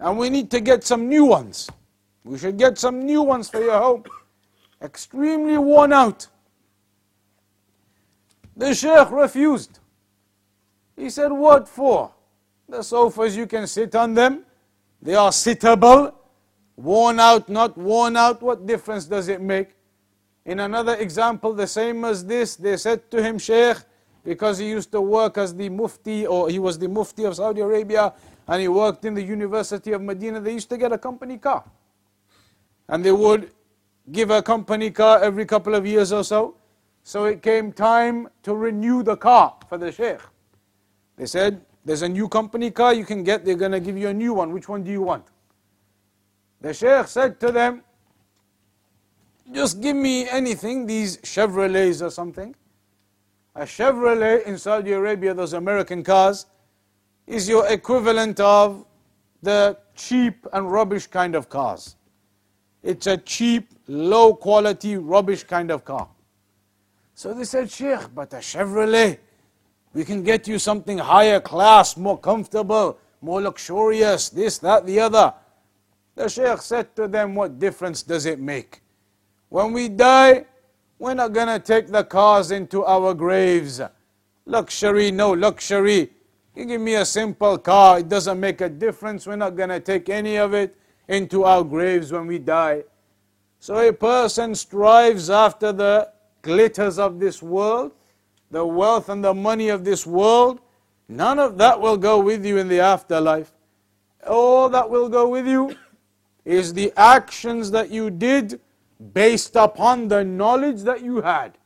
And 0.00 0.18
we 0.18 0.30
need 0.30 0.50
to 0.50 0.60
get 0.60 0.84
some 0.84 1.08
new 1.08 1.26
ones. 1.26 1.70
We 2.24 2.38
should 2.38 2.56
get 2.56 2.78
some 2.78 3.04
new 3.04 3.22
ones 3.22 3.48
for 3.48 3.60
your 3.60 3.78
home. 3.78 4.04
Extremely 4.82 5.58
worn 5.58 5.92
out. 5.92 6.26
The 8.62 8.76
Sheikh 8.76 9.10
refused. 9.10 9.80
He 10.94 11.10
said, 11.10 11.32
What 11.32 11.68
for? 11.68 12.12
The 12.68 12.84
sofas, 12.84 13.36
you 13.36 13.48
can 13.48 13.66
sit 13.66 13.92
on 13.96 14.14
them. 14.14 14.44
They 15.02 15.16
are 15.16 15.30
sittable. 15.30 16.14
Worn 16.76 17.18
out, 17.18 17.48
not 17.48 17.76
worn 17.76 18.16
out, 18.16 18.40
what 18.40 18.64
difference 18.64 19.06
does 19.06 19.26
it 19.26 19.40
make? 19.40 19.70
In 20.44 20.60
another 20.60 20.94
example, 20.94 21.52
the 21.54 21.66
same 21.66 22.04
as 22.04 22.24
this, 22.24 22.54
they 22.54 22.76
said 22.76 23.10
to 23.10 23.20
him, 23.20 23.36
Sheikh, 23.36 23.78
because 24.24 24.58
he 24.58 24.68
used 24.68 24.92
to 24.92 25.00
work 25.00 25.38
as 25.38 25.56
the 25.56 25.68
mufti, 25.68 26.24
or 26.28 26.48
he 26.48 26.60
was 26.60 26.78
the 26.78 26.88
mufti 26.88 27.24
of 27.24 27.34
Saudi 27.34 27.62
Arabia, 27.62 28.12
and 28.46 28.62
he 28.62 28.68
worked 28.68 29.04
in 29.04 29.14
the 29.14 29.22
University 29.24 29.90
of 29.90 30.02
Medina, 30.02 30.40
they 30.40 30.52
used 30.52 30.70
to 30.70 30.78
get 30.78 30.92
a 30.92 30.98
company 30.98 31.36
car. 31.36 31.64
And 32.88 33.04
they 33.04 33.12
would 33.12 33.50
give 34.12 34.30
a 34.30 34.40
company 34.40 34.92
car 34.92 35.20
every 35.20 35.46
couple 35.46 35.74
of 35.74 35.84
years 35.84 36.12
or 36.12 36.22
so. 36.22 36.54
So 37.02 37.24
it 37.24 37.42
came 37.42 37.72
time 37.72 38.28
to 38.44 38.54
renew 38.54 39.02
the 39.02 39.16
car 39.16 39.56
for 39.68 39.78
the 39.78 39.90
sheikh. 39.90 40.20
They 41.16 41.26
said, 41.26 41.62
There's 41.84 42.02
a 42.02 42.08
new 42.08 42.28
company 42.28 42.70
car 42.70 42.94
you 42.94 43.04
can 43.04 43.24
get, 43.24 43.44
they're 43.44 43.56
going 43.56 43.72
to 43.72 43.80
give 43.80 43.98
you 43.98 44.08
a 44.08 44.14
new 44.14 44.34
one. 44.34 44.52
Which 44.52 44.68
one 44.68 44.82
do 44.84 44.90
you 44.90 45.02
want? 45.02 45.26
The 46.60 46.72
sheikh 46.72 47.08
said 47.08 47.40
to 47.40 47.50
them, 47.50 47.82
Just 49.52 49.80
give 49.80 49.96
me 49.96 50.28
anything, 50.28 50.86
these 50.86 51.16
Chevrolets 51.18 52.04
or 52.04 52.10
something. 52.10 52.54
A 53.54 53.62
Chevrolet 53.62 54.46
in 54.46 54.56
Saudi 54.56 54.92
Arabia, 54.92 55.34
those 55.34 55.52
American 55.52 56.02
cars, 56.02 56.46
is 57.26 57.48
your 57.48 57.66
equivalent 57.66 58.40
of 58.40 58.86
the 59.42 59.76
cheap 59.94 60.46
and 60.54 60.72
rubbish 60.72 61.06
kind 61.06 61.34
of 61.34 61.48
cars. 61.50 61.96
It's 62.82 63.06
a 63.06 63.18
cheap, 63.18 63.68
low 63.88 64.34
quality, 64.34 64.96
rubbish 64.96 65.44
kind 65.44 65.70
of 65.70 65.84
car. 65.84 66.08
So 67.14 67.34
they 67.34 67.44
said, 67.44 67.70
Sheikh, 67.70 68.14
but 68.14 68.32
a 68.32 68.36
Chevrolet, 68.36 69.18
we 69.94 70.04
can 70.04 70.22
get 70.22 70.48
you 70.48 70.58
something 70.58 70.98
higher 70.98 71.40
class, 71.40 71.96
more 71.96 72.18
comfortable, 72.18 72.98
more 73.20 73.42
luxurious, 73.42 74.30
this, 74.30 74.58
that, 74.58 74.86
the 74.86 75.00
other. 75.00 75.34
The 76.14 76.28
Sheikh 76.28 76.58
said 76.60 76.96
to 76.96 77.08
them, 77.08 77.34
What 77.34 77.58
difference 77.58 78.02
does 78.02 78.26
it 78.26 78.40
make? 78.40 78.80
When 79.48 79.72
we 79.72 79.88
die, 79.88 80.46
we're 80.98 81.14
not 81.14 81.32
going 81.32 81.48
to 81.48 81.58
take 81.58 81.88
the 81.88 82.04
cars 82.04 82.50
into 82.50 82.84
our 82.84 83.12
graves. 83.12 83.80
Luxury, 84.46 85.10
no 85.10 85.32
luxury. 85.32 86.10
You 86.54 86.64
give 86.64 86.80
me 86.80 86.94
a 86.94 87.04
simple 87.04 87.58
car, 87.58 88.00
it 88.00 88.08
doesn't 88.08 88.38
make 88.38 88.60
a 88.60 88.68
difference. 88.68 89.26
We're 89.26 89.36
not 89.36 89.56
going 89.56 89.70
to 89.70 89.80
take 89.80 90.08
any 90.08 90.36
of 90.36 90.54
it 90.54 90.76
into 91.08 91.44
our 91.44 91.64
graves 91.64 92.12
when 92.12 92.26
we 92.26 92.38
die. 92.38 92.84
So 93.58 93.76
a 93.76 93.92
person 93.92 94.54
strives 94.54 95.30
after 95.30 95.72
the 95.72 96.11
glitters 96.42 96.98
of 96.98 97.18
this 97.18 97.42
world, 97.42 97.92
the 98.50 98.64
wealth 98.64 99.08
and 99.08 99.24
the 99.24 99.34
money 99.34 99.68
of 99.68 99.84
this 99.84 100.06
world, 100.06 100.60
none 101.08 101.38
of 101.38 101.58
that 101.58 101.80
will 101.80 101.96
go 101.96 102.20
with 102.20 102.44
you 102.44 102.58
in 102.58 102.68
the 102.68 102.80
afterlife. 102.80 103.52
All 104.28 104.68
that 104.68 104.88
will 104.88 105.08
go 105.08 105.28
with 105.28 105.46
you 105.46 105.76
is 106.44 106.74
the 106.74 106.92
actions 106.96 107.70
that 107.70 107.90
you 107.90 108.10
did 108.10 108.60
based 109.12 109.56
upon 109.56 110.08
the 110.08 110.22
knowledge 110.24 110.82
that 110.82 111.02
you 111.02 111.20
had. 111.22 111.56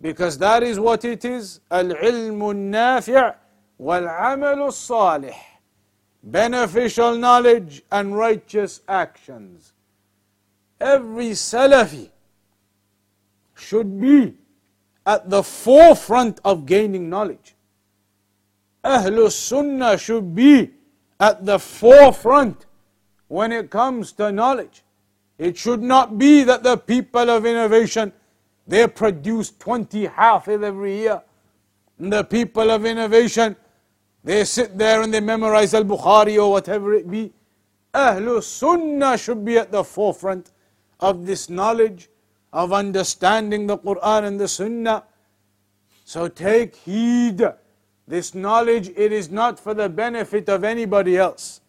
Because 0.00 0.38
that 0.38 0.62
is 0.62 0.78
what 0.78 1.04
it 1.04 1.24
is 1.24 1.60
al-ilm 1.70 2.38
nafi' 2.70 3.34
wal-'amalu 3.78 4.72
salih 4.72 5.34
beneficial 6.24 7.16
knowledge 7.16 7.82
and 7.92 8.16
righteous 8.16 8.80
actions. 8.88 9.72
Every 10.80 11.30
Salafi 11.30 12.10
should 13.64 14.00
be 14.00 14.34
at 15.06 15.28
the 15.30 15.42
forefront 15.42 16.40
of 16.44 16.66
gaining 16.66 17.08
knowledge. 17.08 17.54
Ahlul 18.84 19.30
Sunnah 19.30 19.98
should 19.98 20.34
be 20.34 20.70
at 21.18 21.44
the 21.44 21.58
forefront 21.58 22.66
when 23.28 23.50
it 23.52 23.70
comes 23.70 24.12
to 24.12 24.30
knowledge. 24.30 24.82
It 25.38 25.56
should 25.56 25.82
not 25.82 26.18
be 26.18 26.44
that 26.44 26.62
the 26.62 26.76
people 26.76 27.30
of 27.30 27.46
innovation 27.46 28.12
they 28.66 28.86
produce 28.86 29.50
20 29.50 30.06
hafiz 30.06 30.62
every 30.62 30.98
year. 30.98 31.22
And 31.98 32.12
the 32.12 32.24
people 32.24 32.70
of 32.70 32.84
innovation 32.84 33.56
they 34.22 34.44
sit 34.44 34.78
there 34.78 35.02
and 35.02 35.12
they 35.12 35.20
memorize 35.20 35.74
Al 35.74 35.84
Bukhari 35.84 36.42
or 36.42 36.50
whatever 36.50 36.94
it 36.94 37.10
be. 37.10 37.32
Ahlul 37.92 38.42
Sunnah 38.42 39.18
should 39.18 39.44
be 39.44 39.58
at 39.58 39.70
the 39.70 39.84
forefront 39.84 40.50
of 40.98 41.26
this 41.26 41.50
knowledge, 41.50 42.08
of 42.54 42.72
understanding 42.72 43.66
the 43.66 43.76
Quran 43.76 44.24
and 44.24 44.40
the 44.40 44.46
Sunnah. 44.46 45.02
So 46.04 46.28
take 46.28 46.76
heed. 46.76 47.42
This 48.06 48.32
knowledge, 48.34 48.90
it 48.96 49.12
is 49.12 49.30
not 49.30 49.58
for 49.58 49.74
the 49.74 49.88
benefit 49.88 50.48
of 50.48 50.62
anybody 50.62 51.18
else. 51.18 51.60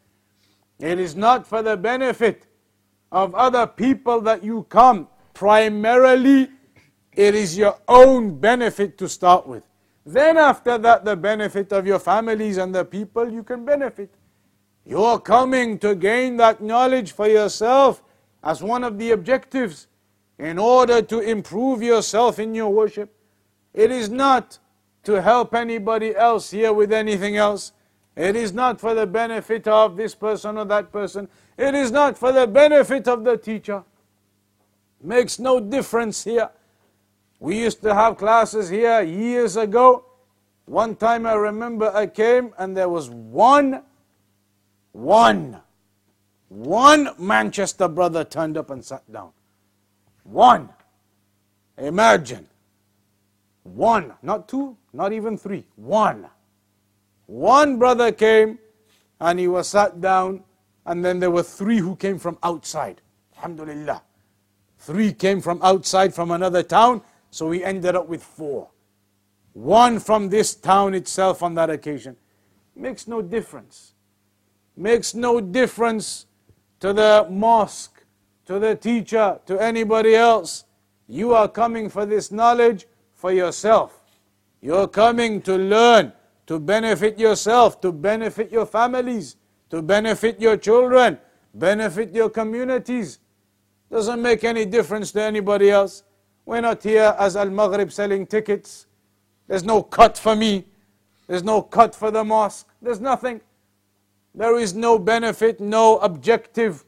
It 0.79 0.99
is 0.99 1.15
not 1.15 1.47
for 1.47 1.63
the 1.63 1.75
benefit 1.75 2.45
of 3.11 3.33
other 3.33 3.65
people 3.65 4.21
that 4.21 4.43
you 4.43 4.63
come. 4.69 5.07
Primarily, 5.33 6.49
it 7.13 7.33
is 7.33 7.57
your 7.57 7.79
own 7.87 8.37
benefit 8.37 8.97
to 8.99 9.09
start 9.09 9.47
with. 9.47 9.63
Then, 10.05 10.37
after 10.37 10.77
that, 10.77 11.03
the 11.03 11.15
benefit 11.15 11.71
of 11.73 11.87
your 11.87 11.99
families 11.99 12.57
and 12.57 12.75
the 12.75 12.85
people 12.85 13.27
you 13.31 13.41
can 13.41 13.65
benefit. 13.65 14.13
You're 14.85 15.19
coming 15.19 15.79
to 15.79 15.95
gain 15.95 16.37
that 16.37 16.61
knowledge 16.61 17.13
for 17.13 17.27
yourself 17.27 18.03
as 18.43 18.61
one 18.61 18.83
of 18.83 18.99
the 18.99 19.11
objectives 19.11 19.87
in 20.37 20.57
order 20.57 21.01
to 21.01 21.19
improve 21.19 21.81
yourself 21.81 22.39
in 22.39 22.53
your 22.53 22.69
worship. 22.69 23.13
It 23.73 23.91
is 23.91 24.09
not 24.09 24.59
to 25.03 25.21
help 25.21 25.53
anybody 25.53 26.15
else 26.15 26.51
here 26.51 26.73
with 26.73 26.91
anything 26.91 27.37
else. 27.37 27.71
It 28.15 28.35
is 28.35 28.53
not 28.53 28.79
for 28.79 28.93
the 28.93 29.05
benefit 29.05 29.67
of 29.67 29.97
this 29.97 30.15
person 30.15 30.57
or 30.57 30.65
that 30.65 30.91
person. 30.91 31.27
It 31.57 31.75
is 31.75 31.91
not 31.91 32.17
for 32.17 32.31
the 32.31 32.47
benefit 32.47 33.07
of 33.07 33.23
the 33.23 33.37
teacher. 33.37 33.83
Makes 35.01 35.39
no 35.39 35.59
difference 35.59 36.23
here. 36.23 36.49
We 37.39 37.59
used 37.59 37.81
to 37.83 37.93
have 37.93 38.17
classes 38.17 38.69
here 38.69 39.01
years 39.01 39.57
ago. 39.57 40.05
One 40.65 40.95
time 40.95 41.25
I 41.25 41.33
remember 41.33 41.91
I 41.93 42.07
came 42.07 42.53
and 42.57 42.75
there 42.75 42.89
was 42.89 43.09
one, 43.09 43.83
one 44.93 45.61
one 46.49 47.09
Manchester 47.17 47.87
brother 47.87 48.23
turned 48.23 48.57
up 48.57 48.69
and 48.69 48.83
sat 48.83 49.09
down. 49.11 49.31
One. 50.25 50.69
Imagine. 51.77 52.47
One. 53.63 54.13
Not 54.21 54.49
two, 54.49 54.75
not 54.91 55.13
even 55.13 55.37
three. 55.37 55.65
One. 55.75 56.27
One 57.27 57.77
brother 57.79 58.11
came 58.11 58.59
and 59.19 59.39
he 59.39 59.47
was 59.47 59.69
sat 59.69 60.01
down, 60.01 60.43
and 60.85 61.03
then 61.03 61.19
there 61.19 61.31
were 61.31 61.43
three 61.43 61.77
who 61.77 61.95
came 61.95 62.19
from 62.19 62.37
outside. 62.43 63.01
Alhamdulillah. 63.37 64.01
Three 64.77 65.13
came 65.13 65.41
from 65.41 65.59
outside 65.63 66.13
from 66.13 66.31
another 66.31 66.63
town, 66.63 67.01
so 67.31 67.47
we 67.47 67.63
ended 67.63 67.95
up 67.95 68.07
with 68.07 68.23
four. 68.23 68.69
One 69.53 69.99
from 69.99 70.29
this 70.29 70.53
town 70.53 70.93
itself 70.93 71.41
on 71.41 71.53
that 71.55 71.69
occasion. 71.69 72.17
Makes 72.75 73.07
no 73.07 73.21
difference. 73.21 73.93
Makes 74.75 75.15
no 75.15 75.39
difference 75.39 76.25
to 76.81 76.91
the 76.91 77.25
mosque, 77.29 77.94
to 78.45 78.59
the 78.59 78.75
teacher, 78.75 79.39
to 79.45 79.59
anybody 79.59 80.15
else. 80.15 80.65
You 81.07 81.33
are 81.33 81.47
coming 81.47 81.89
for 81.89 82.05
this 82.05 82.31
knowledge 82.31 82.87
for 83.13 83.31
yourself. 83.31 84.01
You're 84.61 84.87
coming 84.87 85.41
to 85.43 85.55
learn, 85.55 86.13
to 86.47 86.59
benefit 86.59 87.19
yourself, 87.19 87.81
to 87.81 87.91
benefit 87.91 88.51
your 88.51 88.65
families, 88.65 89.35
to 89.69 89.81
benefit 89.81 90.39
your 90.39 90.57
children, 90.57 91.19
benefit 91.53 92.13
your 92.13 92.29
communities. 92.29 93.19
Doesn't 93.91 94.21
make 94.21 94.43
any 94.43 94.65
difference 94.65 95.11
to 95.11 95.21
anybody 95.21 95.69
else. 95.69 96.03
We're 96.45 96.61
not 96.61 96.83
here 96.83 97.15
as 97.19 97.35
Al 97.35 97.49
Maghrib 97.49 97.91
selling 97.91 98.25
tickets. 98.27 98.87
There's 99.47 99.63
no 99.63 99.81
cut 99.83 100.17
for 100.17 100.35
me. 100.35 100.65
There's 101.27 101.43
no 101.43 101.61
cut 101.61 101.95
for 101.95 102.11
the 102.11 102.23
mosque. 102.23 102.67
There's 102.81 102.99
nothing. 102.99 103.41
There 104.33 104.59
is 104.59 104.73
no 104.73 104.99
benefit, 104.99 105.59
no 105.59 105.97
objective, 105.99 106.83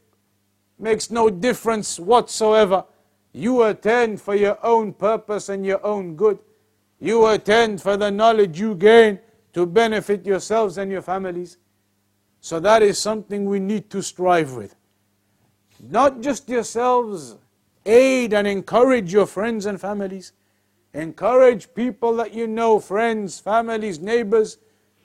makes 0.78 1.10
no 1.10 1.30
difference 1.30 1.98
whatsoever. 1.98 2.84
You 3.32 3.62
attend 3.64 4.20
for 4.20 4.34
your 4.34 4.58
own 4.64 4.92
purpose 4.92 5.48
and 5.48 5.64
your 5.64 5.84
own 5.84 6.16
good. 6.16 6.38
You 7.00 7.26
attend 7.26 7.80
for 7.80 7.96
the 7.96 8.10
knowledge 8.10 8.58
you 8.58 8.74
gain 8.74 9.20
to 9.52 9.66
benefit 9.66 10.26
yourselves 10.26 10.78
and 10.78 10.90
your 10.90 11.02
families. 11.02 11.58
So 12.40 12.60
that 12.60 12.82
is 12.82 12.98
something 12.98 13.44
we 13.44 13.60
need 13.60 13.90
to 13.90 14.02
strive 14.02 14.54
with. 14.54 14.74
Not 15.80 16.20
just 16.20 16.48
yourselves, 16.48 17.36
aid 17.86 18.32
and 18.32 18.46
encourage 18.46 19.12
your 19.12 19.26
friends 19.26 19.66
and 19.66 19.80
families. 19.80 20.32
Encourage 20.94 21.72
people 21.74 22.16
that 22.16 22.32
you 22.32 22.46
know, 22.46 22.80
friends, 22.80 23.38
families, 23.38 24.00
neighbors. 24.00 24.58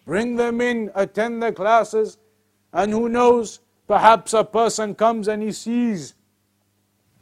Bring 0.06 0.36
them 0.36 0.62
in, 0.62 0.92
attend 0.96 1.42
the 1.42 1.52
classes. 1.52 2.18
And 2.72 2.92
who 2.92 3.10
knows, 3.10 3.60
perhaps 3.94 4.34
a 4.34 4.44
person 4.44 4.96
comes 4.96 5.28
and 5.28 5.44
he 5.44 5.52
sees 5.52 6.16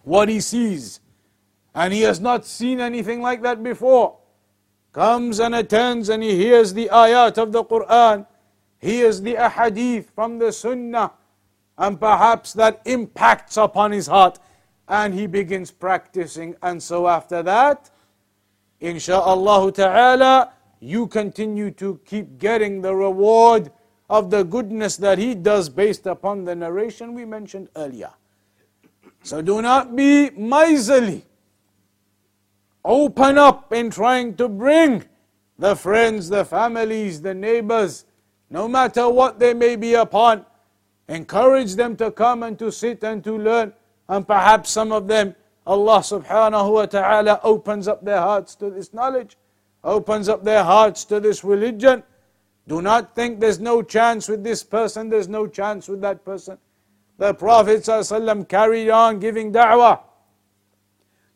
what 0.03 0.29
he 0.29 0.39
sees, 0.39 1.01
and 1.75 1.91
he 1.91 2.01
has 2.03 2.21
not 2.21 2.45
seen 2.45 2.79
anything 2.79 3.21
like 3.21 3.41
that 3.41 3.61
before. 3.61 4.17
Comes 4.93 5.41
and 5.41 5.53
attends 5.53 6.07
and 6.07 6.23
he 6.23 6.37
hears 6.37 6.73
the 6.73 6.87
ayat 6.87 7.37
of 7.37 7.51
the 7.51 7.65
Quran, 7.65 8.25
hears 8.79 9.19
the 9.19 9.35
ahadith 9.35 10.05
from 10.15 10.39
the 10.39 10.53
Sunnah, 10.53 11.11
and 11.77 11.99
perhaps 11.99 12.53
that 12.53 12.81
impacts 12.85 13.57
upon 13.57 13.91
his 13.91 14.07
heart, 14.07 14.39
and 14.87 15.13
he 15.13 15.27
begins 15.27 15.71
practicing. 15.71 16.55
And 16.63 16.81
so 16.81 17.05
after 17.09 17.43
that, 17.43 17.89
insha'Allah 18.81 19.73
ta'ala, 19.73 20.53
you 20.79 21.07
continue 21.07 21.71
to 21.71 21.99
keep 22.05 22.37
getting 22.39 22.81
the 22.81 22.95
reward 22.95 23.71
of 24.11 24.29
the 24.29 24.43
goodness 24.43 24.97
that 24.97 25.17
he 25.17 25.33
does 25.33 25.69
based 25.69 26.05
upon 26.05 26.43
the 26.43 26.53
narration 26.53 27.13
we 27.13 27.23
mentioned 27.23 27.69
earlier. 27.77 28.11
So 29.23 29.41
do 29.41 29.61
not 29.61 29.95
be 29.95 30.29
miserly. 30.31 31.23
Open 32.83 33.37
up 33.37 33.71
in 33.71 33.89
trying 33.89 34.35
to 34.35 34.49
bring 34.49 35.05
the 35.57 35.77
friends, 35.77 36.27
the 36.27 36.43
families, 36.43 37.21
the 37.21 37.33
neighbors, 37.33 38.03
no 38.49 38.67
matter 38.67 39.07
what 39.07 39.39
they 39.39 39.53
may 39.53 39.77
be 39.77 39.93
upon. 39.93 40.45
Encourage 41.07 41.75
them 41.75 41.95
to 41.95 42.11
come 42.11 42.43
and 42.43 42.59
to 42.59 42.69
sit 42.69 43.05
and 43.05 43.23
to 43.23 43.37
learn. 43.37 43.71
And 44.09 44.27
perhaps 44.27 44.71
some 44.71 44.91
of 44.91 45.07
them, 45.07 45.35
Allah 45.65 45.99
subhanahu 45.99 46.73
wa 46.73 46.85
ta'ala 46.85 47.39
opens 47.43 47.87
up 47.87 48.03
their 48.03 48.19
hearts 48.19 48.55
to 48.55 48.69
this 48.69 48.93
knowledge, 48.93 49.37
opens 49.85 50.27
up 50.27 50.43
their 50.43 50.65
hearts 50.65 51.05
to 51.05 51.21
this 51.21 51.45
religion 51.45 52.03
do 52.71 52.81
not 52.81 53.13
think 53.13 53.41
there's 53.41 53.59
no 53.59 53.81
chance 53.81 54.29
with 54.29 54.45
this 54.45 54.63
person, 54.63 55.09
there's 55.09 55.27
no 55.27 55.45
chance 55.45 55.89
with 55.89 55.99
that 55.99 56.23
person. 56.23 56.57
The 57.17 57.33
Prophet 57.33 57.81
ﷺ 57.81 58.47
carried 58.47 58.89
on 58.89 59.19
giving 59.19 59.51
da'wah 59.51 59.99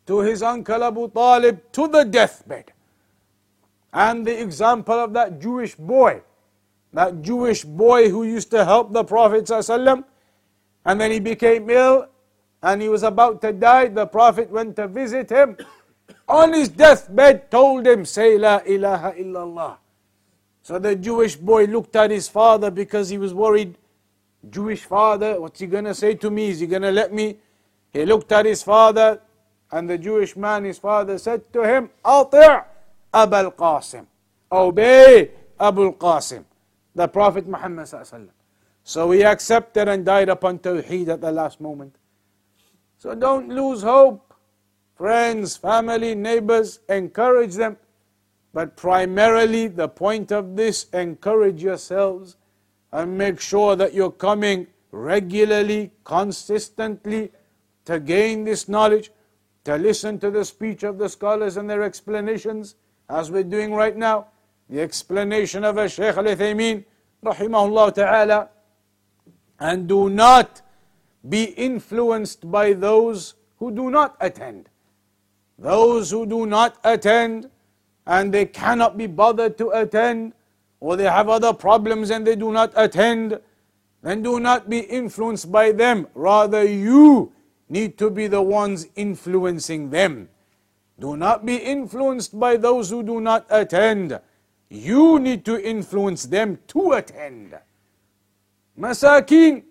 to 0.08 0.20
his 0.22 0.42
uncle 0.42 0.82
Abu 0.82 1.10
Talib 1.10 1.60
to 1.74 1.90
the 1.90 2.06
deathbed. 2.06 2.72
And 3.92 4.26
the 4.26 4.42
example 4.42 4.96
of 4.96 5.12
that 5.12 5.42
Jewish 5.42 5.76
boy, 5.76 6.22
that 6.94 7.22
Jewish 7.22 7.66
boy 7.66 8.10
who 8.10 8.24
used 8.24 8.50
to 8.52 8.64
help 8.64 8.94
the 8.94 9.04
Prophet 9.04 9.44
ﷺ, 9.44 10.06
and 10.86 11.02
then 11.02 11.12
he 11.12 11.20
became 11.20 11.70
ill 11.70 12.08
and 12.64 12.82
he 12.82 12.88
was 12.88 13.04
about 13.04 13.42
to 13.42 13.52
die. 13.52 13.90
The 13.90 14.06
Prophet 14.06 14.50
went 14.50 14.78
to 14.78 14.88
visit 14.88 15.30
him. 15.32 15.58
On 16.30 16.54
his 16.54 16.70
deathbed, 16.70 17.52
told 17.52 17.86
him, 17.86 18.06
Say 18.06 18.38
La 18.38 18.62
ilaha 18.66 19.12
illallah. 19.12 19.78
So 20.66 20.80
the 20.80 20.96
Jewish 20.96 21.36
boy 21.36 21.66
looked 21.66 21.96
at 21.96 22.10
his 22.10 22.28
father 22.28 22.72
because 22.72 23.10
he 23.10 23.20
was 23.20 23.36
worried. 23.36 23.78
Jewish 24.50 24.84
father, 24.84 25.40
what's 25.40 25.60
he 25.60 25.68
gonna 25.68 25.94
say 25.94 26.16
to 26.16 26.32
me? 26.32 26.50
Is 26.50 26.60
he 26.60 26.66
gonna 26.66 26.92
let 26.92 27.14
me? 27.14 27.38
He 27.94 28.04
looked 28.04 28.32
at 28.32 28.48
his 28.48 28.64
father, 28.64 29.22
and 29.72 29.88
the 29.88 30.00
Jewish 30.00 30.36
man, 30.36 30.64
his 30.64 30.80
father, 30.80 31.20
said 31.20 31.54
to 31.54 31.62
him, 31.62 31.92
Ati' 32.04 32.64
Abul 33.14 33.52
Qasim. 33.52 34.08
Obey 34.52 35.30
Abul 35.60 35.94
Qasim. 35.94 36.44
The 36.96 37.10
Prophet 37.10 37.46
Muhammad. 37.46 37.88
So 38.84 39.12
he 39.12 39.24
accepted 39.24 39.88
and 39.88 40.04
died 40.04 40.30
upon 40.30 40.58
Tawheed 40.58 41.10
at 41.10 41.22
the 41.22 41.32
last 41.32 41.62
moment. 41.62 41.96
So 42.98 43.14
don't 43.14 43.50
lose 43.50 43.84
hope. 43.84 44.34
Friends, 44.96 45.58
family, 45.58 46.16
neighbors, 46.16 46.80
encourage 46.90 47.54
them. 47.54 47.78
But 48.56 48.78
primarily, 48.78 49.68
the 49.68 49.90
point 49.90 50.32
of 50.32 50.56
this, 50.56 50.86
encourage 50.94 51.62
yourselves 51.62 52.38
and 52.94 53.18
make 53.18 53.42
sure 53.42 53.76
that 53.76 53.94
you're 53.94 54.10
coming 54.10 54.68
regularly, 54.92 55.92
consistently 56.06 57.34
to 57.84 58.00
gain 58.00 58.46
this 58.46 58.70
knowledge, 58.70 59.12
to 59.66 59.76
listen 59.76 60.20
to 60.20 60.32
the 60.32 60.46
speech 60.46 60.84
of 60.84 60.98
the 60.98 61.10
scholars 61.10 61.58
and 61.58 61.70
their 61.70 61.84
explanations, 61.84 62.76
as 63.10 63.30
we're 63.30 63.44
doing 63.44 63.74
right 63.74 63.98
now. 63.98 64.28
The 64.70 64.80
explanation 64.80 65.66
of 65.66 65.76
Shaykh 65.92 66.16
al-Uthaymeen, 66.16 66.86
rahimahullah 67.26 67.94
ta'ala, 67.94 68.50
and 69.60 69.86
do 69.86 70.10
not 70.10 70.62
be 71.28 71.44
influenced 71.44 72.50
by 72.50 72.72
those 72.72 73.34
who 73.58 73.70
do 73.70 73.90
not 73.90 74.16
attend. 74.22 74.70
Those 75.60 76.10
who 76.10 76.26
do 76.26 76.46
not 76.46 76.78
attend 76.86 77.50
and 78.06 78.34
they 78.34 78.46
cannot 78.46 78.98
be 78.98 79.08
bothered 79.08 79.58
to 79.58 79.70
attend, 79.70 80.34
or 80.80 80.96
they 80.96 81.06
have 81.06 81.30
other 81.30 81.54
problems 81.54 82.12
and 82.12 82.26
they 82.26 82.36
do 82.36 82.52
not 82.52 82.72
attend, 82.76 83.40
then 84.02 84.22
do 84.22 84.40
not 84.40 84.70
be 84.70 84.80
influenced 84.80 85.52
by 85.52 85.72
them. 85.72 86.08
Rather, 86.14 86.64
you 86.64 87.32
need 87.70 87.98
to 87.98 88.12
be 88.12 88.28
the 88.28 88.42
ones 88.42 88.88
influencing 88.96 89.90
them. 89.90 90.30
Do 91.00 91.18
not 91.18 91.46
be 91.46 91.58
influenced 91.58 92.40
by 92.40 92.58
those 92.58 92.90
who 92.90 93.04
do 93.04 93.20
not 93.20 93.46
attend. 93.50 94.20
You 94.70 95.20
need 95.20 95.44
to 95.46 95.62
influence 95.62 96.26
them 96.26 96.60
to 96.68 96.94
attend. 96.94 97.58
Masakin, 98.80 99.64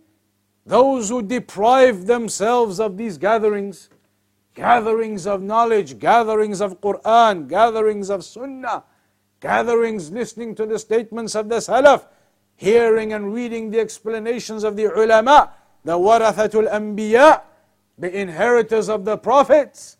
those 0.66 1.08
who 1.10 1.22
deprive 1.22 2.06
themselves 2.06 2.80
of 2.80 2.96
these 2.96 3.18
gatherings, 3.18 3.88
gatherings 4.54 5.26
of 5.26 5.42
knowledge, 5.42 5.98
gatherings 5.98 6.60
of 6.60 6.80
Quran, 6.80 7.48
gatherings 7.48 8.08
of 8.08 8.24
Sunnah, 8.24 8.84
gatherings 9.40 10.10
listening 10.10 10.54
to 10.54 10.64
the 10.64 10.78
statements 10.78 11.34
of 11.34 11.48
the 11.48 11.56
Salaf, 11.56 12.06
hearing 12.56 13.12
and 13.12 13.34
reading 13.34 13.70
the 13.70 13.80
explanations 13.80 14.64
of 14.64 14.76
the 14.76 14.84
ulama, 14.84 15.52
the 15.84 15.92
warathatul 15.92 16.70
anbiya, 16.72 17.42
the 17.98 18.20
inheritors 18.20 18.88
of 18.88 19.04
the 19.04 19.16
prophets, 19.16 19.98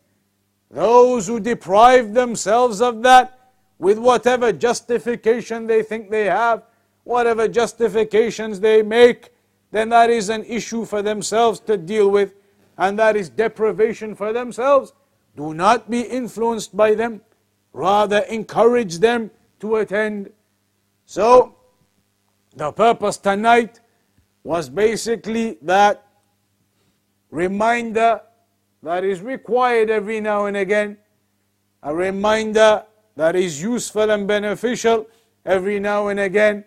those 0.71 1.27
who 1.27 1.39
deprive 1.41 2.15
themselves 2.15 2.81
of 2.81 3.03
that 3.03 3.39
with 3.79 3.99
whatever 3.99 4.53
justification 4.53 5.67
they 5.67 5.83
think 5.83 6.11
they 6.11 6.27
have, 6.27 6.63
whatever 7.03 7.47
justifications 7.47 8.61
they 8.61 8.83
make, 8.83 9.31
then 9.73 9.89
that 9.89 10.11
is 10.11 10.29
an 10.29 10.45
issue 10.45 10.85
for 10.85 11.03
themselves 11.03 11.61
to 11.61 11.77
deal 11.77 12.09
with, 12.09 12.35
and 12.79 12.99
that 12.99 13.17
is 13.17 13.29
deprivation 13.29 14.15
for 14.15 14.33
themselves. 14.33 14.93
Do 15.37 15.55
not 15.55 15.91
be 15.91 16.01
influenced 16.03 16.77
by 16.77 16.95
them, 16.95 17.21
rather, 17.73 18.19
encourage 18.31 18.99
them 18.99 19.31
to 19.61 19.77
attend. 19.77 20.31
So, 21.07 21.57
the 22.57 22.73
purpose 22.73 23.17
tonight 23.17 23.81
was 24.45 24.69
basically 24.69 25.59
that 25.63 26.07
reminder 27.31 28.21
that 28.83 29.03
is 29.03 29.23
required 29.23 29.91
every 29.91 30.21
now 30.21 30.47
and 30.47 30.57
again, 30.57 30.99
a 31.83 31.95
reminder 31.95 32.85
that 33.17 33.35
is 33.35 33.61
useful 33.61 34.11
and 34.11 34.29
beneficial 34.29 35.07
every 35.45 35.81
now 35.81 36.09
and 36.09 36.21
again. 36.21 36.65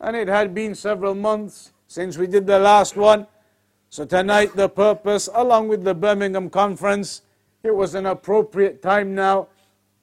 And 0.00 0.16
it 0.16 0.28
had 0.28 0.54
been 0.54 0.74
several 0.74 1.14
months 1.14 1.72
since 1.86 2.18
we 2.18 2.26
did 2.26 2.46
the 2.46 2.58
last 2.58 2.96
one. 2.96 3.26
So 3.94 4.04
tonight, 4.04 4.56
the 4.56 4.68
purpose, 4.68 5.28
along 5.32 5.68
with 5.68 5.84
the 5.84 5.94
Birmingham 5.94 6.50
conference, 6.50 7.22
it 7.62 7.70
was 7.70 7.94
an 7.94 8.06
appropriate 8.06 8.82
time 8.82 9.14
now 9.14 9.46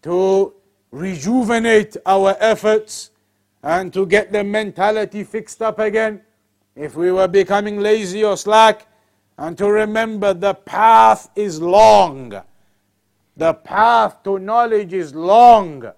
to 0.04 0.54
rejuvenate 0.92 1.98
our 2.06 2.38
efforts 2.40 3.12
and 3.62 3.92
to 3.92 4.06
get 4.06 4.32
the 4.32 4.46
mentality 4.46 5.26
fixed 5.26 5.62
up 5.62 5.78
again. 5.80 6.22
If 6.74 6.96
we 6.96 7.12
were 7.12 7.28
becoming 7.28 7.82
lazy 7.82 8.24
or 8.24 8.38
slack, 8.38 8.88
and 9.38 9.58
to 9.58 9.70
remember 9.70 10.34
the 10.34 10.54
path 10.54 11.30
is 11.36 11.62
long. 11.62 12.42
The 13.36 13.54
path 13.56 14.24
to 14.24 14.40
knowledge 14.40 14.94
is 14.94 15.14
long. 15.14 15.92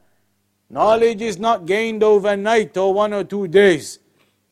Knowledge 0.67 1.21
is 1.21 1.37
not 1.37 1.67
gained 1.67 2.01
overnight 2.01 2.75
or 2.75 2.91
one 2.91 3.13
or 3.13 3.23
two 3.23 3.47
days. 3.47 3.99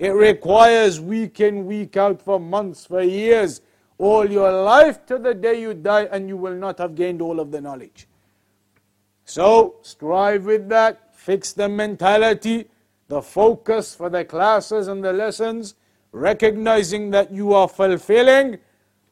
It 0.02 0.16
requires 0.16 1.00
week 1.00 1.42
in, 1.42 1.68
week 1.68 1.96
out 1.96 2.24
for 2.24 2.40
months, 2.40 2.88
for 2.88 3.04
years, 3.04 3.62
all 4.00 4.28
your 4.28 4.52
life 4.52 5.06
to 5.06 5.20
the 5.20 5.36
day 5.36 5.62
you 5.62 5.76
die, 5.76 6.06
and 6.06 6.28
you 6.28 6.38
will 6.38 6.56
not 6.56 6.80
have 6.80 6.96
gained 6.96 7.22
all 7.22 7.40
of 7.40 7.52
the 7.52 7.62
knowledge. 7.62 8.08
So, 9.26 9.76
strive 9.84 10.46
with 10.46 10.68
that, 10.70 11.16
fix 11.16 11.54
the 11.54 11.70
mentality, 11.70 12.66
the 13.10 13.22
focus 13.22 13.94
for 13.94 14.10
the 14.10 14.26
classes 14.26 14.88
and 14.88 15.04
the 15.04 15.14
lessons, 15.14 15.76
recognizing 16.12 17.12
that 17.12 17.32
you 17.32 17.54
are 17.54 17.68
fulfilling 17.68 18.58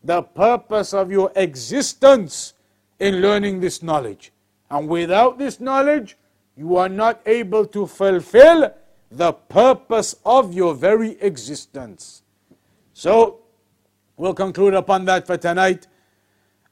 the 0.03 0.23
purpose 0.23 0.91
of 0.91 1.11
your 1.11 1.31
existence 1.35 2.55
in 2.97 3.21
learning 3.21 3.59
this 3.59 3.83
knowledge. 3.83 4.31
And 4.71 4.89
without 4.89 5.37
this 5.37 5.59
knowledge, 5.59 6.17
you 6.57 6.77
are 6.77 6.89
not 6.89 7.21
able 7.27 7.67
to 7.67 7.85
fulfill 7.85 8.73
the 9.10 9.32
purpose 9.32 10.16
of 10.24 10.52
your 10.52 10.74
very 10.74 11.20
existence. 11.20 12.22
So, 12.92 13.40
we'll 14.16 14.34
conclude 14.34 14.74
upon 14.74 15.04
that 15.06 15.26
for 15.26 15.36
tonight. 15.36 15.86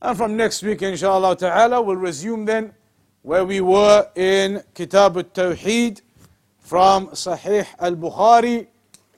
And 0.00 0.16
from 0.16 0.36
next 0.36 0.62
week, 0.62 0.82
inshallah 0.82 1.36
ta'ala, 1.36 1.80
we'll 1.80 1.96
resume 1.96 2.44
then 2.44 2.74
where 3.22 3.44
we 3.44 3.60
were 3.60 4.08
in 4.16 4.62
Kitab 4.74 5.16
al-Tawheed 5.16 6.00
from 6.58 7.08
Sahih 7.08 7.66
al-Bukhari, 7.78 8.66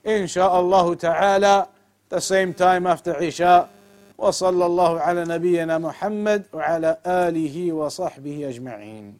inshallah 0.03 0.95
ta'ala, 0.95 1.69
the 2.09 2.19
same 2.19 2.53
time 2.53 2.85
after 2.85 3.21
Isha. 3.21 3.69
وصلى 4.17 4.65
الله 4.65 4.99
على 4.99 5.25
نبينا 5.25 5.77
محمد 5.77 6.45
وعلى 6.53 6.97
آله 7.05 7.73
وصحبه 7.73 8.49
أجمعين 8.49 9.17